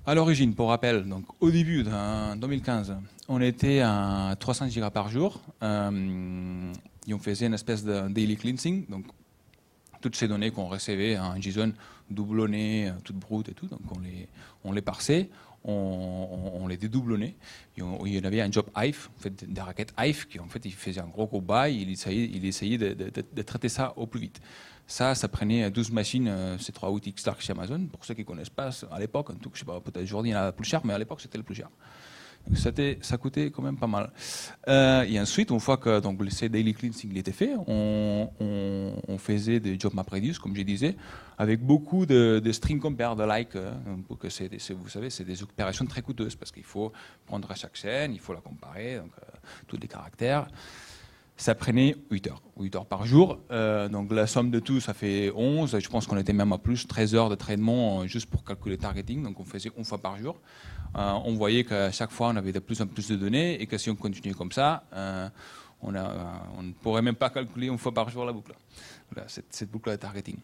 À 0.09 0.15
l'origine, 0.15 0.55
pour 0.55 0.69
rappel, 0.69 1.07
donc 1.07 1.23
au 1.39 1.51
début 1.51 1.83
de 1.83 2.35
2015, 2.35 2.95
on 3.27 3.39
était 3.41 3.81
à 3.81 4.35
300 4.39 4.67
gigas 4.69 4.89
par 4.89 5.07
jour 5.11 5.39
euh, 5.61 6.73
et 7.07 7.13
on 7.13 7.19
faisait 7.19 7.45
une 7.45 7.53
espèce 7.53 7.83
de 7.83 8.07
daily 8.07 8.35
cleansing. 8.35 8.87
Donc 8.89 9.05
toutes 10.01 10.15
ces 10.15 10.27
données 10.27 10.49
qu'on 10.49 10.65
recevait 10.65 11.15
en 11.19 11.39
JSON 11.39 11.73
doublonnées, 12.09 12.91
toutes 13.03 13.17
brutes 13.17 13.49
et 13.49 13.53
tout, 13.53 13.67
donc 13.67 13.81
on 13.95 13.99
les, 13.99 14.27
on 14.63 14.71
les 14.71 14.81
parsait, 14.81 15.29
on, 15.63 16.67
les 16.67 16.77
dédoublonnait. 16.77 17.35
Il 17.77 18.13
y 18.13 18.17
avait 18.17 18.41
un 18.41 18.51
job 18.51 18.67
Hive, 18.77 19.09
en 19.17 19.19
fait, 19.19 19.43
des 19.51 19.61
raquettes 19.61 19.93
Hive, 19.97 20.27
qui 20.27 20.39
en 20.39 20.47
fait 20.47 20.63
il 20.65 20.73
faisait 20.73 21.01
un 21.01 21.07
gros 21.07 21.27
gros 21.27 21.41
bail, 21.41 21.81
il 21.81 21.89
essayait, 21.91 22.29
il 22.31 22.45
essayait 22.45 22.77
de, 22.77 23.41
traiter 23.41 23.69
ça 23.69 23.93
au 23.97 24.07
plus 24.07 24.19
vite. 24.19 24.39
Ça, 24.87 25.13
ça 25.13 25.27
prenait 25.27 25.69
12 25.69 25.91
machines 25.91 26.27
euh, 26.27 26.57
C3 26.57 26.91
outils 26.91 27.13
Stark 27.15 27.41
chez 27.41 27.51
Amazon. 27.51 27.85
Pour 27.85 28.03
ceux 28.03 28.15
qui 28.15 28.21
ne 28.21 28.25
connaissent 28.25 28.49
pas, 28.49 28.71
à 28.91 28.99
l'époque, 28.99 29.29
en 29.29 29.35
tout, 29.35 29.51
je 29.53 29.59
sais 29.59 29.65
pas, 29.65 29.79
peut-être 29.79 30.03
aujourd'hui 30.03 30.31
il 30.31 30.33
y 30.33 30.37
en 30.37 30.41
a 30.41 30.51
plus 30.51 30.65
cher, 30.65 30.81
mais 30.83 30.93
à 30.93 30.97
l'époque 30.97 31.21
c'était 31.21 31.37
le 31.37 31.43
plus 31.43 31.55
cher. 31.55 31.69
Ça 32.53 33.17
coûtait 33.17 33.51
quand 33.51 33.61
même 33.61 33.77
pas 33.77 33.87
mal. 33.87 34.11
Euh, 34.67 35.03
et 35.03 35.19
ensuite, 35.19 35.51
une 35.51 35.59
fois 35.59 35.77
que 35.77 35.99
donc, 35.99 36.19
le 36.21 36.49
daily 36.49 36.73
cleansing 36.73 37.15
était 37.17 37.31
fait, 37.31 37.53
on, 37.67 39.17
faisait 39.17 39.59
des 39.59 39.77
job 39.79 39.93
MapReduce, 39.93 40.39
comme 40.39 40.55
je 40.55 40.61
disais, 40.61 40.95
avec 41.37 41.61
beaucoup 41.61 42.05
de, 42.05 42.41
de 42.43 42.51
string 42.51 42.79
compare, 42.79 43.15
de 43.15 43.23
like, 43.23 43.55
euh, 43.55 43.71
pour 44.07 44.17
que 44.17 44.27
vous 44.73 44.89
savez, 44.89 45.09
c'est 45.09 45.25
des 45.25 45.43
opérations 45.43 45.85
très 45.85 46.01
coûteuses 46.01 46.35
parce 46.35 46.51
qu'il 46.51 46.63
faut 46.63 46.91
prendre 47.25 47.53
chaque 47.55 47.75
chaîne, 47.75 48.13
il 48.13 48.19
faut 48.19 48.33
la 48.33 48.41
comparer, 48.41 48.97
donc 48.97 49.11
tous 49.67 49.77
les 49.77 49.87
caractères 49.87 50.47
ça 51.39 51.55
prenait 51.55 51.95
8 52.11 52.27
heures, 52.27 52.41
8 52.59 52.75
heures 52.75 52.85
par 52.85 53.05
jour. 53.05 53.39
Euh, 53.49 53.87
donc 53.87 54.11
la 54.11 54.27
somme 54.27 54.51
de 54.51 54.59
tout, 54.59 54.81
ça 54.81 54.93
fait 54.93 55.31
11. 55.33 55.79
Je 55.79 55.87
pense 55.87 56.05
qu'on 56.05 56.17
était 56.17 56.33
même 56.33 56.51
à 56.51 56.57
plus, 56.57 56.85
13 56.85 57.15
heures 57.15 57.29
de 57.29 57.35
traitement 57.35 58.01
euh, 58.01 58.07
juste 58.07 58.25
pour 58.25 58.43
calculer 58.43 58.75
le 58.75 58.81
targeting. 58.81 59.23
Donc 59.23 59.39
on 59.39 59.45
faisait 59.45 59.71
une 59.77 59.85
fois 59.85 59.99
par 59.99 60.17
jour. 60.17 60.35
Euh, 60.97 61.13
on 61.23 61.35
voyait 61.35 61.63
qu'à 61.63 61.93
chaque 61.93 62.11
fois, 62.11 62.27
on 62.27 62.35
avait 62.35 62.51
de 62.51 62.59
plus 62.59 62.81
en 62.81 62.87
plus 62.87 63.07
de 63.07 63.15
données 63.15 63.59
et 63.61 63.67
que 63.67 63.77
si 63.77 63.89
on 63.89 63.95
continuait 63.95 64.33
comme 64.35 64.51
ça, 64.51 64.83
on, 65.81 65.93
ne 65.93 66.71
pourrait 66.81 67.01
même 67.01 67.15
pas 67.15 67.29
calculer 67.29 67.67
une 67.67 67.77
fois 67.77 67.93
par 67.93 68.09
jour 68.09 68.25
la 68.25 68.33
boucle. 68.33 68.53
cette, 69.27 69.71
boucle 69.71 69.91
de 69.91 69.95
targeting. 69.95 70.39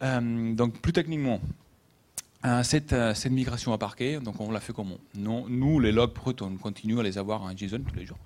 donc 0.00 0.80
plus 0.80 0.92
techniquement, 0.92 1.40
cette, 2.64 2.96
cette, 3.14 3.32
migration 3.32 3.72
à 3.72 3.78
parquet, 3.78 4.18
donc 4.18 4.40
on 4.40 4.50
l'a 4.50 4.60
fait 4.60 4.72
comment? 4.72 4.98
Nous, 5.14 5.78
les 5.78 5.92
logs 5.92 6.10
on 6.40 6.56
continue 6.56 6.98
à 6.98 7.04
les 7.04 7.16
avoir 7.16 7.42
en 7.42 7.56
JSON 7.56 7.82
tous 7.86 7.94
les 7.94 8.06
jours. 8.06 8.18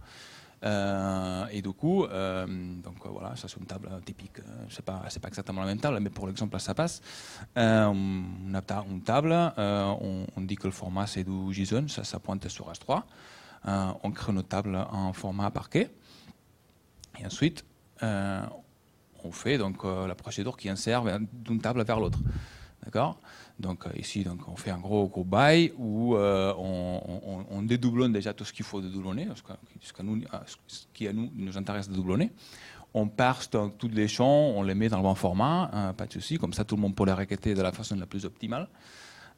Euh, 0.65 1.47
et 1.51 1.61
du 1.61 1.73
coup, 1.73 2.05
euh, 2.05 2.47
donc 2.47 3.05
voilà, 3.05 3.35
ça 3.37 3.49
c'est 3.49 3.59
une 3.59 3.67
table 3.67 3.89
typique. 4.05 4.39
Euh, 4.39 4.65
c'est 4.69 4.85
pas, 4.85 5.03
c'est 5.09 5.21
pas 5.21 5.29
exactement 5.29 5.61
la 5.61 5.67
même 5.67 5.81
table, 5.81 5.99
mais 6.01 6.11
pour 6.11 6.27
l'exemple 6.27 6.59
ça 6.61 6.75
passe. 6.75 7.01
on 7.57 8.25
a 8.55 8.85
une 8.89 9.03
table, 9.03 9.53
on, 9.57 10.41
dit 10.43 10.57
que 10.57 10.67
le 10.67 10.73
format 10.73 11.07
c'est 11.07 11.25
du 11.25 11.53
JSON, 11.53 11.89
ça, 11.89 12.19
pointe 12.21 12.49
sur 12.49 12.71
S3. 12.71 13.03
on 14.03 14.11
crée 14.13 14.33
notre 14.33 14.49
table 14.49 14.77
en 14.91 15.13
format 15.13 15.51
parquet. 15.51 15.91
Et 17.19 17.27
ensuite, 17.27 17.65
on 18.01 19.33
fait 19.33 19.59
donc 19.59 19.85
la 19.85 20.15
procédure 20.15 20.57
qui 20.57 20.69
insère 20.69 21.03
d'une 21.33 21.61
table 21.61 21.83
vers 21.85 21.99
l'autre. 21.99 22.19
D'accord? 22.85 23.21
Donc 23.59 23.87
euh, 23.87 23.91
ici, 23.97 24.25
donc, 24.25 24.41
on 24.49 24.57
fait 24.57 24.71
un 24.71 24.79
gros, 24.79 25.07
gros 25.09 25.25
bail 25.25 25.73
où 25.79 26.17
euh, 26.17 26.53
on, 26.57 27.63
dédoublonne 27.63 28.13
déjà 28.13 28.33
tout 28.33 28.45
ce 28.45 28.53
qu'il 28.53 28.65
faut 28.65 28.81
dédoublonner, 28.81 29.29
euh, 29.29 29.35
ce 30.67 30.87
qui 30.93 31.07
à 31.07 31.13
nous 31.13 31.31
nous 31.35 31.57
intéresse 31.57 31.89
de 31.89 31.95
doublonner. 31.95 32.33
On 32.95 33.09
parse 33.09 33.49
dans 33.49 33.71
tous 33.71 33.89
les 33.89 34.09
champs, 34.09 34.27
on 34.27 34.63
les 34.63 34.75
met 34.75 34.89
dans 34.89 34.99
le 34.99 35.03
bon 35.03 35.15
format, 35.15 35.71
hein, 35.73 35.95
pas 35.95 36.07
de 36.07 36.13
souci, 36.13 36.39
comme 36.39 36.53
ça 36.53 36.65
tout 36.65 36.77
le 36.77 36.83
monde 36.83 36.95
peut 36.95 37.07
les 37.07 37.13
requêter 37.13 37.55
de 37.55 37.63
la 37.63 37.73
façon 37.73 37.97
la 37.97 38.07
plus 38.07 38.25
optimale. 38.25 38.69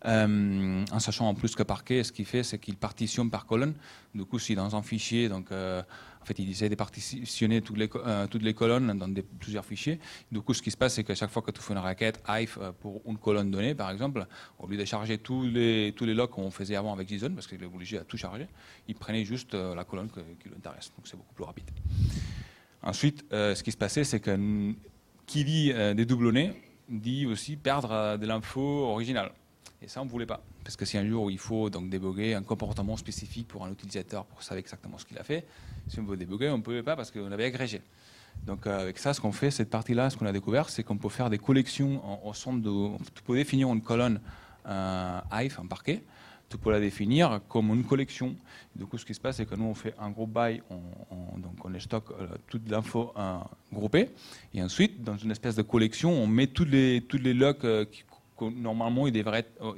Euh, 0.06 0.84
en 0.92 0.98
sachant 0.98 1.28
en 1.28 1.34
plus 1.34 1.54
que 1.54 1.62
Parquet, 1.62 2.04
ce 2.04 2.12
qu'il 2.12 2.26
fait, 2.26 2.42
c'est 2.42 2.58
qu'il 2.58 2.76
partitionne 2.76 3.30
par 3.30 3.46
colonne. 3.46 3.74
Du 4.14 4.24
coup, 4.24 4.38
si 4.38 4.54
dans 4.54 4.76
un 4.76 4.82
fichier, 4.82 5.28
donc, 5.28 5.46
en 6.24 6.26
fait, 6.26 6.38
il 6.38 6.50
essaie 6.50 6.70
de 6.70 6.74
partitionner 6.74 7.60
toutes 7.60 7.76
les, 7.76 7.90
euh, 7.96 8.52
colonnes 8.54 8.96
dans 8.96 9.08
des, 9.08 9.20
plusieurs 9.20 9.64
fichiers. 9.66 10.00
Du 10.32 10.40
coup, 10.40 10.54
ce 10.54 10.62
qui 10.62 10.70
se 10.70 10.76
passe, 10.76 10.94
c'est 10.94 11.04
que 11.04 11.14
chaque 11.14 11.30
fois 11.30 11.42
que 11.42 11.50
tu 11.50 11.60
fais 11.60 11.74
une 11.74 11.80
requête 11.80 12.22
Hive 12.26 12.72
pour 12.80 13.02
une 13.06 13.18
colonne 13.18 13.50
donnée, 13.50 13.74
par 13.74 13.90
exemple, 13.90 14.26
au 14.58 14.66
lieu 14.66 14.78
de 14.78 14.86
charger 14.86 15.18
tous 15.18 15.42
les, 15.42 15.92
tous 15.94 16.06
les 16.06 16.14
logs 16.14 16.30
qu'on 16.30 16.50
faisait 16.50 16.76
avant 16.76 16.94
avec 16.94 17.10
JSON, 17.10 17.34
parce 17.34 17.46
qu'il 17.46 17.62
est 17.62 17.66
obligé 17.66 17.98
à 17.98 18.04
tout 18.04 18.16
charger, 18.16 18.48
il 18.88 18.94
prenait 18.94 19.26
juste 19.26 19.52
la 19.52 19.84
colonne 19.84 20.08
qui 20.08 20.48
l'intéresse. 20.48 20.90
Donc, 20.96 21.06
c'est 21.06 21.16
beaucoup 21.18 21.34
plus 21.34 21.44
rapide. 21.44 21.70
Ensuite, 22.82 23.26
ce 23.30 23.62
qui 23.62 23.70
se 23.70 23.76
passait, 23.76 24.04
c'est 24.04 24.20
que 24.20 24.72
qui 25.26 25.44
dit 25.44 25.74
dédoublonner 25.94 26.54
dit 26.88 27.26
aussi 27.26 27.56
perdre 27.56 28.16
de 28.16 28.26
l'info 28.26 28.60
originale. 28.60 29.32
Et 29.84 29.88
ça, 29.88 30.00
on 30.00 30.06
ne 30.06 30.10
voulait 30.10 30.24
pas. 30.24 30.42
Parce 30.62 30.76
que 30.76 30.86
si 30.86 30.96
un 30.96 31.06
jour 31.06 31.30
il 31.30 31.38
faut 31.38 31.68
donc 31.68 31.90
déboguer 31.90 32.32
un 32.32 32.42
comportement 32.42 32.96
spécifique 32.96 33.46
pour 33.48 33.66
un 33.66 33.70
utilisateur 33.70 34.24
pour 34.24 34.42
savoir 34.42 34.60
exactement 34.60 34.96
ce 34.96 35.04
qu'il 35.04 35.18
a 35.18 35.22
fait, 35.22 35.46
si 35.88 36.00
on 36.00 36.04
veut 36.04 36.16
déboguer, 36.16 36.48
on 36.48 36.56
ne 36.56 36.62
pouvait 36.62 36.82
pas 36.82 36.96
parce 36.96 37.10
qu'on 37.10 37.30
avait 37.30 37.44
agrégé. 37.44 37.82
Donc 38.46 38.66
euh, 38.66 38.80
avec 38.80 38.98
ça, 38.98 39.12
ce 39.12 39.20
qu'on 39.20 39.32
fait, 39.32 39.50
cette 39.50 39.68
partie-là, 39.68 40.08
ce 40.08 40.16
qu'on 40.16 40.24
a 40.24 40.32
découvert, 40.32 40.70
c'est 40.70 40.82
qu'on 40.82 40.96
peut 40.96 41.10
faire 41.10 41.28
des 41.28 41.36
collections 41.36 42.00
centre 42.32 42.62
de... 42.62 42.96
Tu 43.14 43.22
peux 43.22 43.36
définir 43.36 43.68
une 43.68 43.82
colonne 43.82 44.20
euh, 44.66 45.20
Hive, 45.30 45.58
un 45.62 45.66
parquet, 45.66 46.02
tu 46.48 46.56
peux 46.56 46.70
la 46.70 46.80
définir 46.80 47.42
comme 47.48 47.68
une 47.74 47.84
collection. 47.84 48.34
Du 48.74 48.86
coup, 48.86 48.96
ce 48.96 49.04
qui 49.04 49.12
se 49.12 49.20
passe, 49.20 49.36
c'est 49.36 49.46
que 49.46 49.54
nous, 49.54 49.66
on 49.66 49.74
fait 49.74 49.94
un 49.98 50.08
gros 50.10 50.26
bail, 50.26 50.62
on, 50.70 51.38
donc 51.38 51.62
on 51.62 51.78
stocke 51.78 52.10
euh, 52.12 52.26
toute 52.48 52.70
l'info 52.70 53.12
euh, 53.18 53.36
groupée, 53.70 54.08
et 54.54 54.62
ensuite, 54.62 55.02
dans 55.04 55.18
une 55.18 55.30
espèce 55.30 55.56
de 55.56 55.62
collection, 55.62 56.10
on 56.10 56.26
met 56.26 56.46
tous 56.46 56.64
les, 56.64 57.02
tous 57.02 57.18
les 57.18 57.34
logs 57.34 57.86
normalement 58.50 59.06
ils, 59.06 59.24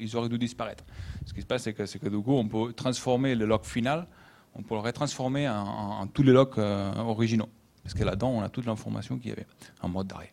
ils 0.00 0.16
auraient 0.16 0.28
dû 0.28 0.38
disparaître. 0.38 0.84
Ce 1.26 1.32
qui 1.32 1.40
se 1.40 1.46
passe, 1.46 1.64
c'est 1.64 1.72
que, 1.74 2.08
du 2.08 2.18
coup, 2.20 2.34
on 2.34 2.48
peut 2.48 2.72
transformer 2.72 3.34
le 3.34 3.46
log 3.46 3.64
final, 3.64 4.06
on 4.54 4.62
peut 4.62 4.74
le 4.74 4.80
retransformer 4.80 5.48
en, 5.48 6.06
tous 6.06 6.22
les 6.22 6.32
logs 6.32 6.58
euh, 6.58 6.94
originaux. 6.96 7.48
Parce 7.82 7.94
que 7.94 8.04
là-dedans, 8.04 8.30
on 8.30 8.42
a 8.42 8.48
toute 8.48 8.66
l'information 8.66 9.18
qu'il 9.18 9.30
y 9.30 9.32
avait 9.32 9.46
en 9.82 9.88
mode 9.88 10.06
d'arrêt, 10.06 10.32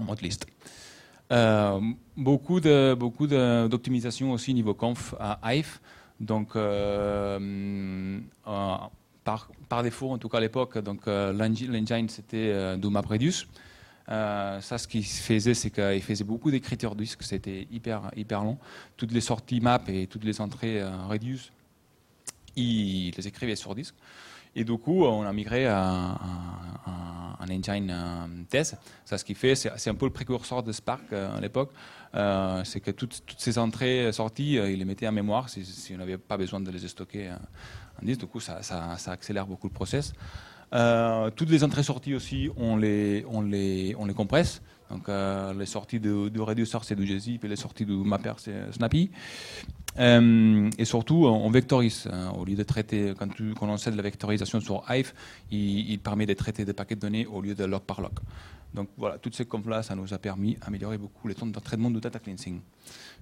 en 0.00 0.04
mode 0.04 0.20
liste. 0.20 0.46
Euh, 1.30 1.80
beaucoup 2.16 2.60
de 2.60 2.94
beaucoup 2.98 3.26
d'optimisation 3.26 4.32
aussi 4.32 4.54
niveau 4.54 4.74
conf 4.74 5.14
à 5.18 5.38
Hive. 5.52 5.78
Donc, 6.20 6.56
euh, 6.56 8.18
par, 9.24 9.50
par, 9.68 9.82
défaut, 9.82 10.10
en 10.10 10.18
tout 10.18 10.28
cas 10.28 10.38
à 10.38 10.40
l'époque, 10.40 10.78
donc 10.78 11.06
l'engine 11.06 12.08
c'était 12.08 12.76
du 12.76 12.88
MapReduce. 12.88 13.46
Euh, 14.10 14.60
ça, 14.60 14.78
ce 14.78 14.88
qu'il 14.88 15.04
faisait, 15.04 15.54
c'est 15.54 15.70
qu'il 15.70 16.02
faisait 16.02 16.24
beaucoup 16.24 16.50
d'écritures 16.50 16.94
disque, 16.94 17.22
c'était 17.22 17.66
hyper, 17.70 18.10
hyper 18.16 18.42
long. 18.42 18.58
Toutes 18.96 19.12
les 19.12 19.20
sorties 19.20 19.60
map 19.60 19.82
et 19.88 20.06
toutes 20.06 20.24
les 20.24 20.40
entrées 20.40 20.80
euh, 20.80 20.90
reduce, 21.06 21.52
il 22.56 23.12
les 23.16 23.28
écrivait 23.28 23.56
sur 23.56 23.74
disque. 23.74 23.94
Et 24.56 24.64
du 24.64 24.76
coup, 24.78 25.04
on 25.04 25.22
a 25.22 25.32
migré 25.32 25.66
à, 25.66 26.18
un 27.40 27.48
engine 27.50 27.90
euh, 27.90 28.26
test. 28.48 28.76
Ça, 29.04 29.18
ce 29.18 29.24
qu'il 29.24 29.36
fait, 29.36 29.54
c'est 29.54 29.90
un 29.90 29.94
peu 29.94 30.06
le 30.06 30.12
précurseur 30.12 30.62
de 30.62 30.72
Spark 30.72 31.12
à 31.12 31.38
l'époque. 31.40 31.70
c'est 32.64 32.80
que 32.80 32.90
toutes, 32.90 33.22
ces 33.36 33.58
entrées 33.58 34.10
sorties, 34.12 34.54
il 34.54 34.78
les 34.78 34.84
mettait 34.84 35.06
en 35.06 35.12
mémoire 35.12 35.48
si, 35.48 35.92
on 35.94 35.98
n'avait 35.98 36.18
pas 36.18 36.36
besoin 36.38 36.60
de 36.60 36.70
les 36.70 36.88
stocker 36.88 37.30
en 37.30 38.04
disque. 38.04 38.20
Du 38.20 38.26
coup, 38.26 38.40
ça, 38.40 38.62
ça 38.62 39.12
accélère 39.12 39.46
beaucoup 39.46 39.68
le 39.68 39.72
process. 39.72 40.14
Euh, 40.74 41.30
toutes 41.34 41.50
les 41.50 41.64
entrées-sorties 41.64 42.14
aussi, 42.14 42.50
on 42.56 42.76
les, 42.76 43.24
on 43.28 43.42
les, 43.42 43.94
on 43.98 44.06
les 44.06 44.14
compresse. 44.14 44.62
Donc 44.90 45.08
euh, 45.08 45.52
les 45.54 45.66
sorties 45.66 46.00
de, 46.00 46.28
de 46.28 46.40
Reducer, 46.40 46.78
c'est 46.82 46.94
du 46.94 47.04
gzip 47.04 47.44
et 47.44 47.48
les 47.48 47.56
sorties 47.56 47.84
de 47.84 47.94
Mapper, 47.94 48.32
c'est 48.38 48.72
Snappy. 48.72 49.10
Euh, 49.98 50.70
et 50.78 50.84
surtout, 50.84 51.26
on 51.26 51.50
vectorise. 51.50 52.08
Hein. 52.10 52.32
au 52.38 52.44
lieu 52.44 52.54
de 52.54 52.62
traiter, 52.62 53.14
quand, 53.18 53.28
tu, 53.28 53.54
quand 53.54 53.68
on 53.68 53.90
de 53.90 53.96
la 53.96 54.02
vectorisation 54.02 54.60
sur 54.60 54.84
Hive, 54.88 55.12
il, 55.50 55.98
permet 55.98 56.26
de 56.26 56.34
traiter 56.34 56.64
des 56.64 56.72
paquets 56.72 56.94
de 56.94 57.00
données 57.00 57.26
au 57.26 57.40
lieu 57.42 57.54
de 57.54 57.64
log 57.64 57.82
par 57.82 58.00
log. 58.00 58.12
Donc 58.74 58.88
voilà, 58.96 59.18
toutes 59.18 59.34
ces 59.34 59.46
confs-là, 59.46 59.82
ça 59.82 59.94
nous 59.94 60.12
a 60.12 60.18
permis 60.18 60.54
d'améliorer 60.54 60.98
beaucoup 60.98 61.26
les 61.26 61.34
temps 61.34 61.46
de 61.46 61.58
traitement 61.58 61.90
de 61.90 62.00
data 62.00 62.18
cleansing, 62.18 62.60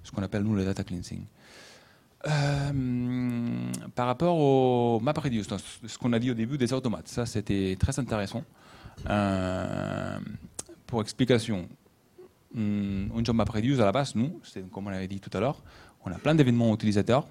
ce 0.03 0.11
qu'on 0.11 0.21
appelle 0.21 0.43
nous 0.43 0.55
le 0.55 0.65
data 0.65 0.83
cleansing. 0.83 1.23
Euh, 2.27 3.71
par 3.95 4.07
rapport 4.07 4.37
au 4.37 4.99
MapReduce, 4.99 5.47
ce 5.85 5.97
qu'on 5.97 6.13
a 6.13 6.19
dit 6.19 6.31
au 6.31 6.33
début 6.33 6.57
des 6.57 6.73
automates, 6.73 7.07
ça 7.07 7.25
c'était 7.25 7.77
très 7.79 7.97
intéressant. 7.99 8.43
Euh, 9.09 10.19
pour 10.87 11.01
explication, 11.01 11.69
hum, 12.55 13.11
un 13.15 13.23
job 13.23 13.35
MapReduce 13.35 13.79
à 13.79 13.85
la 13.85 13.91
base, 13.91 14.15
nous, 14.15 14.41
comme 14.71 14.87
on 14.87 14.89
l'avait 14.89 15.07
dit 15.07 15.19
tout 15.19 15.35
à 15.37 15.39
l'heure, 15.39 15.61
on 16.05 16.11
a 16.11 16.17
plein 16.17 16.35
d'événements 16.35 16.73
utilisateurs, 16.73 17.27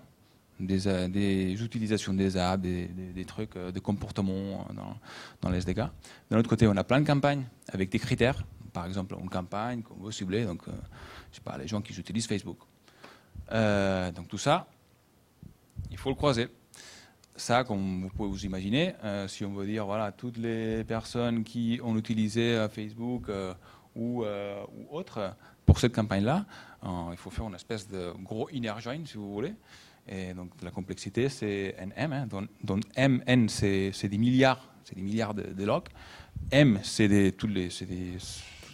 des, 0.58 0.88
euh, 0.88 1.08
utilisations 1.08 2.14
des 2.14 2.36
apps, 2.36 2.62
des, 2.62 3.24
trucs, 3.26 3.58
des 3.58 3.80
comportements 3.80 4.66
dans, 5.42 5.50
les 5.50 5.58
SDK. 5.58 5.80
D'un 6.30 6.38
autre 6.38 6.48
côté, 6.48 6.66
on 6.66 6.76
a 6.76 6.84
plein 6.84 7.00
de 7.00 7.06
campagnes 7.06 7.44
avec 7.68 7.90
des 7.90 7.98
critères. 7.98 8.44
Par 8.72 8.86
exemple, 8.86 9.14
une 9.20 9.28
campagne 9.28 9.82
qu'on 9.82 10.02
veut 10.02 10.12
cibler, 10.12 10.44
donc, 10.44 10.62
je 11.30 11.36
sais 11.36 11.42
pas, 11.42 11.58
les 11.58 11.68
gens 11.68 11.82
qui 11.82 11.92
utilisent 11.98 12.26
Facebook. 12.26 12.58
donc 13.50 14.28
tout 14.28 14.38
ça, 14.38 14.66
il 15.90 15.96
faut 15.96 16.10
le 16.10 16.14
croiser. 16.14 16.48
Ça, 17.36 17.64
comme 17.64 18.02
vous 18.02 18.08
pouvez 18.08 18.30
vous 18.30 18.44
imaginer, 18.46 18.94
euh, 19.04 19.28
si 19.28 19.44
on 19.44 19.52
veut 19.52 19.66
dire, 19.66 19.84
voilà, 19.84 20.10
toutes 20.10 20.38
les 20.38 20.84
personnes 20.84 21.44
qui 21.44 21.78
ont 21.82 21.96
utilisé 21.96 22.54
euh, 22.54 22.68
Facebook 22.68 23.28
euh, 23.28 23.52
ou, 23.94 24.24
ou 24.24 24.86
autre 24.90 25.34
pour 25.64 25.78
cette 25.78 25.94
campagne-là, 25.94 26.46
il 27.10 27.16
faut 27.16 27.30
faire 27.30 27.46
une 27.46 27.54
espèce 27.54 27.88
de 27.88 28.12
gros 28.22 28.48
inner 28.50 28.74
join, 28.78 29.04
si 29.04 29.16
vous 29.16 29.32
voulez. 29.32 29.54
Et 30.08 30.34
donc 30.34 30.50
la 30.62 30.70
complexité, 30.70 31.28
c'est 31.28 31.74
NM, 31.80 32.12
hein, 32.12 32.28
dont, 32.62 32.80
MN, 32.96 33.48
c'est 33.48 34.08
des 34.08 34.18
milliards, 34.18 34.68
c'est 34.84 34.94
des 34.94 35.02
milliards 35.02 35.34
de, 35.34 35.64
logs. 35.64 35.88
M, 36.50 36.78
c'est 36.82 37.08
des, 37.08 37.32
des, 37.32 37.70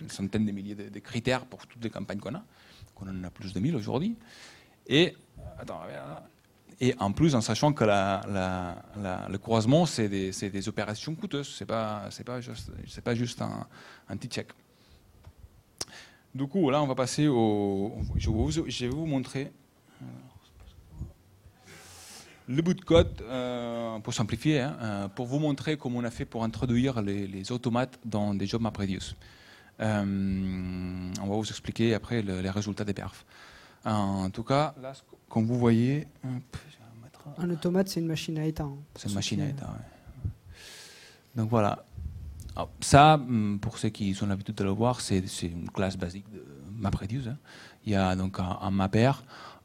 centaines 0.08 0.44
de 0.44 0.52
milliers 0.52 0.74
de, 0.74 0.98
critères 0.98 1.46
pour 1.46 1.66
toutes 1.66 1.82
les 1.82 1.90
campagnes 1.90 2.18
qu'on 2.18 2.34
a, 2.34 2.44
qu'on 2.94 3.08
en 3.08 3.24
a 3.24 3.30
plus 3.30 3.52
de 3.52 3.60
1000 3.60 3.76
aujourd'hui. 3.76 4.16
Et, 4.86 5.14
attends, 5.58 5.80
et 6.84 6.96
en 6.98 7.12
plus, 7.12 7.36
en 7.36 7.40
sachant 7.40 7.72
que 7.72 7.84
le 7.84 9.36
croisement, 9.38 9.86
c'est 9.86 10.08
des, 10.08 10.68
opérations 10.68 11.14
coûteuses, 11.14 11.46
ce 11.46 11.62
n'est 11.62 11.68
pas, 11.68 12.08
juste, 13.14 13.40
un, 13.40 14.16
petit 14.16 14.26
check. 14.26 14.48
Du 16.34 16.48
coup, 16.48 16.68
là, 16.70 16.82
on 16.82 16.88
va 16.88 16.96
passer 16.96 17.28
au. 17.28 17.94
Je 18.16 18.28
vais 18.28 18.88
vous, 18.88 19.06
montrer 19.06 19.52
le 22.48 22.60
bout 22.62 22.74
de 22.74 22.80
code, 22.80 23.22
euh, 23.22 24.00
pour 24.00 24.12
simplifier, 24.12 24.62
hein, 24.62 24.76
euh, 24.82 25.08
pour 25.08 25.26
vous 25.26 25.38
montrer 25.38 25.76
comment 25.76 26.00
on 26.00 26.04
a 26.04 26.10
fait 26.10 26.24
pour 26.24 26.42
introduire 26.42 27.00
les, 27.00 27.52
automates 27.52 28.00
dans 28.04 28.34
des 28.34 28.48
jobs 28.48 28.60
MapReduce. 28.60 29.14
Euh, 29.78 30.02
on 31.20 31.26
va 31.28 31.36
vous 31.36 31.48
expliquer 31.48 31.94
après 31.94 32.22
les 32.22 32.50
résultats 32.50 32.84
des 32.84 32.92
perfs. 32.92 33.24
En 33.84 34.30
tout 34.30 34.44
cas, 34.44 34.74
là, 34.80 34.92
comme 35.28 35.46
vous 35.46 35.58
voyez, 35.58 36.06
un 37.38 37.50
automate, 37.50 37.88
c'est 37.88 38.00
une 38.00 38.06
machine 38.06 38.38
à 38.38 38.44
état. 38.46 38.64
Hein. 38.64 38.76
C'est 38.96 39.08
une 39.08 39.14
machine 39.14 39.40
à 39.40 39.48
état, 39.48 39.68
oui. 39.74 40.30
Donc 41.34 41.48
voilà. 41.48 41.84
ça, 42.80 43.14
hum, 43.14 43.58
pour 43.60 43.78
ceux 43.78 43.88
qui 43.88 44.14
sont 44.14 44.30
habitués 44.30 44.52
de 44.52 44.64
le 44.64 44.70
voir, 44.70 45.00
c'est 45.00 45.24
une 45.42 45.70
classe 45.70 45.96
basique 45.96 46.30
de 46.30 46.44
MapReduce. 46.78 47.28
Hein. 47.28 47.38
Il 47.86 47.92
y 47.92 47.96
a 47.96 48.14
donc 48.14 48.38
un, 48.38 48.70
mapper. 48.70 49.12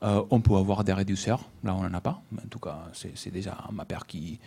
Euh, 0.03 0.24
on 0.30 0.39
peut 0.41 0.55
avoir 0.55 0.84
des 0.84 0.93
réduceurs. 0.93 1.49
Là, 1.63 1.76
on 1.76 1.82
n'en 1.84 1.93
a 1.93 2.01
pas. 2.01 2.22
Mais 2.32 2.41
en 2.43 2.47
tout 2.47 2.59
cas, 2.59 2.89
c'est 2.93 3.32
déjà 3.32 3.57
un 3.68 3.72
mapper 3.72 3.99
qui, 4.07 4.39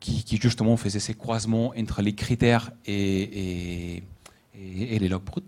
qui, 0.00 0.36
justement 0.40 0.76
faisait 0.76 1.00
ces 1.00 1.14
croisements 1.14 1.72
entre 1.78 2.02
les 2.02 2.14
critères 2.14 2.70
et, 2.86 4.02
et, 4.54 4.98
les 4.98 5.08
logs 5.08 5.24
bruts. 5.24 5.42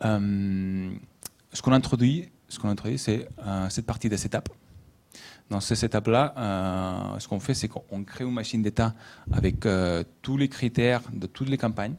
Hum, 0.00 0.98
ce 1.52 1.62
qu'on 1.62 1.72
introduit, 1.72 2.28
ce 2.48 2.58
qu'on 2.58 2.68
introduit, 2.68 2.98
c'est 2.98 3.28
euh, 3.46 3.68
cette 3.68 3.86
partie 3.86 4.08
de 4.08 4.16
setup. 4.16 4.48
Dans 5.50 5.60
cette 5.60 5.82
étape-là, 5.82 6.34
euh, 6.36 7.18
ce 7.18 7.28
qu'on 7.28 7.40
fait, 7.40 7.54
c'est 7.54 7.68
qu'on 7.68 8.04
crée 8.04 8.24
une 8.24 8.32
machine 8.32 8.62
d'état 8.62 8.94
avec 9.32 9.64
euh, 9.64 10.04
tous 10.20 10.36
les 10.36 10.48
critères 10.48 11.02
de 11.12 11.26
toutes 11.26 11.48
les 11.48 11.56
campagnes. 11.56 11.94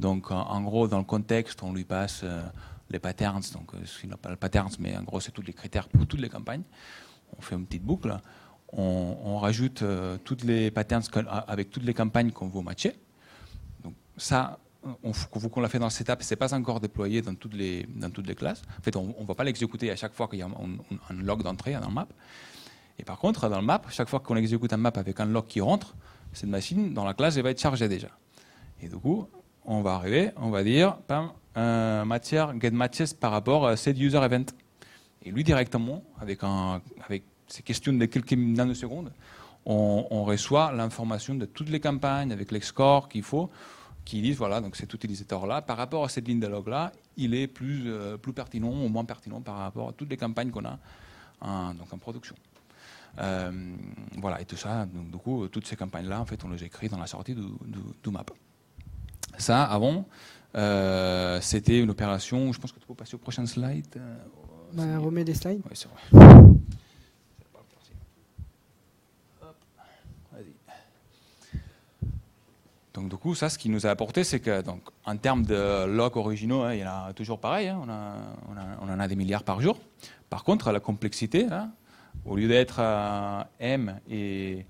Donc, 0.00 0.30
en 0.30 0.60
gros, 0.62 0.88
dans 0.88 0.98
le 0.98 1.04
contexte, 1.04 1.62
on 1.62 1.72
lui 1.72 1.84
passe 1.84 2.22
les 2.90 2.98
patterns, 2.98 3.40
donc 3.54 3.72
ce 3.86 4.00
qu'il 4.00 4.10
pas 4.10 4.28
le 4.28 4.36
patterns, 4.36 4.70
mais 4.78 4.94
en 4.94 5.02
gros, 5.02 5.20
c'est 5.20 5.32
tous 5.32 5.42
les 5.42 5.54
critères 5.54 5.88
pour 5.88 6.06
toutes 6.06 6.20
les 6.20 6.28
campagnes. 6.28 6.62
On 7.38 7.40
fait 7.40 7.54
une 7.54 7.64
petite 7.64 7.82
boucle. 7.82 8.14
On, 8.72 9.38
rajoute 9.38 9.82
toutes 10.22 10.44
les 10.44 10.70
patterns 10.70 11.02
avec 11.48 11.70
toutes 11.70 11.84
les 11.84 11.94
campagnes 11.94 12.30
qu'on 12.30 12.48
veut 12.48 12.60
matcher. 12.60 12.94
Donc, 13.82 13.94
ça, 14.18 14.58
on, 15.02 15.48
qu'on 15.48 15.60
l'a 15.60 15.68
fait 15.68 15.78
dans 15.78 15.90
cette 15.90 16.02
étape, 16.02 16.22
ce 16.22 16.32
n'est 16.32 16.36
pas 16.36 16.54
encore 16.54 16.80
déployé 16.80 17.22
dans 17.22 17.34
toutes 17.34 17.54
les, 17.54 17.86
classes. 18.36 18.62
En 18.78 18.82
fait, 18.82 18.96
on 18.96 19.14
ne 19.20 19.26
va 19.26 19.34
pas 19.34 19.44
l'exécuter 19.44 19.90
à 19.90 19.96
chaque 19.96 20.14
fois 20.14 20.28
qu'il 20.28 20.38
y 20.38 20.42
a 20.42 20.46
un, 20.46 21.14
log 21.22 21.42
d'entrée 21.42 21.72
dans 21.72 21.88
le 21.88 21.94
map. 21.94 22.06
Et 22.98 23.04
par 23.04 23.18
contre, 23.18 23.48
dans 23.48 23.60
le 23.60 23.66
map, 23.66 23.82
chaque 23.90 24.08
fois 24.08 24.20
qu'on 24.20 24.36
exécute 24.36 24.72
un 24.72 24.78
map 24.78 24.92
avec 24.94 25.20
un 25.20 25.26
lock 25.26 25.46
qui 25.48 25.60
rentre, 25.60 25.94
cette 26.32 26.48
machine, 26.48 26.92
dans 26.92 27.04
la 27.04 27.14
classe, 27.14 27.36
va 27.38 27.50
être 27.50 27.60
chargée 27.60 27.88
déjà. 27.88 28.08
Et 28.82 28.88
du 28.88 28.96
coup, 28.96 29.26
on 29.64 29.82
va 29.82 29.94
arriver, 29.94 30.30
on 30.36 30.50
va 30.50 30.62
dire, 30.62 30.96
pam, 31.06 31.32
matière, 32.06 32.54
get 32.60 32.70
matches 32.70 33.14
par 33.14 33.32
rapport 33.32 33.66
à 33.66 33.76
cette 33.76 33.98
user 33.98 34.18
event. 34.18 34.44
Et 35.22 35.30
lui, 35.30 35.44
directement, 35.44 36.02
avec, 36.20 36.42
un, 36.42 36.80
ces 37.48 37.62
questions 37.62 37.92
de 37.92 38.04
quelques 38.06 38.32
nanosecondes, 38.32 39.12
on, 39.64 40.06
on 40.10 40.24
reçoit 40.24 40.72
l'information 40.72 41.34
de 41.34 41.44
toutes 41.44 41.70
les 41.70 41.80
campagnes 41.80 42.32
avec 42.32 42.52
les 42.52 42.60
scores 42.60 43.08
qu'il 43.08 43.24
faut, 43.24 43.50
qui 44.06 44.22
disent, 44.22 44.36
voilà, 44.38 44.62
donc 44.62 44.76
cet 44.76 44.94
utilisateur-là, 44.94 45.60
par 45.60 45.76
rapport 45.76 46.04
à 46.04 46.08
cette 46.08 46.26
ligne 46.26 46.40
de 46.40 46.46
log-là, 46.46 46.92
il 47.16 47.34
est 47.34 47.48
plus, 47.48 47.82
euh, 47.86 48.16
plus 48.16 48.32
pertinent 48.32 48.70
ou 48.70 48.88
moins 48.88 49.04
pertinent 49.04 49.42
par 49.42 49.56
rapport 49.56 49.90
à 49.90 49.92
toutes 49.92 50.08
les 50.08 50.16
campagnes 50.16 50.50
qu'on 50.50 50.64
a 50.64 50.78
donc 51.74 51.92
en 51.92 51.98
production. 51.98 52.34
Euh, 53.18 53.50
voilà, 54.18 54.40
et 54.40 54.44
tout 54.44 54.56
ça, 54.56 54.86
donc, 54.86 55.10
du 55.10 55.18
coup, 55.18 55.48
toutes 55.48 55.66
ces 55.66 55.76
campagnes-là, 55.76 56.20
en 56.20 56.24
fait, 56.24 56.42
on 56.44 56.48
les 56.48 56.64
écrit 56.64 56.88
dans 56.88 56.98
la 56.98 57.06
sortie 57.06 57.34
du, 57.34 58.10
map. 58.10 58.24
Ça, 59.38 59.64
avant, 59.64 60.06
euh, 60.54 61.40
c'était 61.40 61.80
une 61.80 61.90
opération, 61.90 62.52
je 62.52 62.60
pense 62.60 62.72
que 62.72 62.78
tu 62.78 62.86
peux 62.86 62.94
passer 62.94 63.16
au 63.16 63.18
prochain 63.18 63.44
slide. 63.44 64.00
Bah, 64.72 64.98
remets 64.98 65.24
des 65.24 65.34
slides. 65.34 65.62
Oui, 65.64 65.74
c'est 65.74 65.88
vrai. 65.88 66.36
Donc 72.96 73.10
du 73.10 73.16
coup, 73.16 73.34
ça, 73.34 73.50
ce 73.50 73.58
qui 73.58 73.68
nous 73.68 73.86
a 73.86 73.90
apporté, 73.90 74.24
c'est 74.24 74.40
que, 74.40 74.62
donc, 74.62 74.80
en 75.04 75.16
termes 75.18 75.44
de 75.44 75.84
logs 75.84 76.16
originaux, 76.16 76.62
hein, 76.62 76.72
il 76.72 76.80
y 76.80 76.84
en 76.84 77.08
a 77.08 77.12
toujours 77.12 77.38
pareil, 77.38 77.68
hein, 77.68 77.82
on, 78.80 78.88
en 78.88 78.98
a 78.98 79.06
des 79.06 79.16
milliards 79.16 79.44
par 79.44 79.60
jour. 79.60 79.78
Par 80.30 80.44
contre, 80.44 80.72
la 80.72 80.80
complexité, 80.80 81.46
hein, 81.50 81.72
au 82.24 82.36
lieu 82.36 82.48
d'être 82.48 82.80
M 83.60 84.00
et, 84.10 84.64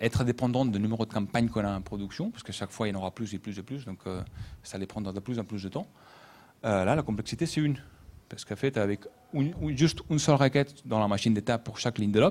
être 0.00 0.22
dépendant 0.22 0.64
du 0.64 0.78
numéro 0.78 1.04
de 1.06 1.12
campagne 1.12 1.48
qu'on 1.48 1.64
a 1.64 1.76
en 1.76 1.80
production, 1.80 2.30
parce 2.30 2.44
que 2.44 2.52
chaque 2.52 2.70
fois 2.70 2.86
il 2.86 2.92
y 2.92 2.94
en 2.94 3.00
aura 3.00 3.10
plus 3.10 3.34
et 3.34 3.38
plus 3.38 3.58
et 3.58 3.64
plus, 3.64 3.84
donc 3.84 3.98
euh, 4.06 4.22
ça 4.62 4.76
allait 4.76 4.86
prendre 4.86 5.12
de 5.12 5.18
plus 5.18 5.40
en 5.40 5.44
plus 5.44 5.64
de 5.64 5.68
temps. 5.70 5.88
Euh, 6.64 6.84
là, 6.84 6.94
la 6.94 7.02
complexité, 7.02 7.44
c'est 7.46 7.60
une. 7.60 7.78
Parce 8.28 8.44
qu'en 8.44 8.54
fait, 8.54 8.76
avec 8.76 9.00
juste 9.70 10.02
une 10.10 10.20
seule 10.20 10.36
requête 10.36 10.86
dans 10.86 11.00
la 11.00 11.08
machine 11.08 11.34
d'état 11.34 11.58
pour 11.58 11.78
chaque 11.78 11.98
ligne 11.98 12.12
de 12.12 12.20
euh, 12.20 12.30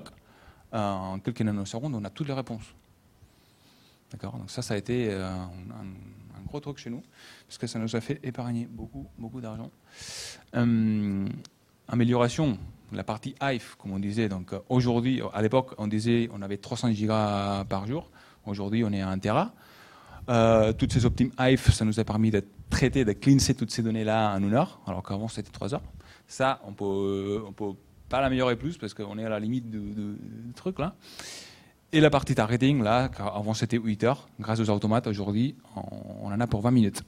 en 0.72 1.20
quelques 1.20 1.42
nanosecondes, 1.42 1.96
on 1.96 2.04
a 2.06 2.10
toutes 2.10 2.28
les 2.28 2.34
réponses. 2.34 2.74
D'accord 4.12 4.38
Donc 4.38 4.50
ça, 4.50 4.62
ça 4.62 4.74
a 4.74 4.78
été 4.78 5.12
un, 5.14 5.50
un, 5.50 6.46
gros 6.48 6.60
truc 6.62 6.78
chez 6.78 6.90
nous, 6.90 7.04
parce 7.46 7.58
que 7.58 7.68
ça 7.68 7.78
nous 7.78 7.94
a 7.96 8.02
fait 8.02 8.20
épargner 8.24 8.68
beaucoup, 8.72 9.06
beaucoup 9.18 9.42
d'argent. 9.42 9.70
amélioration, 11.90 12.58
la 12.92 13.04
partie 13.04 13.36
Hive, 13.42 13.76
comme 13.78 13.92
on 13.92 14.00
disait. 14.00 14.30
Donc 14.30 14.54
euh, 14.54 14.60
aujourd'hui, 14.70 15.22
à 15.34 15.42
l'époque, 15.42 15.74
on 15.78 15.88
disait 15.88 16.30
on 16.34 16.42
avait 16.42 16.58
300 16.58 16.92
gigas 16.92 17.66
par 17.66 17.88
jour. 17.88 18.10
Aujourd'hui, 18.46 18.84
on 18.84 18.92
est 18.92 19.02
à 19.02 19.10
1 19.10 19.20
Tera. 19.20 19.54
Euh, 20.30 20.74
toutes 20.74 20.92
ces 20.94 21.06
optimes 21.06 21.32
Hive, 21.40 21.72
ça 21.72 21.86
nous 21.86 22.00
a 22.00 22.04
permis 22.04 22.32
de 22.32 22.44
traiter, 22.70 23.06
de 23.06 23.14
cleanser 23.14 23.56
toutes 23.56 23.72
ces 23.72 23.82
données-là 23.82 24.36
en 24.36 24.44
une 24.44 24.54
heure, 24.54 24.82
alors 24.86 25.04
qu'avant 25.04 25.28
c'était 25.28 25.52
3 25.52 25.76
heures. 25.76 25.84
Ça, 26.28 26.60
on 26.66 26.74
peut, 26.74 27.44
on 27.48 27.54
peut 27.54 27.74
pas 28.10 28.22
l'améliorer 28.22 28.58
plus 28.58 28.78
parce 28.78 28.94
qu'on 28.94 29.18
est 29.18 29.24
à 29.24 29.30
la 29.30 29.40
limite 29.40 29.70
du, 29.70 30.54
truc 30.56 30.80
là. 30.80 30.96
Et 31.94 32.02
la 32.02 32.10
partie 32.10 32.36
targeting, 32.36 32.84
là, 32.84 33.10
avant 33.18 33.54
c'était 33.54 33.78
8 33.78 34.04
heures, 34.04 34.28
grâce 34.40 34.60
aux 34.60 34.70
automates, 34.70 35.08
aujourd'hui, 35.08 35.56
on 35.76 36.28
en 36.28 36.40
a 36.40 36.48
pour 36.48 36.62
20 36.62 36.72
minutes. 36.72 37.04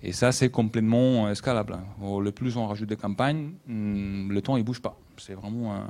Et 0.00 0.12
ça, 0.12 0.30
c'est 0.32 0.48
complètement 0.50 1.26
euh, 1.26 1.34
scalable. 1.34 1.72
Hein. 1.72 2.20
Le 2.20 2.30
plus 2.30 2.56
on 2.56 2.68
rajoute 2.68 2.88
de 2.88 2.94
campagnes, 2.94 3.54
hmm, 3.66 4.30
le 4.30 4.42
temps, 4.42 4.56
il 4.56 4.62
bouge 4.62 4.80
pas. 4.80 4.96
C'est 5.16 5.34
vraiment. 5.34 5.88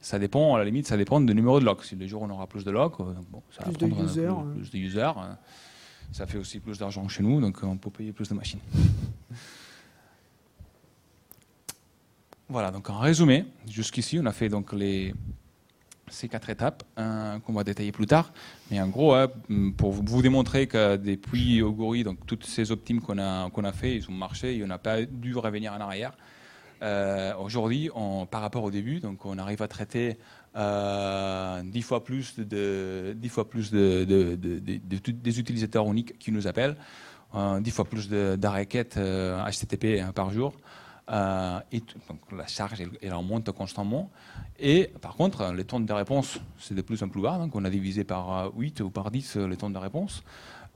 ça 0.00 0.18
dépend, 0.18 0.54
à 0.54 0.58
la 0.58 0.64
limite, 0.64 0.86
ça 0.86 0.96
dépend 0.96 1.20
du 1.20 1.34
numéro 1.34 1.60
de 1.60 1.64
lock. 1.64 1.84
Si 1.84 1.96
le 1.96 2.06
jour 2.06 2.22
on 2.22 2.30
aura 2.30 2.46
plus 2.46 2.64
de 2.64 2.70
lock, 2.70 3.00
euh, 3.00 3.14
ça 3.50 3.62
plus, 3.62 3.72
de 3.74 3.86
users, 3.86 4.34
plus, 4.54 4.70
de 4.70 4.78
users. 4.78 5.12
Ça 6.10 6.26
fait 6.26 6.36
aussi 6.36 6.60
plus 6.60 6.78
d'argent 6.78 7.08
chez 7.08 7.22
nous, 7.22 7.40
donc 7.40 7.58
on 7.62 7.78
peut 7.78 7.90
payer 7.90 8.12
plus 8.12 8.28
de 8.28 8.34
machines. 8.34 8.60
voilà, 12.48 12.70
donc 12.70 12.90
en 12.90 12.98
résumé, 12.98 13.46
jusqu'ici, 13.66 14.18
on 14.20 14.26
a 14.26 14.32
fait 14.32 14.50
donc 14.50 14.72
les, 14.72 15.14
ces 16.12 16.28
quatre 16.28 16.50
étapes 16.50 16.84
qu'on 16.96 17.52
va 17.52 17.64
détailler 17.64 17.92
plus 17.92 18.06
tard. 18.06 18.32
Mais 18.70 18.80
en 18.80 18.88
gros, 18.88 19.14
hein, 19.14 19.28
pour 19.76 19.92
vous 19.92 20.22
démontrer 20.22 20.66
que 20.66 20.96
depuis 20.96 21.62
Oguri, 21.62 22.04
donc 22.04 22.24
toutes 22.26 22.44
ces 22.44 22.70
optimes 22.70 23.00
qu'on 23.00 23.18
a, 23.18 23.50
qu'on 23.50 23.64
a 23.64 23.72
fait, 23.72 23.96
ils 23.96 24.08
ont 24.08 24.12
marché, 24.12 24.54
il 24.54 24.64
n'y 24.64 24.70
a 24.70 24.78
pas 24.78 25.02
dû 25.02 25.36
revenir 25.36 25.72
en 25.72 25.80
arrière. 25.80 26.12
Euh, 26.82 27.32
aujourd'hui, 27.36 27.90
par 28.30 28.40
rapport 28.40 28.64
au 28.64 28.70
début, 28.70 28.98
donc 28.98 29.24
on 29.24 29.38
arrive 29.38 29.62
à 29.62 29.68
traiter 29.68 30.18
euh, 30.56 31.62
dix 31.64 31.82
fois 31.82 32.02
plus 32.02 32.38
de, 32.38 33.14
dix 33.16 33.28
fois 33.28 33.48
plus 33.48 33.70
de, 33.70 34.04
des 34.04 35.38
utilisateurs 35.38 35.86
uniques 35.86 36.18
qui 36.18 36.32
nous 36.32 36.48
appellent, 36.48 36.76
euh, 37.36 37.60
dix 37.60 37.70
fois 37.70 37.84
plus 37.84 38.08
de, 38.08 38.36
requêtes 38.46 38.98
HTTP 38.98 40.12
par 40.12 40.30
jour. 40.30 40.54
Euh, 41.10 41.60
la 42.30 42.46
charge 42.46 42.80
elle, 42.80 43.14
augmente 43.14 43.50
constamment. 43.52 44.10
Et 44.58 44.90
par 45.00 45.16
contre, 45.16 45.52
les 45.52 45.64
temps 45.64 45.80
de 45.80 45.92
réponse, 45.92 46.38
c'est 46.58 46.74
de 46.74 46.82
plus 46.82 47.02
en 47.02 47.08
plus 47.08 47.22
bas. 47.22 47.38
Donc 47.38 47.54
on 47.56 47.64
a 47.64 47.70
divisé 47.70 48.04
par 48.04 48.52
8 48.54 48.80
ou 48.80 48.90
par 48.90 49.10
10 49.10 49.36
les 49.36 49.56
temps 49.56 49.70
de 49.70 49.78
réponse, 49.78 50.22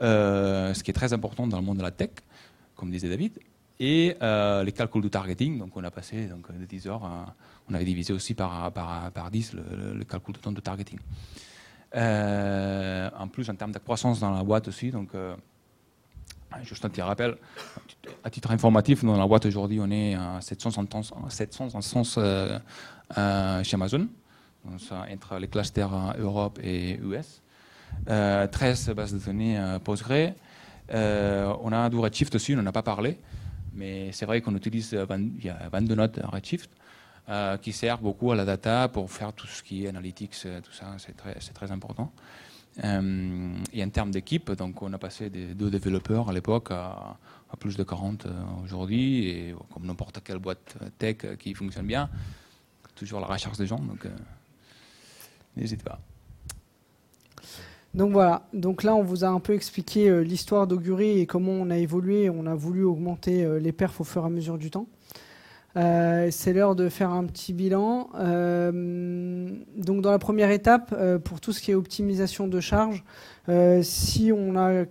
ce 0.01 0.83
qui 0.83 0.91
est 0.91 0.95
très 0.95 1.13
important 1.13 1.47
dans 1.47 1.59
le 1.59 1.65
monde 1.65 1.79
de 1.79 1.83
la 1.83 1.93
tech, 1.93 2.11
comme 2.75 2.91
disait 2.91 3.09
David 3.09 3.39
et 3.79 4.17
euh, 4.23 4.65
les 4.65 4.73
calculs 4.73 5.03
de 5.03 5.09
targeting. 5.09 5.59
Donc 5.59 5.77
on 5.77 5.85
a 5.85 5.91
passé 5.91 6.27
donc, 6.27 6.51
de 6.57 6.65
10 6.65 6.89
heures, 6.89 7.03
on 7.69 7.75
avait 7.75 7.85
divisé 7.85 8.13
aussi 8.13 8.35
par, 8.35 8.73
par, 8.73 9.11
par 9.13 9.31
10 9.31 9.55
le, 9.55 10.05
calcul 10.05 10.35
de 10.35 10.41
temps 10.41 10.53
de 10.53 10.61
targeting. 10.61 10.99
Euh, 11.95 13.11
en 13.17 13.29
plus, 13.29 13.49
en 13.49 13.55
termes 13.55 13.73
de 13.73 13.79
croissance 13.79 14.21
dans 14.21 14.31
la 14.31 14.43
boîte 14.43 14.69
aussi, 14.69 14.91
donc, 14.91 15.15
euh, 15.15 15.35
juste 16.63 16.85
un 16.85 16.89
petit 16.89 17.03
rappel, 17.03 17.37
à 18.25 18.31
titre 18.31 18.51
informatif, 18.51 19.05
dans 19.05 19.17
la 19.17 19.27
boîte 19.27 19.47
aujourd'hui, 19.47 19.81
on 19.81 19.91
est 19.91 20.15
à 20.15 20.41
700 20.41 20.73
instances, 21.75 22.19
chez 23.63 23.75
Amazon, 23.75 24.09
entre 24.67 25.39
les 25.39 25.49
clusters 25.49 26.15
Europe 26.19 26.59
et 26.63 26.99
US. 26.99 27.43
13 28.07 28.91
bases 28.91 29.15
de 29.15 29.19
données 29.19 29.59
Postgre. 29.85 30.35
on 30.91 31.73
a 31.73 31.89
du 31.89 31.97
Redshift 31.97 32.35
aussi, 32.35 32.55
on 32.55 32.59
n'en 32.59 32.67
a 32.67 32.73
pas 32.73 32.83
parlé. 32.83 33.19
Mais 33.77 34.11
c'est 34.13 34.27
vrai 34.27 34.41
qu'on 34.41 34.57
utilise, 34.57 34.95
euh, 34.95 35.07
il 35.39 35.45
y 35.45 35.51
a 35.51 35.69
22 35.71 35.95
notes 35.95 36.19
Redshift 36.25 36.71
euh, 37.29 37.59
qui 37.59 37.73
servent 37.73 38.03
beaucoup 38.03 38.33
à 38.33 38.37
la 38.37 38.45
data 38.45 38.89
pour 38.89 39.11
faire 39.11 39.33
tout 39.33 39.47
ce 39.47 39.63
qui 39.63 39.85
est 39.85 39.89
analytics, 39.89 40.35
euh, 40.47 40.61
tout 40.61 40.73
ça, 40.73 40.87
c'est 40.99 41.15
très, 41.53 41.71
important. 41.71 42.11
et 42.83 43.85
en 43.85 43.91
termes 43.91 44.11
d'équipe, 44.11 44.51
on 44.81 44.93
a 44.93 44.99
passé 44.99 45.31
de 45.31 45.53
deux 45.53 45.71
développeurs 45.71 46.29
à 46.29 46.33
l'époque 46.33 46.71
à, 46.71 47.17
plus 47.59 47.77
de 47.77 47.83
40 47.83 48.27
aujourd'hui, 48.65 49.29
et 49.29 49.55
comme 49.73 49.87
n'importe 49.87 50.21
quelle 50.23 50.39
boîte 50.39 50.77
tech 50.99 51.19
qui 51.39 51.55
fonctionne 51.55 51.87
bien, 51.87 52.11
toujours 52.95 53.21
la 53.21 53.27
recherche 53.27 53.57
des 53.57 53.67
gens, 53.67 53.79
donc 53.79 54.07
n'hésitez 55.57 55.83
pas. 55.83 56.01
Donc 57.97 58.13
voilà, 58.13 58.43
donc 58.53 58.83
là 58.83 58.95
on 58.95 59.03
vous 59.03 59.25
a 59.25 59.29
un 59.29 59.41
peu 59.41 59.55
expliqué 59.55 60.11
euh, 60.11 60.21
l'histoire 60.21 60.67
d'Augury 60.67 61.19
et 61.19 61.27
comment 61.27 61.53
on 61.53 61.71
a 61.71 61.79
évolué, 61.79 62.29
on 62.29 62.45
a 62.45 62.55
voulu 62.55 62.85
augmenter 62.85 63.43
euh, 63.43 63.59
les 63.59 63.73
perfs 63.73 64.03
au 64.03 64.05
fur 64.05 64.23
et 64.23 64.27
à 64.27 64.29
mesure 64.29 64.59
du 64.59 64.71
temps. 64.71 64.87
Euh, 65.77 66.29
c'est 66.31 66.53
l'heure 66.53 66.77
de 66.77 66.91
faire 66.91 67.11
un 67.11 67.25
petit 67.25 67.55
bilan. 67.55 68.11
donc 68.13 70.03
dans 70.03 70.11
la 70.11 70.19
première 70.19 70.51
étape, 70.51 70.95
pour 71.25 71.41
tout 71.41 71.55
ce 71.55 71.63
qui 71.63 71.71
est 71.71 71.75
optimisation 71.75 72.49
de 72.49 72.61
charge, 72.61 73.03
si 73.83 74.31
on 74.31 74.57
a 74.57 74.85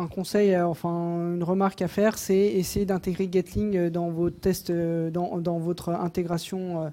un 0.00 0.06
conseil, 0.06 0.56
enfin 0.56 1.34
une 1.34 1.44
remarque 1.44 1.82
à 1.82 1.88
faire, 1.88 2.18
c'est 2.18 2.38
essayer 2.38 2.86
d'intégrer 2.86 3.28
Gatling 3.28 3.90
dans 3.90 4.10
vos 4.10 4.30
tests, 4.30 4.72
dans, 4.72 5.38
dans 5.38 5.58
votre 5.58 5.90
intégration 5.90 6.92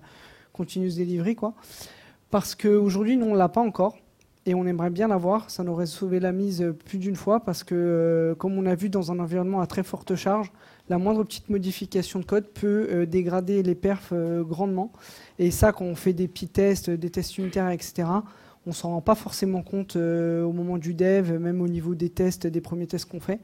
continuous 0.53 0.95
delivery, 0.97 1.35
quoi. 1.35 1.53
Parce 2.29 2.55
qu'aujourd'hui, 2.55 3.17
nous 3.17 3.27
on 3.27 3.35
l'a 3.35 3.49
pas 3.49 3.61
encore 3.61 3.97
et 4.47 4.55
on 4.55 4.65
aimerait 4.65 4.89
bien 4.89 5.09
l'avoir. 5.09 5.49
Ça 5.49 5.63
nous 5.63 5.73
aurait 5.73 5.85
sauvé 5.85 6.19
la 6.19 6.31
mise 6.31 6.73
plus 6.85 6.97
d'une 6.97 7.17
fois 7.17 7.41
parce 7.41 7.63
que, 7.63 7.75
euh, 7.75 8.35
comme 8.35 8.57
on 8.57 8.65
a 8.65 8.75
vu 8.75 8.89
dans 8.89 9.11
un 9.11 9.19
environnement 9.19 9.59
à 9.59 9.67
très 9.67 9.83
forte 9.83 10.15
charge, 10.15 10.51
la 10.89 10.97
moindre 10.97 11.23
petite 11.25 11.49
modification 11.49 12.19
de 12.19 12.25
code 12.25 12.47
peut 12.47 12.87
euh, 12.89 13.05
dégrader 13.05 13.61
les 13.61 13.75
perfs 13.75 14.13
euh, 14.13 14.43
grandement. 14.43 14.93
Et 15.37 15.51
ça, 15.51 15.73
quand 15.73 15.83
on 15.83 15.95
fait 15.95 16.13
des 16.13 16.29
petits 16.29 16.47
tests, 16.47 16.89
des 16.89 17.09
tests 17.09 17.37
unitaires, 17.37 17.69
etc., 17.69 18.07
on 18.67 18.73
s'en 18.73 18.89
rend 18.89 19.01
pas 19.01 19.15
forcément 19.15 19.63
compte 19.63 19.95
au 19.95 20.51
moment 20.51 20.77
du 20.77 20.93
dev, 20.93 21.31
même 21.39 21.61
au 21.61 21.67
niveau 21.67 21.95
des 21.95 22.09
tests, 22.09 22.45
des 22.45 22.61
premiers 22.61 22.87
tests 22.87 23.09
qu'on 23.09 23.19
fait. 23.19 23.39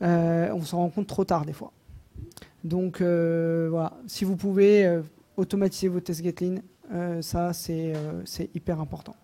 on 0.00 0.62
s'en 0.64 0.78
rend 0.78 0.88
compte 0.88 1.06
trop 1.06 1.24
tard 1.24 1.44
des 1.44 1.52
fois. 1.52 1.72
Donc 2.64 3.00
voilà, 3.00 3.92
si 4.06 4.24
vous 4.24 4.36
pouvez 4.36 5.00
automatiser 5.36 5.88
vos 5.88 6.00
tests 6.00 6.22
Gatling, 6.22 6.60
ça 7.20 7.52
c'est 7.52 7.94
hyper 8.54 8.80
important. 8.80 9.14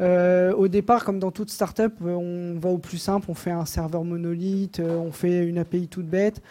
Euh, 0.00 0.52
au 0.54 0.68
départ, 0.68 1.04
comme 1.04 1.18
dans 1.18 1.30
toute 1.30 1.50
startup, 1.50 1.94
euh, 2.02 2.14
on 2.14 2.58
va 2.58 2.70
au 2.70 2.78
plus 2.78 2.98
simple, 2.98 3.26
on 3.30 3.34
fait 3.34 3.50
un 3.50 3.64
serveur 3.64 4.04
monolithe, 4.04 4.80
euh, 4.80 4.96
on 4.96 5.12
fait 5.12 5.44
une 5.46 5.58
API 5.58 5.88
toute 5.88 6.06
bête. 6.06 6.42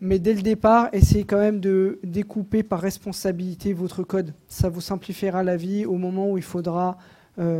Mais 0.00 0.18
dès 0.18 0.32
le 0.32 0.40
départ, 0.40 0.88
essayez 0.94 1.24
quand 1.24 1.38
même 1.38 1.60
de 1.60 1.98
découper 2.02 2.62
par 2.62 2.80
responsabilité 2.80 3.74
votre 3.74 4.02
code. 4.02 4.32
Ça 4.48 4.70
vous 4.70 4.80
simplifiera 4.80 5.42
la 5.42 5.56
vie 5.56 5.84
au 5.84 5.96
moment 5.96 6.30
où 6.30 6.38
il 6.38 6.42
faudra 6.42 6.96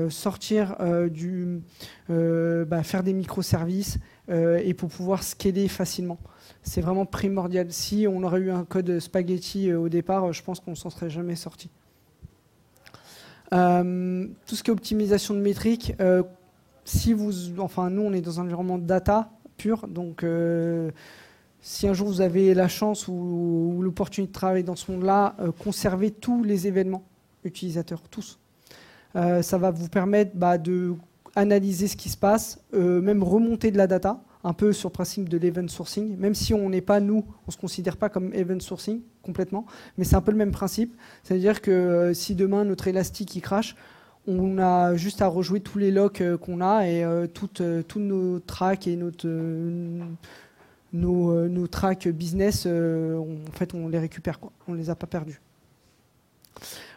sortir 0.09 0.77
du, 1.11 1.61
bah, 2.09 2.83
faire 2.83 3.03
des 3.03 3.13
microservices 3.13 3.99
et 4.29 4.75
pour 4.75 4.91
pouvoir 4.91 5.23
scaler 5.23 5.69
facilement. 5.69 6.19
C'est 6.63 6.81
vraiment 6.81 7.07
primordial. 7.07 7.73
Si 7.73 8.07
on 8.09 8.23
aurait 8.23 8.41
eu 8.41 8.51
un 8.51 8.65
code 8.65 9.01
spaghetti 9.01 9.73
au 9.73 9.89
départ, 9.89 10.33
je 10.33 10.43
pense 10.43 10.61
qu'on 10.61 10.75
s'en 10.75 10.91
serait 10.91 11.11
jamais 11.11 11.37
sorti. 11.37 11.71
Euh, 13.53 14.27
tout 14.47 14.55
ce 14.55 14.63
qui 14.63 14.71
est 14.71 14.73
optimisation 14.73 15.35
de 15.35 15.41
métriques, 15.41 15.95
euh, 16.01 16.23
si 16.85 17.13
vous, 17.13 17.59
enfin 17.59 17.91
nous 17.91 18.03
on 18.03 18.13
est 18.13 18.21
dans 18.21 18.39
un 18.39 18.45
environnement 18.45 18.79
data 18.79 19.33
pur, 19.57 19.89
donc 19.89 20.23
euh, 20.23 20.91
si 21.61 21.89
un 21.89 21.93
jour 21.93 22.07
vous 22.07 22.21
avez 22.21 22.55
la 22.55 22.69
chance 22.69 23.09
ou, 23.09 23.81
l'opportunité 23.83 24.29
de 24.29 24.33
travailler 24.33 24.63
dans 24.63 24.77
ce 24.77 24.91
monde-là, 24.93 25.35
conservez 25.59 26.11
tous 26.11 26.45
les 26.45 26.67
événements 26.67 27.03
utilisateurs, 27.45 28.03
tous. 28.09 28.39
Ça 29.15 29.59
va 29.59 29.71
vous 29.71 29.89
permettre 29.89 30.33
bah, 30.35 30.59
de 30.59 30.95
analyser 31.37 31.89
ce 31.89 31.97
qui 31.97 32.09
se 32.09 32.17
passe, 32.17 32.61
même 32.73 33.23
remonter 33.23 33.71
de 33.71 33.79
la 33.79 33.87
data 33.87 34.21
un 34.45 34.53
peu 34.53 34.73
sur 34.73 34.89
le 34.89 34.93
principe 34.93 35.29
de 35.29 35.37
l'event 35.37 35.69
sourcing, 35.69 36.17
même 36.17 36.35
si 36.35 36.55
on 36.55 36.71
n'est 36.71 36.81
pas, 36.81 37.01
nous, 37.01 37.25
on 37.27 37.49
ne 37.49 37.53
se 37.53 37.59
considère 37.59 37.97
pas 37.97 38.09
comme 38.09 38.33
event 38.35 38.61
sourcing 38.61 39.03
complètement, 39.23 39.67
mais 39.99 40.05
c'est 40.05 40.17
un 40.17 40.23
peu 40.23 40.33
le 40.33 40.39
même 40.39 40.53
principe. 40.53 40.97
C'est-à-dire 41.23 41.61
que 41.61 41.71
euh, 41.71 42.15
si 42.15 42.35
demain 42.35 42.65
notre 42.65 42.89
élastique 42.89 43.37
il 43.37 43.43
crache, 43.43 43.77
on 44.27 44.59
a 44.59 44.97
juste 44.97 45.23
à 45.23 45.27
rejouer 45.27 45.61
tous 45.61 45.79
les 45.79 45.91
locks 45.91 46.21
euh, 46.21 46.39
qu'on 46.39 46.61
a 46.61 46.87
et 46.87 47.05
euh, 47.05 47.27
toutes, 47.27 47.63
tous 47.87 48.01
nos 48.01 48.39
tracks 48.41 48.87
et 48.87 48.97
notre, 48.97 49.29
nos, 50.93 51.67
tracks 51.67 52.09
business, 52.09 52.67
en 52.67 53.53
fait, 53.53 53.75
on 53.75 53.89
les 53.89 53.99
récupère, 53.99 54.41
quoi. 54.41 54.53
on 54.69 54.73
ne 54.73 54.79
les 54.79 54.91
a 54.91 54.95
pas 54.95 55.07
perdus. 55.07 55.41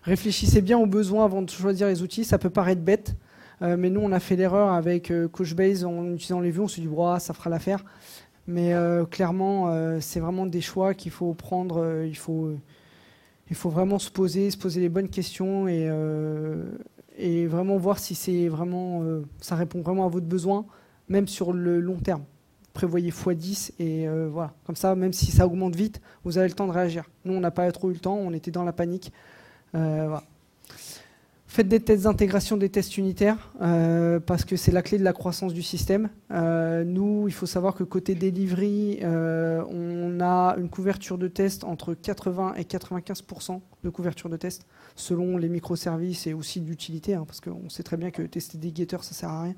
Réfléchissez 0.04 0.62
bien 0.62 0.78
aux 0.78 0.86
besoins 0.86 1.26
avant 1.26 1.42
de 1.42 1.50
choisir 1.50 1.88
les 1.88 2.02
outils, 2.02 2.26
ça 2.26 2.38
peut 2.38 2.50
paraître 2.50 2.82
bête, 2.82 3.16
euh, 3.64 3.78
mais 3.78 3.90
nous, 3.90 4.02
on 4.02 4.12
a 4.12 4.20
fait 4.20 4.36
l'erreur 4.36 4.72
avec 4.72 5.12
euh, 5.12 5.28
Couchbase 5.28 5.86
en 5.86 6.12
utilisant 6.14 6.42
les 6.42 6.52
vues. 6.52 6.62
On 6.62 6.68
s'est 6.68 6.82
dit, 6.82 6.90
ça 7.20 7.34
fera 7.34 7.50
l'affaire. 7.50 7.84
Mais 8.46 8.74
euh, 8.74 9.06
clairement, 9.06 9.74
c'est 10.02 10.20
vraiment 10.20 10.46
des 10.46 10.60
choix 10.60 10.94
qu'il 10.94 11.12
faut 11.12 11.34
prendre. 11.34 12.04
il, 12.06 12.18
faut, 12.18 12.52
il 13.50 13.56
faut 13.56 13.70
vraiment 13.70 14.00
se 14.00 14.12
poser, 14.12 14.52
se 14.52 14.58
poser 14.58 14.82
les 14.82 14.90
bonnes 14.90 15.08
questions 15.08 15.70
et, 15.70 15.90
et 17.18 17.48
vraiment 17.48 17.78
voir 17.78 18.00
si 18.00 18.16
c'est 18.16 18.50
vraiment, 18.50 19.02
ça 19.40 19.56
répond 19.56 19.82
vraiment 19.82 20.06
à 20.06 20.10
votre 20.10 20.26
besoin, 20.26 20.66
même 21.08 21.30
sur 21.30 21.54
le 21.54 21.80
long 21.80 22.00
terme. 22.00 22.24
Prévoyez 22.74 23.12
x10 23.12 23.72
et 23.80 24.10
voilà. 24.30 24.54
Comme 24.66 24.76
ça, 24.76 24.94
même 24.94 25.14
si 25.14 25.28
ça 25.28 25.46
augmente 25.46 25.78
vite, 25.78 26.02
vous 26.26 26.38
avez 26.38 26.50
le 26.50 26.54
temps 26.54 26.68
de 26.68 26.74
réagir. 26.74 27.06
Nous, 27.24 27.34
on 27.34 27.40
n'a 27.40 27.52
pas 27.52 27.72
trop 27.72 27.92
eu 27.92 27.94
le 27.94 28.00
temps, 28.00 28.18
on 28.18 28.34
était 28.34 28.52
dans 28.52 28.66
la 28.66 28.74
panique. 28.74 29.14
Voilà. 29.74 30.24
Faites 31.54 31.68
des 31.68 31.80
tests 31.80 32.06
d'intégration 32.06 32.58
des 32.58 32.70
tests 32.70 32.98
unitaires 32.98 33.54
euh, 33.62 34.20
parce 34.20 34.44
que 34.44 34.56
c'est 34.56 34.72
la 34.72 34.82
clé 34.82 34.98
de 34.98 35.04
la 35.04 35.14
croissance 35.14 35.54
du 35.54 35.62
système. 35.62 36.10
Euh, 36.32 36.84
nous, 36.84 37.26
il 37.28 37.32
faut 37.32 37.46
savoir 37.46 37.76
que 37.76 37.84
côté 37.84 38.16
delivery, 38.16 38.98
euh, 39.04 39.64
on 39.70 40.20
a 40.20 40.56
une 40.58 40.68
couverture 40.68 41.20
de 41.20 41.28
test 41.28 41.64
entre 41.64 41.94
80 41.94 42.56
et 42.56 42.64
95% 42.64 43.62
de 43.84 43.90
couverture 43.92 44.32
de 44.32 44.38
test 44.38 44.66
selon 44.96 45.38
les 45.38 45.48
microservices 45.48 46.26
et 46.26 46.34
aussi 46.34 46.60
d'utilité, 46.60 47.14
hein, 47.14 47.24
parce 47.28 47.40
qu'on 47.40 47.70
sait 47.70 47.84
très 47.84 47.98
bien 47.98 48.10
que 48.10 48.24
tester 48.24 48.58
des 48.58 48.74
getters, 48.74 49.04
ça 49.04 49.14
sert 49.14 49.30
à 49.30 49.44
rien. 49.44 49.56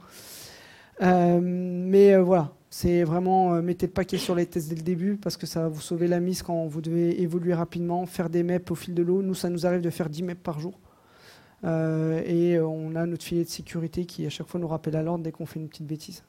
Mais 1.01 2.17
voilà, 2.17 2.51
c'est 2.69 3.03
vraiment 3.03 3.61
mettez 3.61 3.85
le 3.87 3.91
paquet 3.91 4.17
sur 4.17 4.35
les 4.35 4.45
tests 4.45 4.69
dès 4.69 4.75
le 4.75 4.81
début 4.81 5.17
parce 5.17 5.37
que 5.37 5.45
ça 5.45 5.61
va 5.61 5.67
vous 5.67 5.81
sauver 5.81 6.07
la 6.07 6.19
mise 6.19 6.41
quand 6.41 6.65
vous 6.67 6.81
devez 6.81 7.21
évoluer 7.21 7.53
rapidement, 7.53 8.05
faire 8.05 8.29
des 8.29 8.43
maps 8.43 8.59
au 8.69 8.75
fil 8.75 8.93
de 8.93 9.03
l'eau. 9.03 9.21
Nous, 9.21 9.33
ça 9.33 9.49
nous 9.49 9.65
arrive 9.65 9.81
de 9.81 9.89
faire 9.89 10.09
10 10.09 10.23
maps 10.23 10.35
par 10.35 10.59
jour. 10.59 10.79
Euh, 11.63 12.21
et 12.25 12.59
on 12.59 12.95
a 12.95 13.05
notre 13.05 13.23
filet 13.23 13.43
de 13.43 13.49
sécurité 13.49 14.05
qui 14.05 14.25
à 14.25 14.29
chaque 14.29 14.47
fois 14.47 14.59
nous 14.59 14.67
rappelle 14.67 14.95
à 14.95 15.01
l'ordre 15.01 15.23
dès 15.23 15.31
qu'on 15.31 15.45
fait 15.45 15.59
une 15.59 15.67
petite 15.67 15.87
bêtise. 15.87 16.23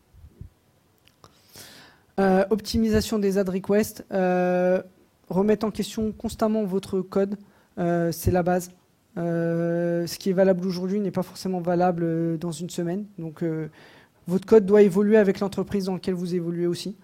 Euh, 2.19 2.45
optimisation 2.51 3.19
des 3.19 3.39
ad 3.39 3.49
requests. 3.49 4.05
Euh, 4.13 4.83
remettre 5.29 5.67
en 5.67 5.71
question 5.71 6.13
constamment 6.13 6.65
votre 6.65 7.01
code, 7.01 7.37
c'est 7.77 8.31
la 8.31 8.43
base. 8.43 8.71
ce 9.17 10.19
qui 10.19 10.31
est 10.31 10.35
valable 10.35 10.67
aujourd'hui 10.67 11.01
n'est 11.01 11.11
pas 11.11 11.23
forcément 11.23 11.61
valable 11.61 12.39
dans 12.39 12.53
une 12.53 12.71
semaine. 12.71 13.05
Donc, 13.19 13.45
votre 14.27 14.47
code 14.47 14.67
doit 14.67 14.83
évoluer 14.83 15.17
avec 15.17 15.41
l'entreprise 15.41 15.85
dans 15.87 15.95
laquelle 15.95 16.15
vous 16.15 16.35
évoluez 16.35 16.67
aussi. 16.67 16.97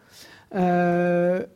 il 0.54 1.46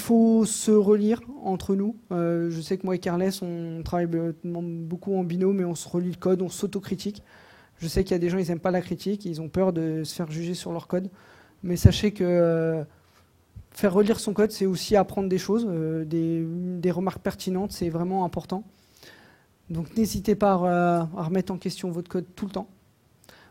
faut 0.00 0.44
se 0.44 0.70
relire 0.70 1.20
entre 1.44 1.74
nous. 1.74 1.96
je 2.10 2.60
sais 2.60 2.78
que 2.78 2.86
moi 2.86 2.96
et 2.96 2.98
Carles, 2.98 3.30
on 3.42 3.82
travaille 3.84 4.08
beaucoup 4.08 5.16
en 5.16 5.24
binôme, 5.24 5.58
mais 5.58 5.64
on 5.64 5.74
se 5.74 5.88
relit 5.88 6.10
le 6.10 6.16
code, 6.16 6.42
on 6.42 6.48
s'autocritique. 6.48 7.22
Je 7.78 7.88
sais 7.88 8.04
qu'il 8.04 8.12
y 8.12 8.14
a 8.14 8.18
des 8.18 8.30
gens, 8.30 8.38
ils 8.38 8.48
n'aiment 8.48 8.60
pas 8.60 8.70
la 8.70 8.80
critique, 8.80 9.24
ils 9.24 9.40
ont 9.40 9.48
peur 9.48 9.72
de 9.72 10.02
se 10.04 10.14
faire 10.14 10.30
juger 10.30 10.54
sur 10.54 10.72
leur 10.72 10.88
code. 10.88 11.10
Mais 11.62 11.76
sachez 11.76 12.12
que 12.12 12.24
euh, 12.24 12.84
faire 13.70 13.92
relire 13.92 14.20
son 14.20 14.32
code, 14.32 14.50
c'est 14.50 14.66
aussi 14.66 14.96
apprendre 14.96 15.28
des 15.28 15.38
choses, 15.38 15.66
euh, 15.68 16.04
des, 16.04 16.90
remarques 16.90 17.20
pertinentes, 17.20 17.72
c'est 17.72 17.88
vraiment 17.88 18.24
important. 18.24 18.64
Donc 19.68 19.96
n'hésitez 19.96 20.36
pas 20.36 20.52
à, 20.52 21.08
remettre 21.22 21.52
en 21.52 21.58
question 21.58 21.90
votre 21.90 22.08
code 22.08 22.26
tout 22.34 22.46
le 22.46 22.52
temps. 22.52 22.68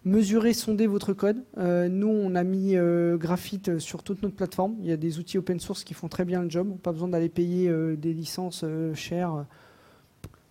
Mesurez, 0.06 0.54
sondez 0.54 0.88
votre 0.88 1.14
code. 1.14 1.44
Euh, 1.58 1.90
nous, 1.90 2.08
on 2.08 2.36
a 2.36 2.44
mis 2.44 2.76
Graphite 3.16 3.80
sur 3.80 4.04
toute 4.04 4.22
notre 4.22 4.36
plateforme. 4.36 4.76
Il 4.80 4.86
y 4.86 4.92
a 4.92 4.98
des 4.98 5.20
outils 5.20 5.38
open 5.38 5.60
source 5.60 5.84
qui 5.84 5.94
font 5.94 6.08
très 6.08 6.26
bien 6.26 6.44
le 6.44 6.50
job. 6.50 6.78
Pas 6.82 6.92
besoin 6.92 7.08
d'aller 7.08 7.30
payer 7.30 7.72
des 7.98 8.14
licences 8.14 8.64
chères 8.94 9.46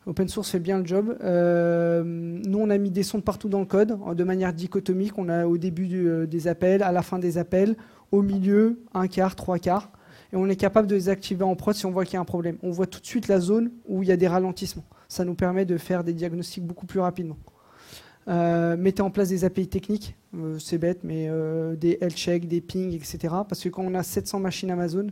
Open 0.06 0.28
source 0.28 0.50
fait 0.50 0.60
bien 0.60 0.80
le 0.80 0.84
job. 0.86 1.16
Euh, 1.22 2.02
nous, 2.04 2.58
on 2.58 2.68
a 2.68 2.76
mis 2.76 2.90
des 2.90 3.02
sondes 3.02 3.24
partout 3.24 3.48
dans 3.48 3.60
le 3.60 3.64
code, 3.64 3.96
de 4.14 4.24
manière 4.24 4.52
dichotomique. 4.52 5.16
On 5.16 5.30
a 5.30 5.46
au 5.46 5.56
début 5.56 6.06
euh, 6.06 6.26
des 6.26 6.46
appels, 6.46 6.82
à 6.82 6.92
la 6.92 7.00
fin 7.00 7.18
des 7.18 7.38
appels, 7.38 7.74
au 8.12 8.20
milieu, 8.20 8.82
un 8.92 9.08
quart, 9.08 9.34
trois 9.34 9.58
quarts. 9.58 9.90
Et 10.32 10.36
on 10.36 10.46
est 10.46 10.56
capable 10.56 10.88
de 10.88 10.94
les 10.94 11.08
activer 11.08 11.44
en 11.44 11.56
prod 11.56 11.74
si 11.74 11.86
on 11.86 11.90
voit 11.90 12.04
qu'il 12.04 12.14
y 12.14 12.16
a 12.18 12.20
un 12.20 12.26
problème. 12.26 12.58
On 12.62 12.70
voit 12.70 12.86
tout 12.86 13.00
de 13.00 13.06
suite 13.06 13.28
la 13.28 13.40
zone 13.40 13.70
où 13.88 14.02
il 14.02 14.08
y 14.08 14.12
a 14.12 14.16
des 14.16 14.28
ralentissements. 14.28 14.84
Ça 15.08 15.24
nous 15.24 15.34
permet 15.34 15.64
de 15.64 15.78
faire 15.78 16.04
des 16.04 16.12
diagnostics 16.12 16.64
beaucoup 16.64 16.86
plus 16.86 17.00
rapidement. 17.00 17.38
Euh, 18.26 18.76
mettez 18.76 19.02
en 19.02 19.10
place 19.10 19.28
des 19.28 19.44
API 19.44 19.68
techniques, 19.68 20.16
c'est 20.58 20.78
bête, 20.78 21.00
mais 21.04 21.28
des 21.76 21.98
health 22.00 22.16
checks, 22.16 22.48
des 22.48 22.60
pings, 22.60 22.92
etc. 22.92 23.18
Parce 23.48 23.62
que 23.62 23.68
quand 23.68 23.84
on 23.84 23.94
a 23.94 24.02
700 24.02 24.40
machines 24.40 24.70
Amazon, 24.70 25.08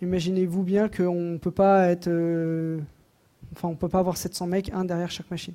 imaginez-vous 0.00 0.62
bien 0.62 0.88
qu'on 0.88 1.32
ne 1.32 1.38
peut 1.38 1.50
pas 1.50 1.88
être 1.88 2.08
Enfin, 3.52 3.68
on 3.68 3.72
ne 3.72 3.76
peut 3.76 3.88
pas 3.88 3.98
avoir 3.98 4.16
700 4.16 4.46
mecs, 4.46 4.70
un 4.72 4.84
derrière 4.84 5.10
chaque 5.10 5.30
machine. 5.30 5.54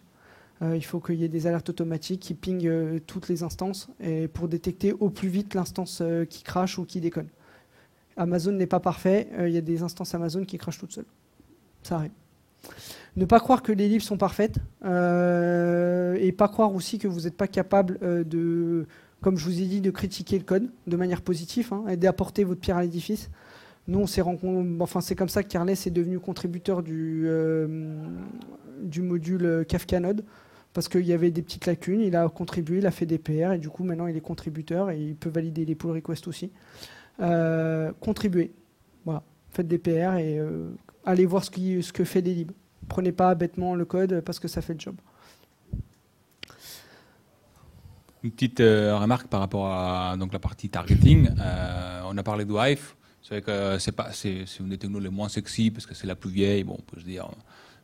Euh, 0.61 0.75
il 0.75 0.83
faut 0.83 0.99
qu'il 0.99 1.15
y 1.15 1.23
ait 1.23 1.29
des 1.29 1.47
alertes 1.47 1.69
automatiques 1.69 2.21
qui 2.21 2.33
pingent 2.33 2.67
euh, 2.67 2.99
toutes 3.05 3.27
les 3.27 3.43
instances 3.43 3.89
pour 4.33 4.47
détecter 4.47 4.93
au 4.93 5.09
plus 5.09 5.27
vite 5.27 5.53
l'instance 5.53 5.99
euh, 6.01 6.25
qui 6.25 6.43
crache 6.43 6.77
ou 6.77 6.85
qui 6.85 7.01
déconne. 7.01 7.27
Amazon 8.17 8.53
n'est 8.53 8.67
pas 8.67 8.79
parfait, 8.79 9.27
il 9.39 9.49
y 9.49 9.57
a 9.57 9.61
des 9.61 9.83
instances 9.83 10.15
Amazon 10.15 10.45
qui 10.45 10.57
crachent 10.57 10.77
toutes 10.77 10.93
seules. 10.93 11.05
Ça 11.83 11.95
arrive. 11.95 12.11
Ne 13.15 13.25
pas 13.25 13.39
croire 13.39 13.63
que 13.63 13.71
les 13.71 13.87
livres 13.87 14.03
sont 14.03 14.17
parfaites 14.17 14.57
et 14.83 16.31
pas 16.31 16.47
croire 16.47 16.73
aussi 16.73 16.97
que 16.97 17.07
vous 17.07 17.21
n'êtes 17.21 17.37
pas 17.37 17.47
capable 17.47 17.97
de, 18.27 18.85
comme 19.21 19.37
je 19.37 19.45
vous 19.45 19.61
ai 19.61 19.65
dit, 19.65 19.81
de 19.81 19.91
critiquer 19.91 20.37
le 20.37 20.43
code 20.43 20.69
de 20.85 20.97
manière 20.97 21.21
positive 21.21 21.73
hein, 21.73 21.85
et 21.89 21.97
d'apporter 21.97 22.43
votre 22.43 22.61
pierre 22.61 22.77
à 22.77 22.83
l'édifice. 22.83 23.29
Nous, 23.87 23.99
on 23.99 24.07
s'est 24.07 24.21
enfin, 24.79 25.01
c'est 25.01 25.15
comme 25.15 25.29
ça 25.29 25.43
que 25.43 25.47
Carles 25.47 25.69
est 25.69 25.91
devenu 25.91 26.19
contributeur 26.19 26.81
du, 26.81 27.23
euh, 27.27 27.97
du 28.81 29.01
module 29.01 29.63
Kafka 29.67 29.99
Node, 29.99 30.23
parce 30.73 30.89
qu'il 30.89 31.05
y 31.05 31.13
avait 31.13 31.29
des 31.29 31.43
petites 31.43 31.67
lacunes, 31.67 32.01
il 32.01 32.15
a 32.15 32.27
contribué, 32.29 32.79
il 32.79 32.87
a 32.87 32.91
fait 32.91 33.05
des 33.05 33.19
PR, 33.19 33.53
et 33.53 33.59
du 33.59 33.69
coup, 33.69 33.83
maintenant, 33.83 34.07
il 34.07 34.17
est 34.17 34.21
contributeur, 34.21 34.89
et 34.89 34.99
il 34.99 35.15
peut 35.15 35.29
valider 35.29 35.65
les 35.65 35.75
pull 35.75 35.91
requests 35.91 36.27
aussi. 36.27 36.51
Euh, 37.19 37.91
contribuez, 37.99 38.51
voilà, 39.05 39.23
faites 39.51 39.67
des 39.67 39.77
PR, 39.77 40.17
et 40.17 40.39
euh, 40.39 40.71
allez 41.05 41.25
voir 41.25 41.43
ce 41.43 41.91
que 41.91 42.03
fait 42.03 42.23
des 42.23 42.33
libres. 42.33 42.53
Prenez 42.87 43.11
pas 43.11 43.35
bêtement 43.35 43.75
le 43.75 43.85
code, 43.85 44.21
parce 44.21 44.39
que 44.39 44.47
ça 44.47 44.61
fait 44.61 44.73
le 44.73 44.79
job. 44.79 44.95
Une 48.23 48.31
petite 48.31 48.59
remarque 48.59 49.27
par 49.27 49.39
rapport 49.39 49.67
à 49.67 50.15
donc, 50.17 50.33
la 50.33 50.39
partie 50.39 50.69
targeting. 50.69 51.29
on 52.05 52.17
a 52.17 52.23
parlé 52.23 52.45
de 52.45 52.53
Hive. 52.53 52.93
C'est 53.21 53.39
vrai 53.39 53.41
que 53.41 53.79
c'est 53.79 53.91
pas, 53.91 54.11
c'est, 54.11 54.45
une 54.59 54.69
des 54.69 54.77
technos 54.77 54.99
les 54.99 55.09
moins 55.09 55.29
sexy 55.29 55.71
parce 55.71 55.85
que 55.85 55.95
c'est 55.95 56.05
la 56.05 56.15
plus 56.15 56.29
vieille. 56.29 56.63
Bon, 56.63 56.77
on 56.77 56.81
peut 56.81 56.99
se 56.99 57.05
dire 57.05 57.27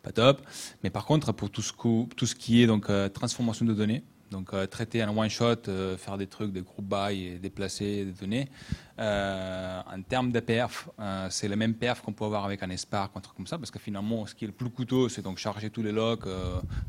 pas 0.01 0.11
top. 0.11 0.41
Mais 0.83 0.89
par 0.89 1.05
contre, 1.05 1.31
pour 1.31 1.49
tout 1.49 1.61
ce, 1.61 1.73
tout 2.15 2.25
ce 2.25 2.35
qui 2.35 2.61
est 2.61 2.67
donc 2.67 2.89
euh, 2.89 3.09
transformation 3.09 3.65
de 3.65 3.73
données, 3.73 4.03
donc 4.31 4.53
euh, 4.53 4.65
traiter 4.65 5.03
en 5.03 5.15
one 5.15 5.29
shot, 5.29 5.67
euh, 5.67 5.97
faire 5.97 6.17
des 6.17 6.25
trucs, 6.25 6.51
des 6.51 6.61
groupes 6.61 6.85
by 6.85 7.25
et 7.25 7.37
déplacer 7.37 8.05
des 8.05 8.13
données. 8.13 8.49
en 8.97 10.01
termes 10.07 10.31
de 10.31 10.39
perf, 10.39 10.89
c'est 11.29 11.47
le 11.47 11.55
même 11.55 11.75
perf 11.75 12.01
qu'on 12.01 12.13
peut 12.13 12.25
avoir 12.25 12.45
avec 12.45 12.63
un 12.63 12.77
Spark, 12.77 13.11
un 13.15 13.19
truc 13.19 13.35
comme 13.35 13.47
ça, 13.47 13.57
parce 13.57 13.71
que 13.71 13.79
finalement, 13.79 14.25
ce 14.25 14.33
qui 14.33 14.45
est 14.45 14.47
le 14.47 14.53
plus 14.53 14.69
coûteux, 14.69 15.09
c'est 15.09 15.21
donc 15.21 15.37
charger 15.37 15.69
tous 15.69 15.83
les 15.83 15.91
logs, 15.91 16.25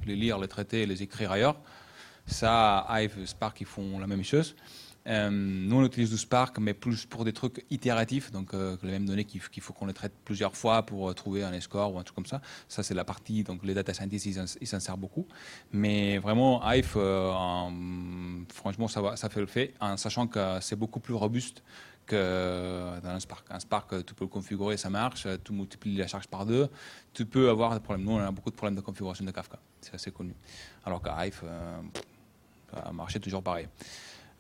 les 0.07 0.16
lire, 0.16 0.38
les 0.38 0.49
traiter, 0.49 0.86
les 0.86 1.03
écrire 1.03 1.32
ailleurs. 1.32 1.59
Ça, 2.26 2.86
Hive, 2.90 3.26
Spark, 3.26 3.61
ils 3.61 3.66
font 3.66 3.99
la 3.99 4.07
même 4.07 4.22
chose. 4.22 4.55
Euh, 5.07 5.30
nous, 5.30 5.76
on 5.76 5.84
utilise 5.84 6.11
du 6.11 6.18
Spark, 6.18 6.59
mais 6.59 6.74
plus 6.74 7.07
pour 7.07 7.24
des 7.24 7.32
trucs 7.32 7.64
itératifs, 7.70 8.30
donc 8.30 8.55
euh, 8.55 8.76
les 8.82 8.92
mêmes 8.92 9.07
données 9.07 9.24
qu'il 9.24 9.40
faut 9.40 9.72
qu'on 9.72 9.86
les 9.86 9.92
traite 9.92 10.12
plusieurs 10.24 10.57
fois 10.57 10.84
pour 10.84 11.11
euh, 11.11 11.14
trouver 11.14 11.42
un 11.42 11.61
score 11.61 11.94
ou 11.94 11.98
un 11.98 12.03
truc 12.03 12.14
comme 12.14 12.26
ça. 12.26 12.40
Ça, 12.68 12.82
c'est 12.82 12.94
la 12.94 13.05
partie, 13.05 13.42
donc 13.42 13.64
les 13.64 13.74
data 13.74 13.92
scientists, 13.92 14.26
ils 14.61 14.66
s'en 14.66 14.80
servent 14.80 15.00
beaucoup. 15.00 15.26
Mais 15.72 16.18
vraiment, 16.18 16.62
Hive, 16.70 16.98
franchement, 18.53 18.88
ça, 18.88 19.28
fait 19.28 19.40
le 19.40 19.46
fait, 19.46 19.74
en 19.80 19.96
sachant 19.96 20.26
que 20.26 20.59
c'est 20.61 20.76
beaucoup 20.76 21.00
plus 21.00 21.14
robuste 21.14 21.62
que 22.07 23.00
dans 23.00 23.11
un 23.11 23.20
Spark. 23.20 23.46
Un 23.50 23.61
Spark, 23.61 24.05
tu 24.05 24.14
peux 24.14 24.24
le 24.24 24.30
configurer, 24.30 24.76
ça 24.76 24.90
marche, 24.90 25.26
tu 25.44 25.53
multiplies 25.53 25.96
la 25.96 26.07
charge 26.07 26.28
par 26.28 26.46
deux, 26.46 26.68
tu 27.12 27.26
peux 27.26 27.48
avoir 27.48 27.74
des 27.74 27.80
problèmes. 27.80 28.07
Nous, 28.07 28.12
on 28.12 28.18
a 28.18 28.30
beaucoup 28.30 28.50
de 28.50 28.57
problèmes 28.57 28.76
de 28.76 28.80
configuration 28.80 29.24
de 29.24 29.30
Kafka, 29.30 29.59
c'est 29.80 29.94
assez 29.94 30.12
connu. 30.12 30.34
Alors 30.84 31.03
qu'Hive, 31.03 31.42
ça 32.72 32.92
marchait 32.92 33.20
toujours 33.20 33.42
pareil. 33.42 33.68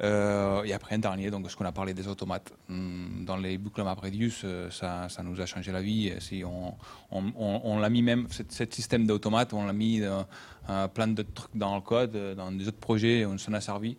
Euh, 0.00 0.64
et 0.64 0.72
après 0.72 0.94
un 0.94 0.98
dernier, 0.98 1.30
donc 1.30 1.50
ce 1.50 1.56
qu'on 1.56 1.64
a 1.64 1.72
parlé 1.72 1.94
des 1.94 2.08
automates. 2.08 2.52
Hmm, 2.68 3.24
dans 3.24 3.36
les 3.36 3.58
boucles 3.58 3.82
MapReduce, 3.82 4.42
euh, 4.44 4.70
ça, 4.70 5.08
ça 5.08 5.22
nous 5.22 5.40
a 5.40 5.46
changé 5.46 5.70
la 5.70 5.82
vie. 5.82 6.12
Si 6.18 6.42
on, 6.44 6.74
on, 7.10 7.78
l'a 7.78 7.88
mis 7.90 8.02
même, 8.02 8.26
ce 8.30 8.64
système 8.70 9.06
d'automates, 9.06 9.52
on 9.52 9.64
l'a 9.64 9.72
mis 9.72 10.00
euh, 10.02 10.88
plein 10.88 11.08
de 11.08 11.22
trucs 11.22 11.56
dans 11.56 11.74
le 11.74 11.82
code, 11.82 12.16
dans 12.36 12.50
des 12.50 12.68
autres 12.68 12.80
projets, 12.80 13.24
on 13.26 13.38
s'en 13.38 13.52
a 13.52 13.60
servi. 13.60 13.96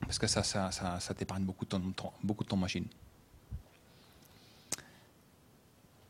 Parce 0.00 0.18
que 0.18 0.26
ça, 0.26 0.42
ça, 0.42 0.70
ça, 0.70 1.14
t'épargne 1.14 1.44
beaucoup 1.44 1.64
de 1.64 1.70
ton, 1.70 1.80
beaucoup 2.22 2.44
de 2.44 2.48
ton 2.48 2.56
machine. 2.56 2.86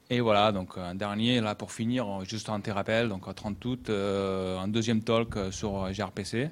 Et 0.09 0.21
voilà, 0.21 0.53
donc 0.53 0.77
un 0.77 0.95
dernier, 0.95 1.41
là 1.41 1.55
pour 1.55 1.73
finir, 1.73 2.23
juste 2.25 2.51
un 2.51 2.61
petit 2.61 2.71
rappel, 2.71 3.09
donc 3.09 3.27
à 3.29 3.33
30 3.33 3.65
août, 3.65 3.89
un 3.91 4.69
deuxième 4.69 5.03
talk 5.03 5.39
sur 5.51 5.91
gRPC 5.91 6.51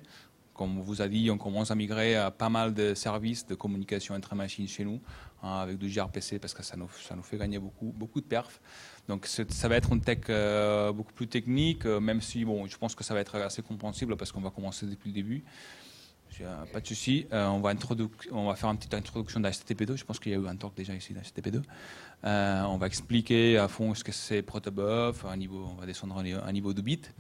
comme 0.60 0.78
vous 0.82 1.00
a 1.00 1.08
dit, 1.08 1.30
on 1.30 1.38
commence 1.38 1.70
à 1.70 1.74
migrer 1.74 2.16
à 2.16 2.30
pas 2.30 2.50
mal 2.50 2.74
de 2.74 2.92
services 2.92 3.46
de 3.46 3.54
communication 3.54 4.14
entre 4.14 4.34
machines 4.34 4.68
chez 4.68 4.84
nous, 4.84 5.00
hein, 5.42 5.60
avec 5.60 5.78
du 5.78 5.88
gRPC, 5.88 6.38
parce 6.38 6.52
que 6.52 6.62
ça 6.62 6.76
nous, 6.76 6.86
fait 7.22 7.38
gagner 7.38 7.58
beaucoup, 7.58 7.94
beaucoup 7.96 8.20
de 8.20 8.26
perf. 8.26 8.60
Donc 9.08 9.24
ça 9.26 9.68
va 9.68 9.76
être 9.76 9.90
une 9.90 10.02
tech 10.02 10.18
euh, 10.28 10.92
beaucoup 10.92 11.14
plus 11.14 11.28
technique, 11.28 11.86
euh, 11.86 11.98
même 11.98 12.20
si 12.20 12.44
bon, 12.44 12.66
je 12.66 12.76
pense 12.76 12.94
que 12.94 13.02
ça 13.02 13.14
va 13.14 13.20
être 13.20 13.36
assez 13.36 13.62
compréhensible 13.62 14.18
parce 14.18 14.32
qu'on 14.32 14.42
va 14.42 14.50
commencer 14.50 14.84
depuis 14.84 15.08
le 15.08 15.14
début. 15.14 15.44
Euh, 16.42 16.66
pas 16.70 16.80
de 16.80 16.86
souci. 16.86 17.26
on, 17.32 17.60
va 17.60 17.74
faire 18.54 18.68
une 18.68 18.76
petite 18.76 18.92
introduction 18.92 19.40
d'HTTP2. 19.40 19.96
Je 19.96 20.04
pense 20.04 20.18
qu'il 20.18 20.32
y 20.32 20.34
a 20.34 20.38
eu 20.38 20.46
un 20.46 20.56
talk 20.56 20.74
déjà 20.74 20.94
ici 20.94 21.14
d'HTTP2. 21.14 21.62
on 22.22 22.76
va 22.76 22.86
expliquer 22.86 23.56
à 23.56 23.66
fond 23.66 23.94
ce 23.94 24.04
que 24.04 24.12
c'est 24.12 24.42
protobuf, 24.42 25.24
on 25.24 25.74
va 25.80 25.86
descendre 25.86 26.18
à 26.18 26.20
un 26.46 26.52
niveau 26.52 26.74
de 26.74 26.82
bit. 26.82 27.14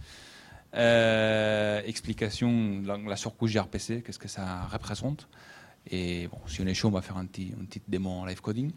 Euh, 0.74 1.82
explication, 1.84 2.80
la, 2.84 2.96
la 2.96 3.16
surcouche 3.16 3.52
gRPC, 3.54 4.02
qu'est-ce 4.02 4.18
que 4.18 4.28
ça 4.28 4.62
représente. 4.72 5.28
Et 5.90 6.28
bon, 6.28 6.38
si 6.46 6.60
on 6.60 6.66
est 6.66 6.74
chaud, 6.74 6.88
on 6.88 6.92
va 6.92 7.02
faire 7.02 7.16
un 7.16 7.26
petit, 7.26 7.48
une 7.48 7.66
petite 7.66 7.88
démo 7.88 8.10
en 8.10 8.24
live 8.24 8.40
coding 8.40 8.70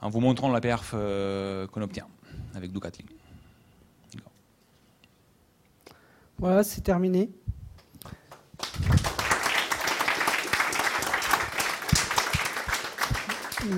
en 0.00 0.10
vous 0.10 0.20
montrant 0.20 0.50
la 0.50 0.60
perf 0.60 0.92
euh, 0.94 1.66
qu'on 1.68 1.82
obtient 1.82 2.06
avec 2.54 2.72
Ducatli. 2.72 3.04
Voilà, 6.38 6.64
c'est 6.64 6.80
terminé. 6.80 7.30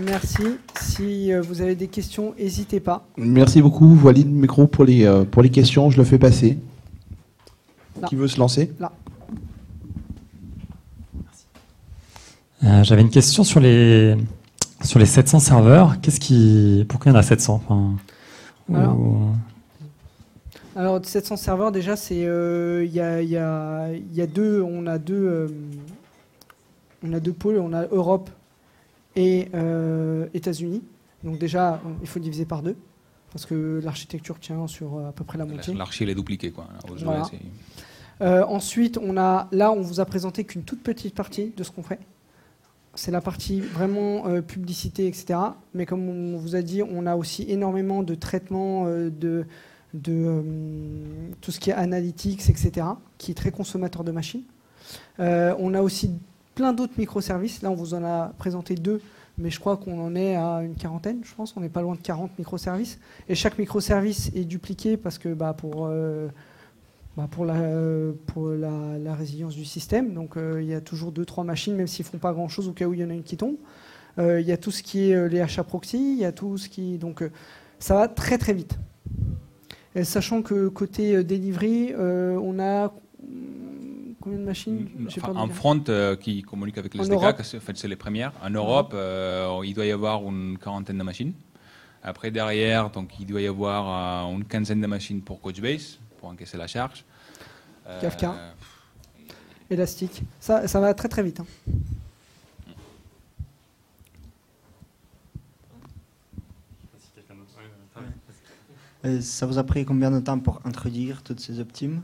Merci. 0.07 0.45
Si 0.81 1.31
euh, 1.31 1.43
vous 1.43 1.61
avez 1.61 1.75
des 1.75 1.89
questions, 1.89 2.35
n'hésitez 2.39 2.81
pas. 2.81 3.07
Merci 3.19 3.61
beaucoup. 3.61 3.89
Voilà 3.95 4.21
le 4.21 4.25
micro 4.25 4.67
pour 4.67 4.85
les, 4.87 5.07
pour 5.31 5.43
les 5.43 5.51
questions. 5.51 5.91
Je 5.91 5.99
le 5.99 6.05
fais 6.05 6.19
passer. 6.19 6.59
Qui 8.09 8.17
veut 8.17 8.29
se 8.29 8.39
lancer 8.39 8.73
Là. 8.79 8.93
Euh, 12.65 12.83
j'avais 12.83 13.03
une 13.03 13.11
question 13.11 13.45
sur 13.45 13.61
les, 13.61 14.17
sur 14.83 14.99
les 14.99 15.07
700 15.07 15.41
serveurs. 15.41 16.01
Qu'est-ce 16.01 16.21
qui, 16.21 16.85
pourquoi 16.89 17.11
il 17.11 17.15
y 17.15 17.17
en 17.17 17.21
a 17.21 17.23
700 17.23 17.63
alors, 20.77 21.01
700 21.05 21.37
serveurs, 21.37 21.71
déjà, 21.71 21.95
c'est 21.95 22.25
euh, 22.25 22.85
il 22.85 22.93
y, 22.93 22.99
a, 22.99 23.23
y, 23.23 23.37
a, 23.37 23.93
y, 23.93 24.21
a, 24.21 24.27
deux, 24.27 24.61
on 24.61 24.89
a 24.89 24.99
deux, 24.99 25.15
euh, 25.15 25.49
on 27.05 27.13
a 27.13 27.21
deux 27.21 27.33
pôles, 27.33 27.59
on 27.59 27.73
a 27.73 27.87
Europe 27.93 28.29
et 29.15 29.49
États-Unis. 30.35 30.83
Donc 31.23 31.39
déjà, 31.39 31.81
il 32.03 32.09
faut 32.09 32.19
diviser 32.19 32.45
par 32.45 32.63
deux 32.63 32.77
parce 33.31 33.47
que 33.47 33.81
l'architecture 33.85 34.41
tient 34.41 34.67
sur 34.67 34.99
à 35.07 35.13
peu 35.13 35.23
près 35.23 35.39
la 35.39 35.45
moitié. 35.45 35.75
L'archi 35.75 36.03
est 36.03 36.15
dupliqué 36.15 36.51
quoi. 36.51 36.67
Voilà. 37.05 37.23
Euh, 38.21 38.45
ensuite, 38.45 38.99
on 39.03 39.17
a, 39.17 39.49
là, 39.53 39.73
on 39.73 39.81
vous 39.81 40.01
a 40.01 40.05
présenté 40.05 40.45
qu'une 40.45 40.63
toute 40.63 40.83
petite 40.83 41.15
partie 41.15 41.53
de 41.57 41.63
ce 41.63 41.71
qu'on 41.71 41.83
fait. 41.83 41.99
C'est 42.95 43.11
la 43.11 43.21
partie 43.21 43.61
vraiment 43.61 44.29
euh, 44.29 44.41
publicité, 44.41 45.09
etc. 45.09 45.39
Mais 45.75 45.85
comme 45.85 46.09
on 46.09 46.39
vous 46.39 46.55
a 46.55 46.63
dit, 46.63 46.83
on 46.83 47.07
a 47.07 47.17
aussi 47.17 47.45
énormément 47.49 48.03
de 48.05 48.15
traitements 48.15 48.85
euh, 48.87 49.11
de, 49.11 49.45
tout 51.41 51.51
ce 51.51 51.61
qui 51.61 51.71
est 51.71 51.75
analytics, 51.75 52.49
etc., 52.49 52.87
qui 53.19 53.31
est 53.31 53.35
très 53.35 53.53
consommateur 53.53 54.03
de 54.03 54.11
machines. 54.11 54.43
on 55.19 55.75
a 55.75 55.81
aussi 55.81 56.11
plein 56.55 56.73
d'autres 56.73 56.95
microservices. 56.99 57.63
Là, 57.63 57.71
on 57.71 57.75
vous 57.75 57.95
en 57.95 58.05
a 58.05 58.33
présenté 58.39 58.75
deux, 58.75 59.01
mais 59.39 59.51
je 59.51 59.61
crois 59.61 59.77
qu'on 59.77 60.01
en 60.05 60.17
est 60.17 60.35
à 60.35 60.63
une 60.63 60.75
quarantaine, 60.75 61.21
je 61.23 61.33
pense. 61.35 61.57
On 61.57 61.61
n'est 61.61 61.69
pas 61.69 61.83
loin 61.83 61.95
de 61.95 62.01
40 62.01 62.37
microservices. 62.39 62.99
Et 63.29 63.37
chaque 63.37 63.57
microservice 63.57 64.33
est 64.35 64.45
dupliqué 64.45 64.97
parce 64.97 65.19
que 65.19 65.33
bah, 65.33 65.53
pour 65.53 65.89
bah, 67.17 67.29
pour, 67.31 67.45
la, 67.45 67.55
pour 68.27 68.49
la, 68.51 69.15
résilience 69.15 69.55
du 69.55 69.65
système. 69.65 70.15
Donc 70.15 70.37
euh, 70.37 70.61
il 70.61 70.69
y 70.69 70.75
a 70.75 70.81
toujours 70.81 71.13
deux 71.13 71.25
trois 71.25 71.45
machines, 71.45 71.77
même 71.77 71.87
s'ils 71.87 72.05
font 72.05 72.19
pas 72.19 72.33
grand 72.33 72.49
chose 72.49 72.69
au 72.69 72.73
cas 72.73 72.87
où 72.87 72.95
il 72.95 73.01
y 73.01 73.05
en 73.05 73.11
a 73.11 73.15
une 73.15 73.23
qui 73.23 73.37
tombe. 73.37 73.57
Euh, 74.19 74.41
il 74.41 74.47
y 74.47 74.53
a 74.53 74.57
tout 74.57 74.73
ce 74.73 74.83
qui 74.83 75.11
est 75.11 75.15
euh, 75.15 75.29
les 75.29 75.41
achats 75.41 75.63
proxy, 75.63 75.97
il 75.99 76.19
y 76.19 76.25
a 76.25 76.33
tout 76.33 76.59
ce 76.59 76.69
qui 76.69 76.99
donc 76.99 77.23
ça 77.79 77.95
va 77.95 78.09
très 78.09 78.37
très 78.37 78.53
vite. 78.53 78.79
sachant 80.03 80.43
que 80.43 80.67
côté 80.69 81.23
delivery, 81.23 81.95
on 81.97 82.59
a 82.59 82.93
combien 84.21 84.39
de 84.39 84.45
machines? 84.45 84.89
En 85.35 85.49
front 85.49 85.85
qui 86.21 86.43
communique 86.43 86.79
avec 86.79 86.95
les 86.95 87.01
SDK, 87.01 87.23
en 87.23 87.61
fait, 87.61 87.77
c'est 87.77 87.89
les 87.89 87.97
premières. 87.97 88.33
En 88.43 88.51
Europe, 88.51 88.97
il 89.65 89.73
doit 89.75 89.87
y 89.87 89.93
avoir 89.93 90.23
une 90.23 90.59
quarantaine 90.59 90.99
de 90.99 91.05
machines. 91.05 91.33
Après, 92.03 92.31
derrière, 92.31 92.91
donc, 92.91 93.13
il 93.21 93.27
doit 93.27 93.41
y 93.41 93.47
avoir 93.47 94.29
une 94.31 94.45
quinzaine 94.45 94.81
de 94.81 94.87
machines 94.87 95.23
pour 95.23 95.41
Coachbase 95.41 95.99
pour 96.25 96.33
encaisser 96.33 96.57
la 96.57 96.67
charge. 96.67 97.05
Kafka. 98.01 98.33
Euh, 98.33 98.51
Élastique. 99.69 100.23
Ça, 100.41 100.67
ça 100.67 100.81
va 100.81 100.95
très 100.95 101.09
très 101.09 101.23
vite. 101.23 101.41
Hein. 101.41 101.47
Euh, 109.05 109.21
ça 109.21 109.45
vous 109.45 109.59
a 109.59 109.65
pris 109.65 109.85
combien 109.85 110.11
de 110.11 110.19
temps 110.21 110.39
pour 110.39 110.63
introduire 110.65 111.23
toutes 111.23 111.41
ces 111.41 111.61
optimes? 111.61 112.01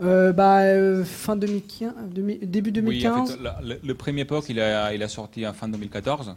Euh, 0.00 0.32
bah, 0.32 1.04
fin 1.04 1.36
2015, 1.36 1.92
début 2.40 2.72
2015. 2.72 3.38
le, 3.60 3.92
premier 3.92 4.24
POC, 4.24 4.48
il 4.48 4.60
a, 4.60 4.94
il 4.94 5.02
a 5.02 5.08
sorti 5.08 5.46
en 5.46 5.52
fin 5.52 5.68
2014. 5.68 6.34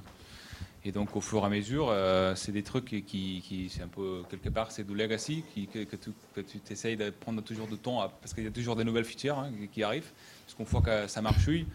Et 0.87 0.91
donc, 0.91 1.15
au 1.15 1.21
fur 1.21 1.41
et 1.41 1.45
à 1.45 1.49
mesure, 1.49 1.87
euh, 1.89 2.35
c'est 2.35 2.51
des 2.51 2.61
trucs 2.61 2.85
qui, 2.85 3.71
c'est 3.73 3.81
un 3.81 3.87
peu, 3.87 4.21
quelque 4.29 4.49
part, 4.49 4.71
c'est 4.71 4.83
du 4.83 4.93
legacy, 4.93 5.43
que, 5.73 5.95
tu, 5.95 6.11
que 6.35 6.41
essayes 6.71 6.95
de 6.95 7.09
prendre 7.09 7.41
toujours 7.41 7.67
du 7.67 7.77
temps, 7.77 8.07
parce 8.21 8.35
qu'il 8.35 8.43
y 8.43 8.47
a 8.47 8.51
toujours 8.51 8.75
des 8.75 8.83
nouvelles 8.83 9.03
features 9.03 9.39
hein, 9.39 9.51
qui 9.71 9.81
arrivent. 9.81 10.11
Parce 10.45 10.53
qu'on 10.53 10.63
voit 10.63 10.81
que 10.81 11.07
ça 11.07 11.23
marche, 11.23 11.47
oui, 11.47 11.65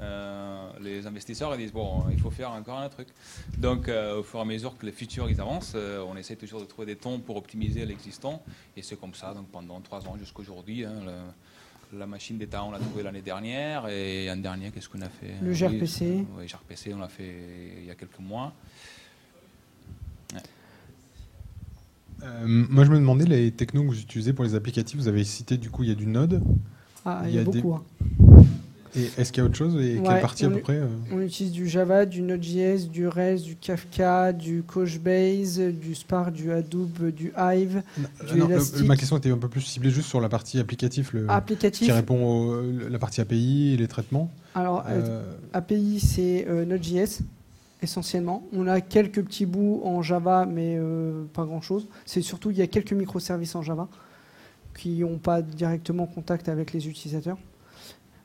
euh, 0.00 0.70
les 0.82 1.06
investisseurs 1.06 1.54
ils 1.54 1.58
disent, 1.58 1.72
bon, 1.72 2.04
il 2.12 2.20
faut 2.20 2.30
faire 2.30 2.50
encore 2.50 2.78
un 2.78 2.90
truc. 2.90 3.08
Donc, 3.56 3.88
euh, 3.88 4.18
au 4.18 4.22
fur 4.22 4.38
et 4.38 4.42
à 4.42 4.44
mesure 4.44 4.76
que 4.76 4.84
les 4.84 4.92
features 4.92 5.30
ils 5.30 5.40
avancent, 5.40 5.74
on 5.74 6.14
essaie 6.18 6.36
toujours 6.36 6.60
de 6.60 6.66
trouver 6.66 6.88
des 6.88 6.96
temps 6.96 7.18
pour 7.20 7.36
optimiser 7.36 7.86
l'existant. 7.86 8.42
Et 8.76 8.82
c'est 8.82 9.00
comme 9.00 9.14
ça, 9.14 9.32
donc 9.32 9.48
pendant 9.48 9.80
trois 9.80 10.06
ans 10.06 10.18
jusqu'à 10.18 10.40
aujourd'hui. 10.40 10.84
Hein, 10.84 11.00
la 11.96 12.06
machine 12.06 12.38
d'État, 12.38 12.64
on 12.64 12.70
l'a 12.70 12.78
trouvée 12.78 13.02
l'année 13.02 13.22
dernière. 13.22 13.88
Et 13.88 14.26
l'année 14.26 14.42
dernière, 14.42 14.72
qu'est-ce 14.72 14.88
qu'on 14.88 15.00
a 15.00 15.08
fait 15.08 15.34
Le 15.42 15.52
gRPC. 15.52 16.26
Oui, 16.36 16.46
gRPC, 16.46 16.94
on 16.94 16.98
l'a 16.98 17.08
fait 17.08 17.34
il 17.80 17.86
y 17.86 17.90
a 17.90 17.94
quelques 17.94 18.18
mois. 18.18 18.52
Euh, 22.22 22.46
moi, 22.46 22.84
je 22.84 22.90
me 22.90 22.96
demandais 22.96 23.24
les 23.24 23.52
technos 23.52 23.82
que 23.82 23.88
vous 23.88 24.00
utilisez 24.00 24.32
pour 24.32 24.44
les 24.44 24.54
applicatifs. 24.54 24.98
Vous 24.98 25.08
avez 25.08 25.24
cité, 25.24 25.56
du 25.56 25.70
coup, 25.70 25.84
il 25.84 25.88
y 25.88 25.92
a 25.92 25.94
du 25.94 26.06
Node. 26.06 26.42
Ah, 27.04 27.22
il 27.26 27.34
y, 27.34 27.38
a, 27.38 27.44
beaucoup. 27.44 27.74
Hein. 27.74 27.84
Est-ce 28.94 29.32
qu'il 29.32 29.42
y 29.42 29.44
a 29.44 29.48
autre 29.48 29.56
chose 29.56 29.76
Et 29.82 30.00
quelle 30.04 30.20
partie 30.20 30.44
à 30.44 30.50
peu 30.50 30.60
près 30.60 30.76
euh 30.76 30.86
On 31.12 31.20
utilise 31.20 31.52
du 31.52 31.68
Java, 31.68 32.06
du 32.06 32.22
Node.js, 32.22 32.88
du 32.88 33.06
REST, 33.06 33.44
du 33.44 33.56
Kafka, 33.56 34.32
du 34.32 34.62
Couchbase, 34.62 35.58
du 35.58 35.94
Spark, 35.94 36.32
du 36.32 36.52
Hadoop, 36.52 37.04
du 37.10 37.32
Hive, 37.36 37.82
du 38.32 38.42
Elastic. 38.42 38.86
ma 38.86 38.96
question 38.96 39.18
était 39.18 39.30
un 39.30 39.38
peu 39.38 39.48
plus 39.48 39.60
ciblée 39.60 39.90
juste 39.90 40.08
sur 40.08 40.20
la 40.20 40.28
partie 40.28 40.58
applicatif, 40.58 41.12
le, 41.12 41.26
applicatif. 41.28 41.86
qui 41.86 41.92
répond 41.92 42.52
à 42.54 42.90
la 42.90 42.98
partie 42.98 43.20
API 43.20 43.74
et 43.74 43.76
les 43.76 43.88
traitements. 43.88 44.30
Alors, 44.54 44.84
euh, 44.88 45.22
API, 45.52 46.00
c'est 46.00 46.46
Node.js 46.66 47.20
essentiellement. 47.80 48.42
On 48.52 48.66
a 48.66 48.80
quelques 48.80 49.22
petits 49.22 49.46
bouts 49.46 49.82
en 49.84 50.02
Java, 50.02 50.46
mais 50.46 50.78
pas 51.32 51.44
grand-chose. 51.44 51.86
C'est 52.06 52.22
surtout, 52.22 52.50
il 52.50 52.56
y 52.56 52.62
a 52.62 52.66
quelques 52.66 52.92
microservices 52.92 53.54
en 53.54 53.62
Java 53.62 53.88
qui 54.78 55.00
n'ont 55.00 55.18
pas 55.18 55.42
directement 55.42 56.06
contact 56.06 56.48
avec 56.48 56.72
les 56.72 56.88
utilisateurs. 56.88 57.36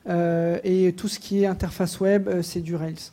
Euh, 0.06 0.58
et 0.64 0.92
tout 0.92 1.08
ce 1.08 1.18
qui 1.18 1.42
est 1.42 1.46
interface 1.46 2.00
web, 2.00 2.28
euh, 2.28 2.42
c'est 2.42 2.60
du 2.60 2.76
Rails. 2.76 3.10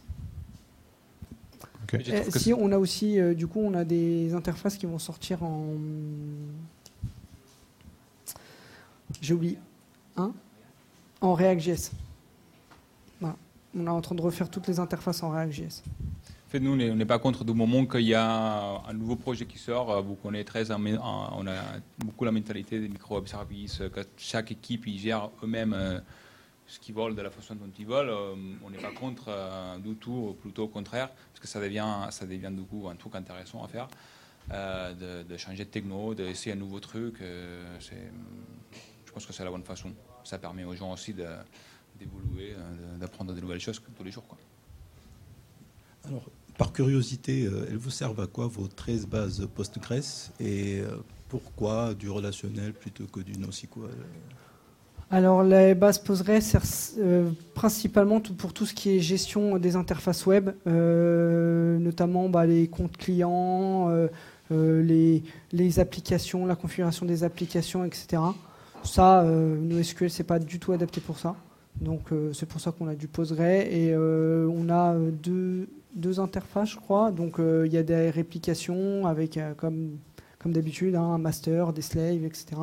Si 2.29 2.53
on 2.53 2.71
a 2.71 2.77
aussi, 2.77 3.19
euh, 3.19 3.33
du 3.33 3.47
coup, 3.47 3.59
on 3.59 3.73
a 3.73 3.83
des 3.83 4.33
interfaces 4.33 4.77
qui 4.77 4.85
vont 4.85 4.99
sortir 4.99 5.43
en. 5.43 5.75
J'ai 9.21 9.33
oublié. 9.33 9.57
Hein? 10.15 10.31
En 11.19 11.33
React.js. 11.33 11.91
On 13.73 13.85
est 13.85 13.89
en 13.89 14.01
train 14.01 14.15
de 14.15 14.21
refaire 14.21 14.49
toutes 14.49 14.67
les 14.67 14.79
interfaces 14.79 15.23
en 15.23 15.31
React.js. 15.31 15.81
En 16.47 16.51
fait, 16.51 16.59
nous, 16.59 16.71
on 16.71 16.95
n'est 16.95 17.05
pas 17.05 17.19
contre 17.19 17.45
du 17.45 17.53
moment 17.53 17.85
qu'il 17.85 18.01
y 18.01 18.13
a 18.13 18.81
un 18.85 18.93
nouveau 18.93 19.15
projet 19.15 19.45
qui 19.45 19.57
sort. 19.57 20.01
Vous 20.01 20.15
connaissez, 20.15 20.73
on 20.73 21.47
a 21.47 21.55
beaucoup 21.97 22.25
la 22.25 22.31
mentalité 22.31 22.79
des 22.79 22.89
micro 22.89 23.25
services, 23.25 23.81
que 23.93 24.01
chaque 24.17 24.51
équipe 24.51 24.87
y 24.87 24.97
gère 24.97 25.29
eux-mêmes 25.43 26.01
ce 26.71 26.79
qu'ils 26.79 26.95
volent 26.95 27.13
de 27.13 27.21
la 27.21 27.29
façon 27.29 27.55
dont 27.55 27.69
ils 27.77 27.85
euh, 27.91 28.35
on 28.63 28.69
n'est 28.69 28.77
pas 28.77 28.93
contre 28.93 29.25
euh, 29.27 29.77
du 29.77 29.95
tout, 29.95 30.37
plutôt 30.41 30.63
au 30.63 30.67
contraire, 30.69 31.09
parce 31.09 31.41
que 31.41 31.47
ça 31.47 31.59
devient, 31.59 32.07
ça 32.11 32.25
devient 32.25 32.51
du 32.51 32.63
coup 32.63 32.87
un 32.87 32.95
truc 32.95 33.13
intéressant 33.15 33.61
à 33.61 33.67
faire, 33.67 33.89
euh, 34.53 35.23
de, 35.23 35.37
changer 35.37 35.65
de 35.65 35.69
techno, 35.69 36.15
d'essayer 36.15 36.53
un 36.53 36.59
nouveau 36.59 36.79
truc. 36.79 37.15
je 37.19 39.11
pense 39.13 39.25
que 39.25 39.33
c'est 39.33 39.43
la 39.43 39.51
bonne 39.51 39.65
façon. 39.65 39.91
Ça 40.23 40.37
permet 40.37 40.63
aux 40.63 40.75
gens 40.75 40.93
aussi 40.93 41.13
d'évoluer, 41.13 42.55
d'apprendre 42.97 43.33
de 43.33 43.41
nouvelles 43.41 43.59
choses 43.59 43.81
tous 43.97 44.03
les 44.03 44.11
jours. 44.11 44.23
Alors, 46.05 46.23
par 46.57 46.71
curiosité, 46.71 47.43
elles 47.43 47.77
vous 47.77 47.89
servent 47.89 48.21
à 48.21 48.27
quoi 48.27 48.47
vos 48.47 48.67
13 48.67 49.07
bases 49.07 49.45
Postgres 49.53 50.31
et 50.39 50.81
pourquoi 51.27 51.93
du 51.95 52.09
relationnel 52.09 52.73
plutôt 52.73 53.07
que 53.07 53.19
du 53.19 53.33
NoSQL 53.37 53.89
alors, 55.13 55.43
les 55.43 55.75
bases 55.75 55.99
Postgres 55.99 56.41
servent 56.41 56.65
euh, 56.99 57.31
principalement 57.53 58.21
pour 58.21 58.53
tout 58.53 58.65
ce 58.65 58.73
qui 58.73 58.95
est 58.95 58.99
gestion 59.01 59.59
des 59.59 59.75
interfaces 59.75 60.25
web, 60.25 60.51
euh, 60.67 61.77
notamment 61.79 62.29
bah, 62.29 62.45
les 62.45 62.69
comptes 62.69 62.95
clients, 62.95 63.89
euh, 63.89 65.21
les, 65.51 65.79
applications, 65.79 66.45
la 66.45 66.55
configuration 66.55 67.05
des 67.05 67.25
applications, 67.25 67.83
etc. 67.83 68.21
Ça, 68.83 69.25
NoSQL, 69.25 70.09
c'est 70.09 70.23
pas 70.23 70.39
du 70.39 70.59
tout 70.59 70.71
adapté 70.71 71.01
pour 71.01 71.19
ça. 71.19 71.35
Donc, 71.81 72.09
c'est 72.33 72.47
pour 72.47 72.61
ça 72.61 72.71
qu'on 72.71 72.87
a 72.87 72.95
du 72.95 73.07
Postgre 73.07 73.43
et 73.43 73.95
on 73.95 74.69
a 74.69 74.95
deux, 74.95 75.69
deux, 75.93 76.19
interfaces, 76.19 76.71
je 76.71 76.77
crois. 76.77 77.11
Donc, 77.11 77.35
il 77.39 77.71
y 77.71 77.77
a 77.77 77.83
des 77.83 78.09
réplications 78.09 79.05
avec, 79.05 79.39
comme, 79.57 79.97
comme 80.39 80.53
d'habitude, 80.53 80.95
hein, 80.95 81.03
un 81.03 81.17
master, 81.17 81.73
des 81.73 81.81
slaves, 81.81 82.25
etc. 82.25 82.55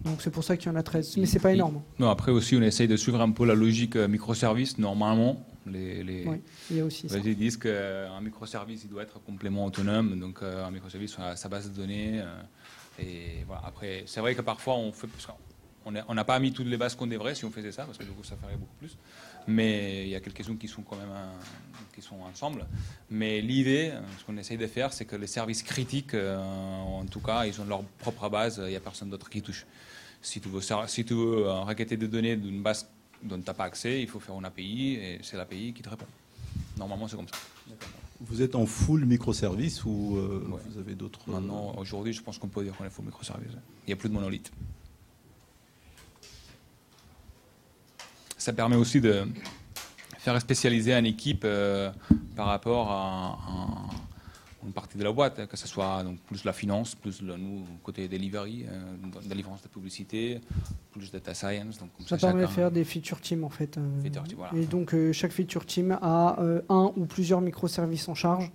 Donc 0.00 0.20
c'est 0.20 0.30
pour 0.30 0.44
ça 0.44 0.56
qu'il 0.56 0.70
y 0.70 0.74
en 0.74 0.76
a 0.76 0.82
13, 0.82 1.16
mais 1.18 1.26
c'est 1.26 1.38
pas 1.38 1.52
énorme. 1.52 1.82
Non, 1.98 2.10
après 2.10 2.32
aussi 2.32 2.56
on 2.56 2.62
essaye 2.62 2.88
de 2.88 2.96
suivre 2.96 3.20
un 3.20 3.30
peu 3.30 3.46
la 3.46 3.54
logique 3.54 3.96
euh, 3.96 4.08
microservice. 4.08 4.78
Normalement, 4.78 5.46
les, 5.66 6.02
les, 6.02 6.26
oui, 6.26 6.40
il 6.70 6.76
y 6.76 6.80
a 6.80 6.84
aussi 6.84 7.08
ça. 7.08 7.18
Ils 7.18 7.36
disent 7.36 7.56
qu'un 7.56 8.20
microservice 8.20 8.82
il 8.84 8.90
doit 8.90 9.02
être 9.02 9.22
complément 9.22 9.64
autonome, 9.64 10.18
donc 10.18 10.40
euh, 10.42 10.64
un 10.64 10.70
microservice 10.70 11.16
a 11.18 11.36
sa 11.36 11.48
base 11.48 11.70
de 11.70 11.76
données. 11.76 12.20
Euh, 12.20 13.02
et 13.02 13.44
voilà. 13.46 13.62
Après, 13.66 14.02
c'est 14.06 14.20
vrai 14.20 14.34
que 14.34 14.42
parfois 14.42 14.74
on 14.76 14.92
fait, 14.92 15.08
on 15.86 16.14
n'a 16.14 16.24
pas 16.24 16.38
mis 16.38 16.52
toutes 16.52 16.66
les 16.66 16.76
bases 16.76 16.94
qu'on 16.94 17.06
devrait 17.06 17.34
si 17.34 17.44
on 17.44 17.50
faisait 17.50 17.72
ça, 17.72 17.84
parce 17.84 17.98
que 17.98 18.04
du 18.04 18.10
coup 18.10 18.24
ça 18.24 18.36
ferait 18.36 18.56
beaucoup 18.56 18.76
plus. 18.78 18.96
Mais 19.46 20.04
il 20.04 20.08
y 20.08 20.14
a 20.14 20.20
quelques-unes 20.20 20.58
qui 20.58 20.68
sont 20.68 20.82
quand 20.82 20.96
même 20.96 21.08
qui 21.94 22.02
sont 22.02 22.16
ensemble. 22.22 22.66
Mais 23.10 23.40
l'idée, 23.40 23.92
ce 24.18 24.24
qu'on 24.24 24.36
essaye 24.36 24.56
de 24.56 24.66
faire, 24.66 24.92
c'est 24.92 25.04
que 25.04 25.16
les 25.16 25.26
services 25.26 25.62
critiques, 25.62 26.14
en 26.14 27.04
tout 27.10 27.20
cas, 27.20 27.46
ils 27.46 27.60
ont 27.60 27.64
leur 27.64 27.84
propre 27.84 28.28
base, 28.28 28.60
il 28.64 28.70
n'y 28.70 28.76
a 28.76 28.80
personne 28.80 29.10
d'autre 29.10 29.30
qui 29.30 29.42
touche. 29.42 29.66
Si 30.24 30.40
tu 30.40 30.48
veux, 30.48 30.60
si 30.86 31.04
tu 31.04 31.12
veux 31.12 31.46
euh, 31.46 31.60
requêter 31.60 31.98
des 31.98 32.08
données 32.08 32.36
d'une 32.36 32.62
base 32.62 32.88
dont 33.22 33.38
tu 33.38 33.44
n'as 33.46 33.52
pas 33.52 33.64
accès, 33.64 34.00
il 34.00 34.08
faut 34.08 34.20
faire 34.20 34.34
une 34.38 34.46
API 34.46 34.94
et 34.94 35.18
c'est 35.22 35.36
l'API 35.36 35.74
qui 35.74 35.82
te 35.82 35.90
répond. 35.90 36.06
Normalement, 36.78 37.06
c'est 37.06 37.16
comme 37.16 37.28
ça. 37.28 37.36
Vous 38.20 38.40
êtes 38.40 38.54
en 38.54 38.64
full 38.64 39.04
microservice 39.04 39.84
ou 39.84 40.16
euh, 40.16 40.42
vous 40.66 40.78
avez 40.78 40.94
d'autres. 40.94 41.28
Maintenant, 41.28 41.74
aujourd'hui, 41.76 42.14
je 42.14 42.22
pense 42.22 42.38
qu'on 42.38 42.48
peut 42.48 42.64
dire 42.64 42.74
qu'on 42.74 42.86
est 42.86 42.90
full 42.90 43.04
microservice. 43.04 43.52
Il 43.86 43.88
n'y 43.88 43.92
a 43.92 43.96
plus 43.96 44.08
de 44.08 44.14
monolithe. 44.14 44.50
Ça 48.44 48.52
permet 48.52 48.76
aussi 48.76 49.00
de 49.00 49.22
faire 50.18 50.38
spécialiser 50.38 50.92
une 50.92 51.06
équipe 51.06 51.44
euh, 51.46 51.90
par 52.36 52.48
rapport 52.48 52.90
à, 52.90 53.38
une 54.66 54.72
partie 54.74 54.98
de 54.98 55.02
la 55.02 55.12
boîte, 55.12 55.46
que 55.46 55.56
ce 55.56 55.66
soit 55.66 56.02
donc, 56.02 56.18
plus 56.20 56.44
la 56.44 56.52
finance, 56.52 56.94
plus 56.94 57.22
le 57.22 57.38
nous, 57.38 57.64
côté 57.82 58.06
delivery, 58.06 58.66
euh, 58.68 59.22
délivrance 59.24 59.62
de 59.62 59.68
publicité, 59.68 60.42
plus 60.92 61.10
data 61.10 61.32
science. 61.32 61.78
Donc, 61.78 61.88
comme 61.96 62.06
Ça 62.06 62.18
ça, 62.18 62.26
permet 62.26 62.42
de 62.42 62.48
faire 62.48 62.70
des 62.70 62.84
feature 62.84 63.18
teams 63.22 63.44
en 63.44 63.48
fait. 63.48 63.78
euh, 63.78 64.02
Feature 64.02 64.24
team, 64.24 64.36
voilà. 64.36 64.52
Et 64.58 64.66
donc 64.66 64.92
euh, 64.92 65.10
chaque 65.14 65.32
feature 65.32 65.64
team 65.64 65.96
a 66.02 66.38
euh, 66.38 66.60
un 66.68 66.92
ou 66.96 67.06
plusieurs 67.06 67.40
microservices 67.40 68.08
en 68.08 68.14
charge. 68.14 68.52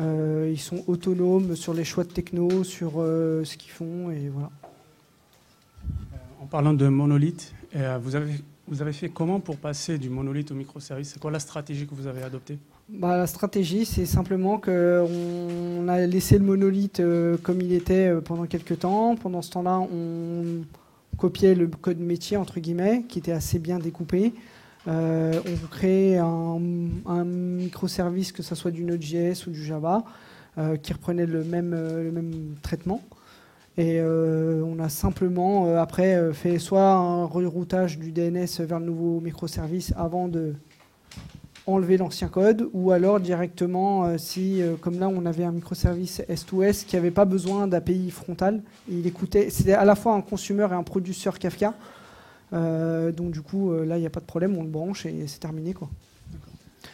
Euh, 0.00 0.50
ils 0.52 0.58
sont 0.60 0.82
autonomes 0.88 1.54
sur 1.54 1.72
les 1.72 1.84
choix 1.84 2.02
de 2.02 2.10
techno, 2.10 2.64
sur 2.64 2.94
euh, 2.96 3.44
ce 3.44 3.56
qu'ils 3.56 3.70
font 3.70 4.10
et 4.10 4.28
voilà. 4.28 4.50
En 6.40 6.46
parlant 6.46 6.74
de 6.74 6.88
monolithe, 6.88 7.54
euh, 7.76 7.96
vous, 8.02 8.16
avez, 8.16 8.34
vous 8.66 8.80
avez 8.80 8.92
fait 8.92 9.10
comment 9.10 9.40
pour 9.40 9.56
passer 9.56 9.98
du 9.98 10.08
monolithe 10.08 10.50
au 10.50 10.54
microservice? 10.54 11.10
C'est 11.12 11.20
quoi 11.20 11.30
la 11.30 11.38
stratégie 11.38 11.86
que 11.86 11.94
vous 11.94 12.06
avez 12.06 12.22
adoptée? 12.22 12.58
Bah, 12.88 13.16
la 13.16 13.26
stratégie, 13.26 13.84
c'est 13.84 14.06
simplement 14.06 14.58
qu'on 14.58 15.88
a 15.88 16.06
laissé 16.06 16.38
le 16.38 16.44
monolithe 16.44 17.00
euh, 17.00 17.36
comme 17.42 17.60
il 17.60 17.72
était 17.72 18.08
euh, 18.08 18.20
pendant 18.20 18.46
quelques 18.46 18.80
temps. 18.80 19.16
Pendant 19.16 19.42
ce 19.42 19.50
temps-là, 19.50 19.80
on 19.80 20.64
copiait 21.18 21.54
le 21.54 21.66
code 21.66 22.00
métier, 22.00 22.36
entre 22.36 22.58
guillemets, 22.60 23.04
qui 23.08 23.18
était 23.18 23.32
assez 23.32 23.58
bien 23.58 23.78
découpé. 23.78 24.32
Euh, 24.88 25.40
on 25.46 25.66
crée 25.68 26.18
un, 26.18 26.58
microservice, 27.24 28.32
que 28.32 28.42
ce 28.42 28.54
soit 28.54 28.70
du 28.70 28.84
Node.js 28.84 29.46
ou 29.46 29.50
du 29.50 29.64
Java, 29.64 30.04
qui 30.82 30.92
reprenait 30.92 31.26
le 31.26 31.42
même 31.42 32.54
traitement. 32.62 33.02
Et 33.76 33.98
euh, 33.98 34.62
on 34.64 34.78
a 34.78 34.88
simplement, 34.88 35.66
euh, 35.66 35.78
après, 35.78 36.14
euh, 36.14 36.32
fait 36.32 36.58
soit 36.58 36.92
un 36.92 37.24
reroutage 37.24 37.98
du 37.98 38.12
DNS 38.12 38.46
vers 38.60 38.78
le 38.78 38.86
nouveau 38.86 39.20
microservice 39.20 39.92
avant 39.96 40.28
de 40.28 40.54
enlever 41.66 41.96
l'ancien 41.96 42.28
code, 42.28 42.68
ou 42.74 42.90
alors 42.90 43.18
directement, 43.20 44.18
si, 44.18 44.60
comme 44.82 44.98
là, 44.98 45.08
on 45.08 45.24
avait 45.24 45.44
un 45.44 45.50
microservice 45.52 46.20
S2S 46.28 46.84
qui 46.84 46.94
n'avait 46.94 47.10
pas 47.10 47.24
besoin 47.24 47.66
d'API 47.66 48.10
frontale, 48.10 48.62
il 48.86 49.06
écoutait, 49.06 49.48
c'était 49.48 49.72
à 49.72 49.86
la 49.86 49.94
fois 49.94 50.12
un 50.12 50.20
consumer 50.20 50.66
et 50.70 50.74
un 50.74 50.82
producteur 50.82 51.38
Kafka. 51.38 51.72
Donc 52.52 53.30
du 53.30 53.40
coup, 53.40 53.72
là, 53.72 53.96
il 53.96 54.00
n'y 54.00 54.06
a 54.06 54.10
pas 54.10 54.20
de 54.20 54.26
problème, 54.26 54.54
on 54.58 54.62
le 54.62 54.68
branche 54.68 55.06
et 55.06 55.26
c'est 55.26 55.40
terminé. 55.40 55.72
Quoi. 55.72 55.88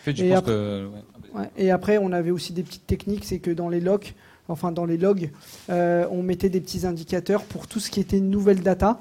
Fait, 0.05 0.17
Et 0.21 0.33
après- 0.33 0.53
que. 0.53 0.87
ouais. 1.35 1.41
Ouais. 1.41 1.51
Et 1.57 1.73
après, 1.73 1.99
on 1.99 2.13
avait 2.13 2.31
aussi 2.31 2.53
des 2.53 2.63
petites 2.63 2.87
techniques, 2.87 3.25
c'est 3.25 3.41
que 3.41 3.51
dans 3.51 3.69
les 3.71 3.81
logs, 3.81 4.15
enfin 4.51 4.73
dans 4.73 4.85
les 4.85 4.97
logs, 4.97 5.31
euh, 5.71 6.07
on 6.11 6.23
mettait 6.23 6.49
des 6.49 6.61
petits 6.61 6.87
indicateurs 6.87 7.45
pour 7.45 7.67
tout 7.67 7.81
ce 7.81 7.91
qui 7.91 8.01
était 8.01 8.21
nouvelle 8.21 8.61
data 8.61 9.01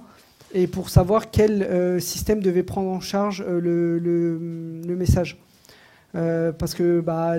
et 0.53 0.67
pour 0.67 0.89
savoir 0.89 1.31
quel 1.31 1.63
euh, 1.63 1.99
système 1.99 2.41
devait 2.41 2.63
prendre 2.63 2.89
en 2.89 2.99
charge 2.99 3.43
euh, 3.47 3.59
le, 3.59 4.95
message. 4.95 5.37
Parce 6.13 6.73
que 6.73 7.01
bah, 7.01 7.35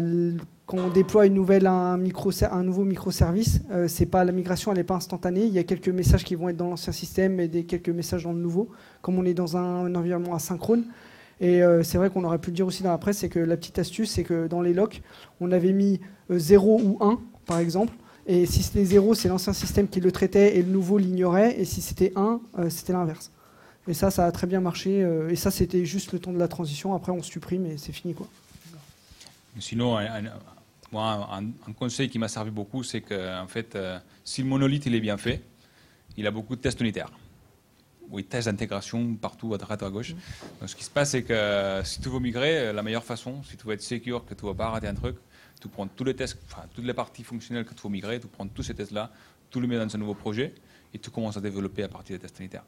quand 0.67 0.79
on 0.79 0.91
déploie 0.91 1.27
une 1.27 1.35
nouvelle, 1.35 1.67
un, 1.67 1.97
micro, 1.97 2.31
un 2.51 2.63
nouveau 2.63 2.85
microservice, 2.85 3.63
pas 4.11 4.25
la 4.25 4.33
migration, 4.33 4.73
n'est 4.73 4.85
pas 4.85 4.95
instantanée. 4.95 5.45
Il 5.45 5.53
y 5.53 5.59
a 5.59 5.65
quelques 5.65 5.89
messages 5.89 6.25
qui 6.25 6.37
vont 6.37 6.49
être 6.49 6.57
dans 6.57 6.71
l'ancien 6.71 6.93
système 6.93 7.41
et 7.41 7.49
des, 7.49 7.65
quelques 7.65 7.89
messages 7.89 8.23
dans 8.23 8.33
le 8.33 8.39
nouveau, 8.39 8.71
comme 9.03 9.19
on 9.19 9.25
est 9.25 9.35
dans 9.35 9.57
un, 9.57 9.93
environnement 9.95 10.37
asynchrone. 10.37 10.85
Et 11.41 11.63
c'est 11.83 11.99
vrai 11.99 12.11
qu'on 12.11 12.23
aurait 12.23 12.39
pu 12.39 12.51
le 12.51 12.57
dire 12.57 12.67
aussi 12.67 12.85
dans 12.85 12.93
la 12.93 12.99
presse, 12.99 13.19
c'est 13.19 13.29
que 13.29 13.41
la 13.41 13.57
petite 13.57 13.81
astuce, 13.81 14.11
c'est 14.13 14.25
que 14.25 14.47
dans 14.47 14.61
les 14.61 14.73
locks, 14.73 15.03
on 15.41 15.51
avait 15.51 15.73
mis 15.73 16.01
euh, 16.31 16.39
0 16.39 16.81
ou 16.83 16.99
1, 17.01 17.19
par 17.47 17.59
exemple. 17.59 17.93
Et 18.27 18.47
si 18.47 18.63
c'était 18.63 18.85
0, 18.85 19.15
c'est 19.15 19.29
l'ancien 19.29 19.53
système 19.53 19.89
qui 19.89 20.01
le 20.01 20.13
traitait 20.13 20.57
et 20.57 20.63
le 20.63 20.69
nouveau 20.71 20.99
l'ignorait. 20.99 21.59
Et 21.59 21.65
si 21.65 21.81
c'était 21.81 22.13
1, 22.17 22.41
euh, 22.59 22.71
c'était 22.71 22.93
l'inverse. 22.93 23.31
Et 23.89 23.95
ça, 23.95 24.11
ça 24.11 24.27
a 24.27 24.33
très 24.33 24.47
bien 24.47 24.61
marché. 24.61 25.03
euh, 25.03 25.31
et 25.31 25.37
ça, 25.37 25.51
c'était 25.51 25.85
juste 25.85 26.13
le 26.13 26.19
temps 26.19 26.33
de 26.33 26.39
la 26.39 26.49
transition. 26.49 26.95
Après, 26.95 27.13
on 27.13 27.23
supprime 27.23 27.67
et 27.67 27.77
c'est 27.79 27.93
fini. 27.93 28.15
Quoi. 28.15 28.29
Sinon, 29.59 29.97
un, 29.97 30.05
un- 30.27 30.33
moi, 30.93 31.29
un, 31.33 31.45
un 31.69 31.73
conseil 31.73 32.09
qui 32.09 32.19
m'a 32.19 32.29
servi 32.29 32.51
beaucoup, 32.51 32.83
c'est 32.83 33.01
que 33.01 33.41
en 33.41 33.47
fait, 33.47 33.75
euh, 33.77 33.99
si 34.25 34.43
le 34.43 34.49
monolithe 34.49 34.87
il 34.87 34.95
est 34.95 35.01
bien 35.01 35.17
fait, 35.17 35.41
il 36.17 36.27
a 36.27 36.31
beaucoup 36.31 36.57
de 36.57 36.61
tests 36.61 36.81
unitaires. 36.81 37.11
Oui, 38.11 38.25
tests 38.25 38.49
d'intégration 38.49 39.15
partout 39.15 39.55
à 39.55 39.59
droite 39.59 39.83
à 39.85 39.89
gauche. 39.91 40.15
Donc, 40.61 40.69
ce 40.69 40.75
qui 40.75 40.83
se 40.85 40.91
passe, 40.91 41.11
c'est 41.13 41.23
que 41.23 41.81
si 41.85 42.01
tu 42.01 42.09
veux 42.09 42.19
migrer, 42.19 42.73
la 42.73 42.83
meilleure 42.83 43.05
façon, 43.05 43.43
si 43.49 43.57
tu 43.57 43.67
veux 43.67 43.75
être 43.75 43.83
secure, 43.83 44.25
que 44.25 44.35
tu 44.35 44.45
ne 44.45 44.51
vas 44.51 44.57
pas 44.57 44.71
rater 44.71 44.89
un 44.89 44.95
truc, 44.95 45.17
tu 45.61 45.69
prends 45.69 45.87
tous 45.87 46.05
les 46.05 46.15
tests, 46.15 46.39
enfin, 46.47 46.63
toutes 46.75 46.85
les 46.85 46.95
parties 46.95 47.23
fonctionnelles 47.23 47.65
que 47.65 47.75
tu 47.75 47.83
veux 47.83 47.91
migrer, 47.91 48.19
tu 48.19 48.27
prends 48.27 48.47
tous 48.49 48.63
ces 48.63 48.75
tests-là, 48.75 49.11
tu 49.51 49.61
les 49.61 49.67
mets 49.67 49.77
dans 49.77 49.95
un 49.95 49.99
nouveau 49.99 50.15
projet 50.15 50.55
et 50.93 50.99
tu 50.99 51.11
commences 51.11 51.37
à 51.37 51.41
développer 51.41 51.83
à 51.83 51.89
partir 51.89 52.17
des 52.17 52.21
tests 52.21 52.39
unitaires. 52.41 52.65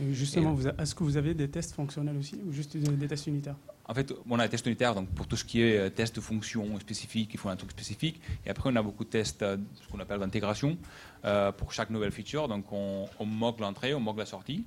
Et 0.00 0.12
Justement, 0.12 0.56
est-ce 0.78 0.94
que 0.94 1.02
vous 1.02 1.16
avez 1.16 1.34
des 1.34 1.48
tests 1.48 1.74
fonctionnels 1.74 2.16
aussi 2.16 2.36
ou 2.46 2.52
juste 2.52 2.76
des, 2.76 2.90
des 2.90 3.08
tests 3.08 3.26
unitaires? 3.26 3.56
En 3.84 3.94
fait, 3.94 4.12
on 4.28 4.38
a 4.38 4.44
des 4.44 4.50
tests 4.50 4.66
unitaires 4.66 4.94
donc 4.94 5.08
pour 5.10 5.26
tout 5.26 5.36
ce 5.36 5.44
qui 5.44 5.60
est 5.60 5.76
euh, 5.78 5.90
test 5.90 6.14
de 6.16 6.20
fonction 6.20 6.78
spécifique, 6.78 7.30
il 7.34 7.38
faut 7.38 7.48
un 7.48 7.56
truc 7.56 7.72
spécifique. 7.72 8.20
Et 8.46 8.50
après, 8.50 8.70
on 8.72 8.76
a 8.76 8.82
beaucoup 8.82 9.04
de 9.04 9.10
tests, 9.10 9.42
euh, 9.42 9.56
ce 9.82 9.88
qu'on 9.88 9.98
appelle 9.98 10.20
d'intégration, 10.20 10.78
euh, 11.24 11.50
pour 11.52 11.72
chaque 11.72 11.90
nouvelle 11.90 12.12
feature. 12.12 12.48
Donc, 12.48 12.72
on, 12.72 13.08
on 13.18 13.26
moque 13.26 13.58
l'entrée, 13.60 13.92
on 13.92 14.00
moque 14.00 14.18
la 14.18 14.26
sortie. 14.26 14.64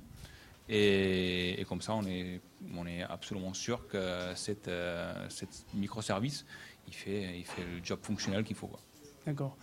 Et, 0.68 1.60
et 1.60 1.64
comme 1.64 1.80
ça, 1.80 1.94
on 1.94 2.04
est, 2.04 2.40
on 2.76 2.86
est 2.86 3.02
absolument 3.02 3.54
sûr 3.54 3.86
que 3.88 4.32
cette, 4.34 4.68
cette 5.28 5.64
microservice, 5.74 6.44
il 6.86 6.94
fait, 6.94 7.38
il 7.38 7.44
fait 7.44 7.62
le 7.62 7.82
job 7.84 7.98
fonctionnel 8.02 8.44
qu'il 8.44 8.56
faut. 8.56 8.66
quoi. 8.68 8.80
D'accord. 9.26 9.56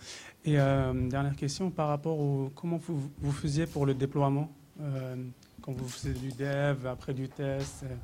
Et 0.44 0.58
euh, 0.60 0.92
dernière 1.08 1.36
question 1.36 1.70
par 1.70 1.88
rapport 1.88 2.18
au 2.18 2.50
comment 2.54 2.76
vous, 2.76 3.10
vous 3.18 3.32
faisiez 3.32 3.66
pour 3.66 3.86
le 3.86 3.94
déploiement 3.94 4.50
euh, 4.80 5.16
quand 5.62 5.72
vous 5.72 5.88
faisiez 5.88 6.12
du 6.12 6.30
dev, 6.32 6.86
après 6.86 7.14
du 7.14 7.28
test. 7.28 7.84
euh, 7.84 7.94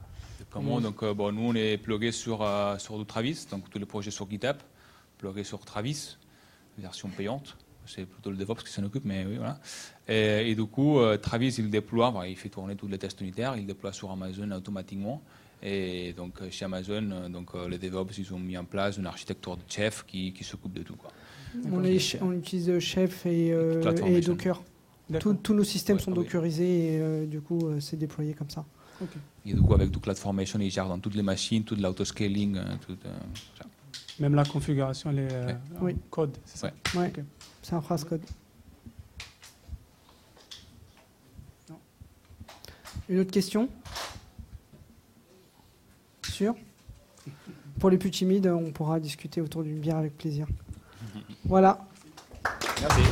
Comment 0.50 0.80
Donc, 0.80 1.04
bon, 1.04 1.30
nous, 1.32 1.42
on 1.42 1.54
est 1.54 1.76
plugué 1.76 2.12
sur, 2.12 2.38
sur 2.78 3.06
Travis, 3.06 3.46
donc 3.50 3.68
tous 3.68 3.78
les 3.78 3.84
projets 3.84 4.10
sur 4.10 4.28
GitHub, 4.28 4.56
plugué 5.18 5.44
sur 5.44 5.60
Travis, 5.60 6.16
version 6.78 7.08
payante. 7.10 7.58
C'est 7.84 8.06
plutôt 8.06 8.30
le 8.30 8.36
DevOps 8.38 8.62
qui 8.64 8.72
s'en 8.72 8.84
occupe, 8.84 9.04
mais 9.04 9.26
oui, 9.26 9.36
voilà. 9.36 9.58
Et, 10.08 10.50
et 10.50 10.54
du 10.54 10.64
coup, 10.64 10.98
Travis, 11.20 11.48
il 11.58 11.68
déploie, 11.68 12.24
il 12.26 12.36
fait 12.36 12.48
tourner 12.48 12.74
tous 12.74 12.86
les 12.88 12.98
tests 12.98 13.20
unitaires, 13.20 13.56
il 13.56 13.66
déploie 13.66 13.92
sur 13.92 14.10
Amazon 14.10 14.50
automatiquement. 14.52 15.22
Et 15.62 16.12
donc, 16.14 16.40
euh, 16.40 16.50
chez 16.50 16.64
Amazon, 16.64 17.11
euh, 17.11 17.28
donc, 17.28 17.50
euh, 17.54 17.68
les 17.68 17.78
DevOps, 17.78 18.16
ils 18.18 18.32
ont 18.32 18.38
mis 18.38 18.56
en 18.56 18.64
place 18.64 18.96
une 18.96 19.06
architecture 19.06 19.56
de 19.56 19.62
chef 19.68 20.04
qui, 20.06 20.32
qui 20.32 20.42
s'occupe 20.42 20.72
de 20.72 20.82
tout. 20.82 20.96
Quoi. 20.96 21.11
On, 21.70 21.84
est 21.84 22.18
on 22.22 22.32
utilise 22.32 22.78
Chef 22.78 23.26
et, 23.26 23.52
euh, 23.52 23.82
et. 24.06 24.20
Docker. 24.20 24.62
Tous- 25.18 25.52
nos 25.54 25.64
systèmes 25.64 25.96
Ouais, 25.96 26.02
sont 26.02 26.12
oui. 26.12 26.18
dockerisés 26.18 26.94
et 26.94 27.00
euh, 27.00 27.26
du 27.26 27.40
coup, 27.40 27.66
euh, 27.66 27.80
c'est 27.80 27.96
déployé 27.96 28.32
comme 28.32 28.48
ça. 28.48 28.64
Et 29.44 29.52
du 29.54 29.61
coup, 29.61 29.74
avec 29.74 29.90
du 29.90 29.98
CloudFormation, 29.98 30.61
ils 30.61 30.70
gèrent 30.70 30.86
dans 30.88 30.98
toutes 30.98 31.14
les 31.14 31.22
machines, 31.22 31.64
tout 31.64 31.74
l'autoscaling, 31.74 32.56
euh, 32.56 32.64
tout 32.86 32.96
euh, 33.06 33.16
ça. 33.58 33.64
Même 34.20 34.34
la 34.34 34.44
configuration, 34.44 35.11
les 35.11 35.26
euh, 35.32 35.46
Ouais. 35.46 35.56
en 35.80 35.84
Oui. 35.86 35.96
code, 36.11 36.36
c'est 36.44 36.58
ça. 36.58 36.70
Ouais, 36.94 37.08
Ok. 37.08 37.24
c'est 37.62 37.74
un 37.74 37.80
phrase 37.80 38.04
code. 38.04 38.20
Une 43.08 43.18
autre 43.18 43.32
question? 43.32 43.68
Sûr 46.22 46.54
Pour 47.78 47.90
les 47.90 47.98
plus 47.98 48.10
timides, 48.10 48.46
on 48.46 48.70
pourra 48.70 49.00
discuter 49.00 49.40
autour 49.40 49.62
d'une 49.62 49.78
bière 49.78 49.96
avec 49.96 50.16
plaisir. 50.16 50.46
Voilà. 51.44 51.86
Merci. 52.80 53.02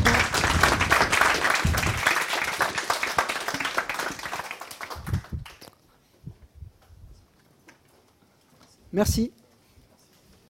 Merci. 8.92 9.32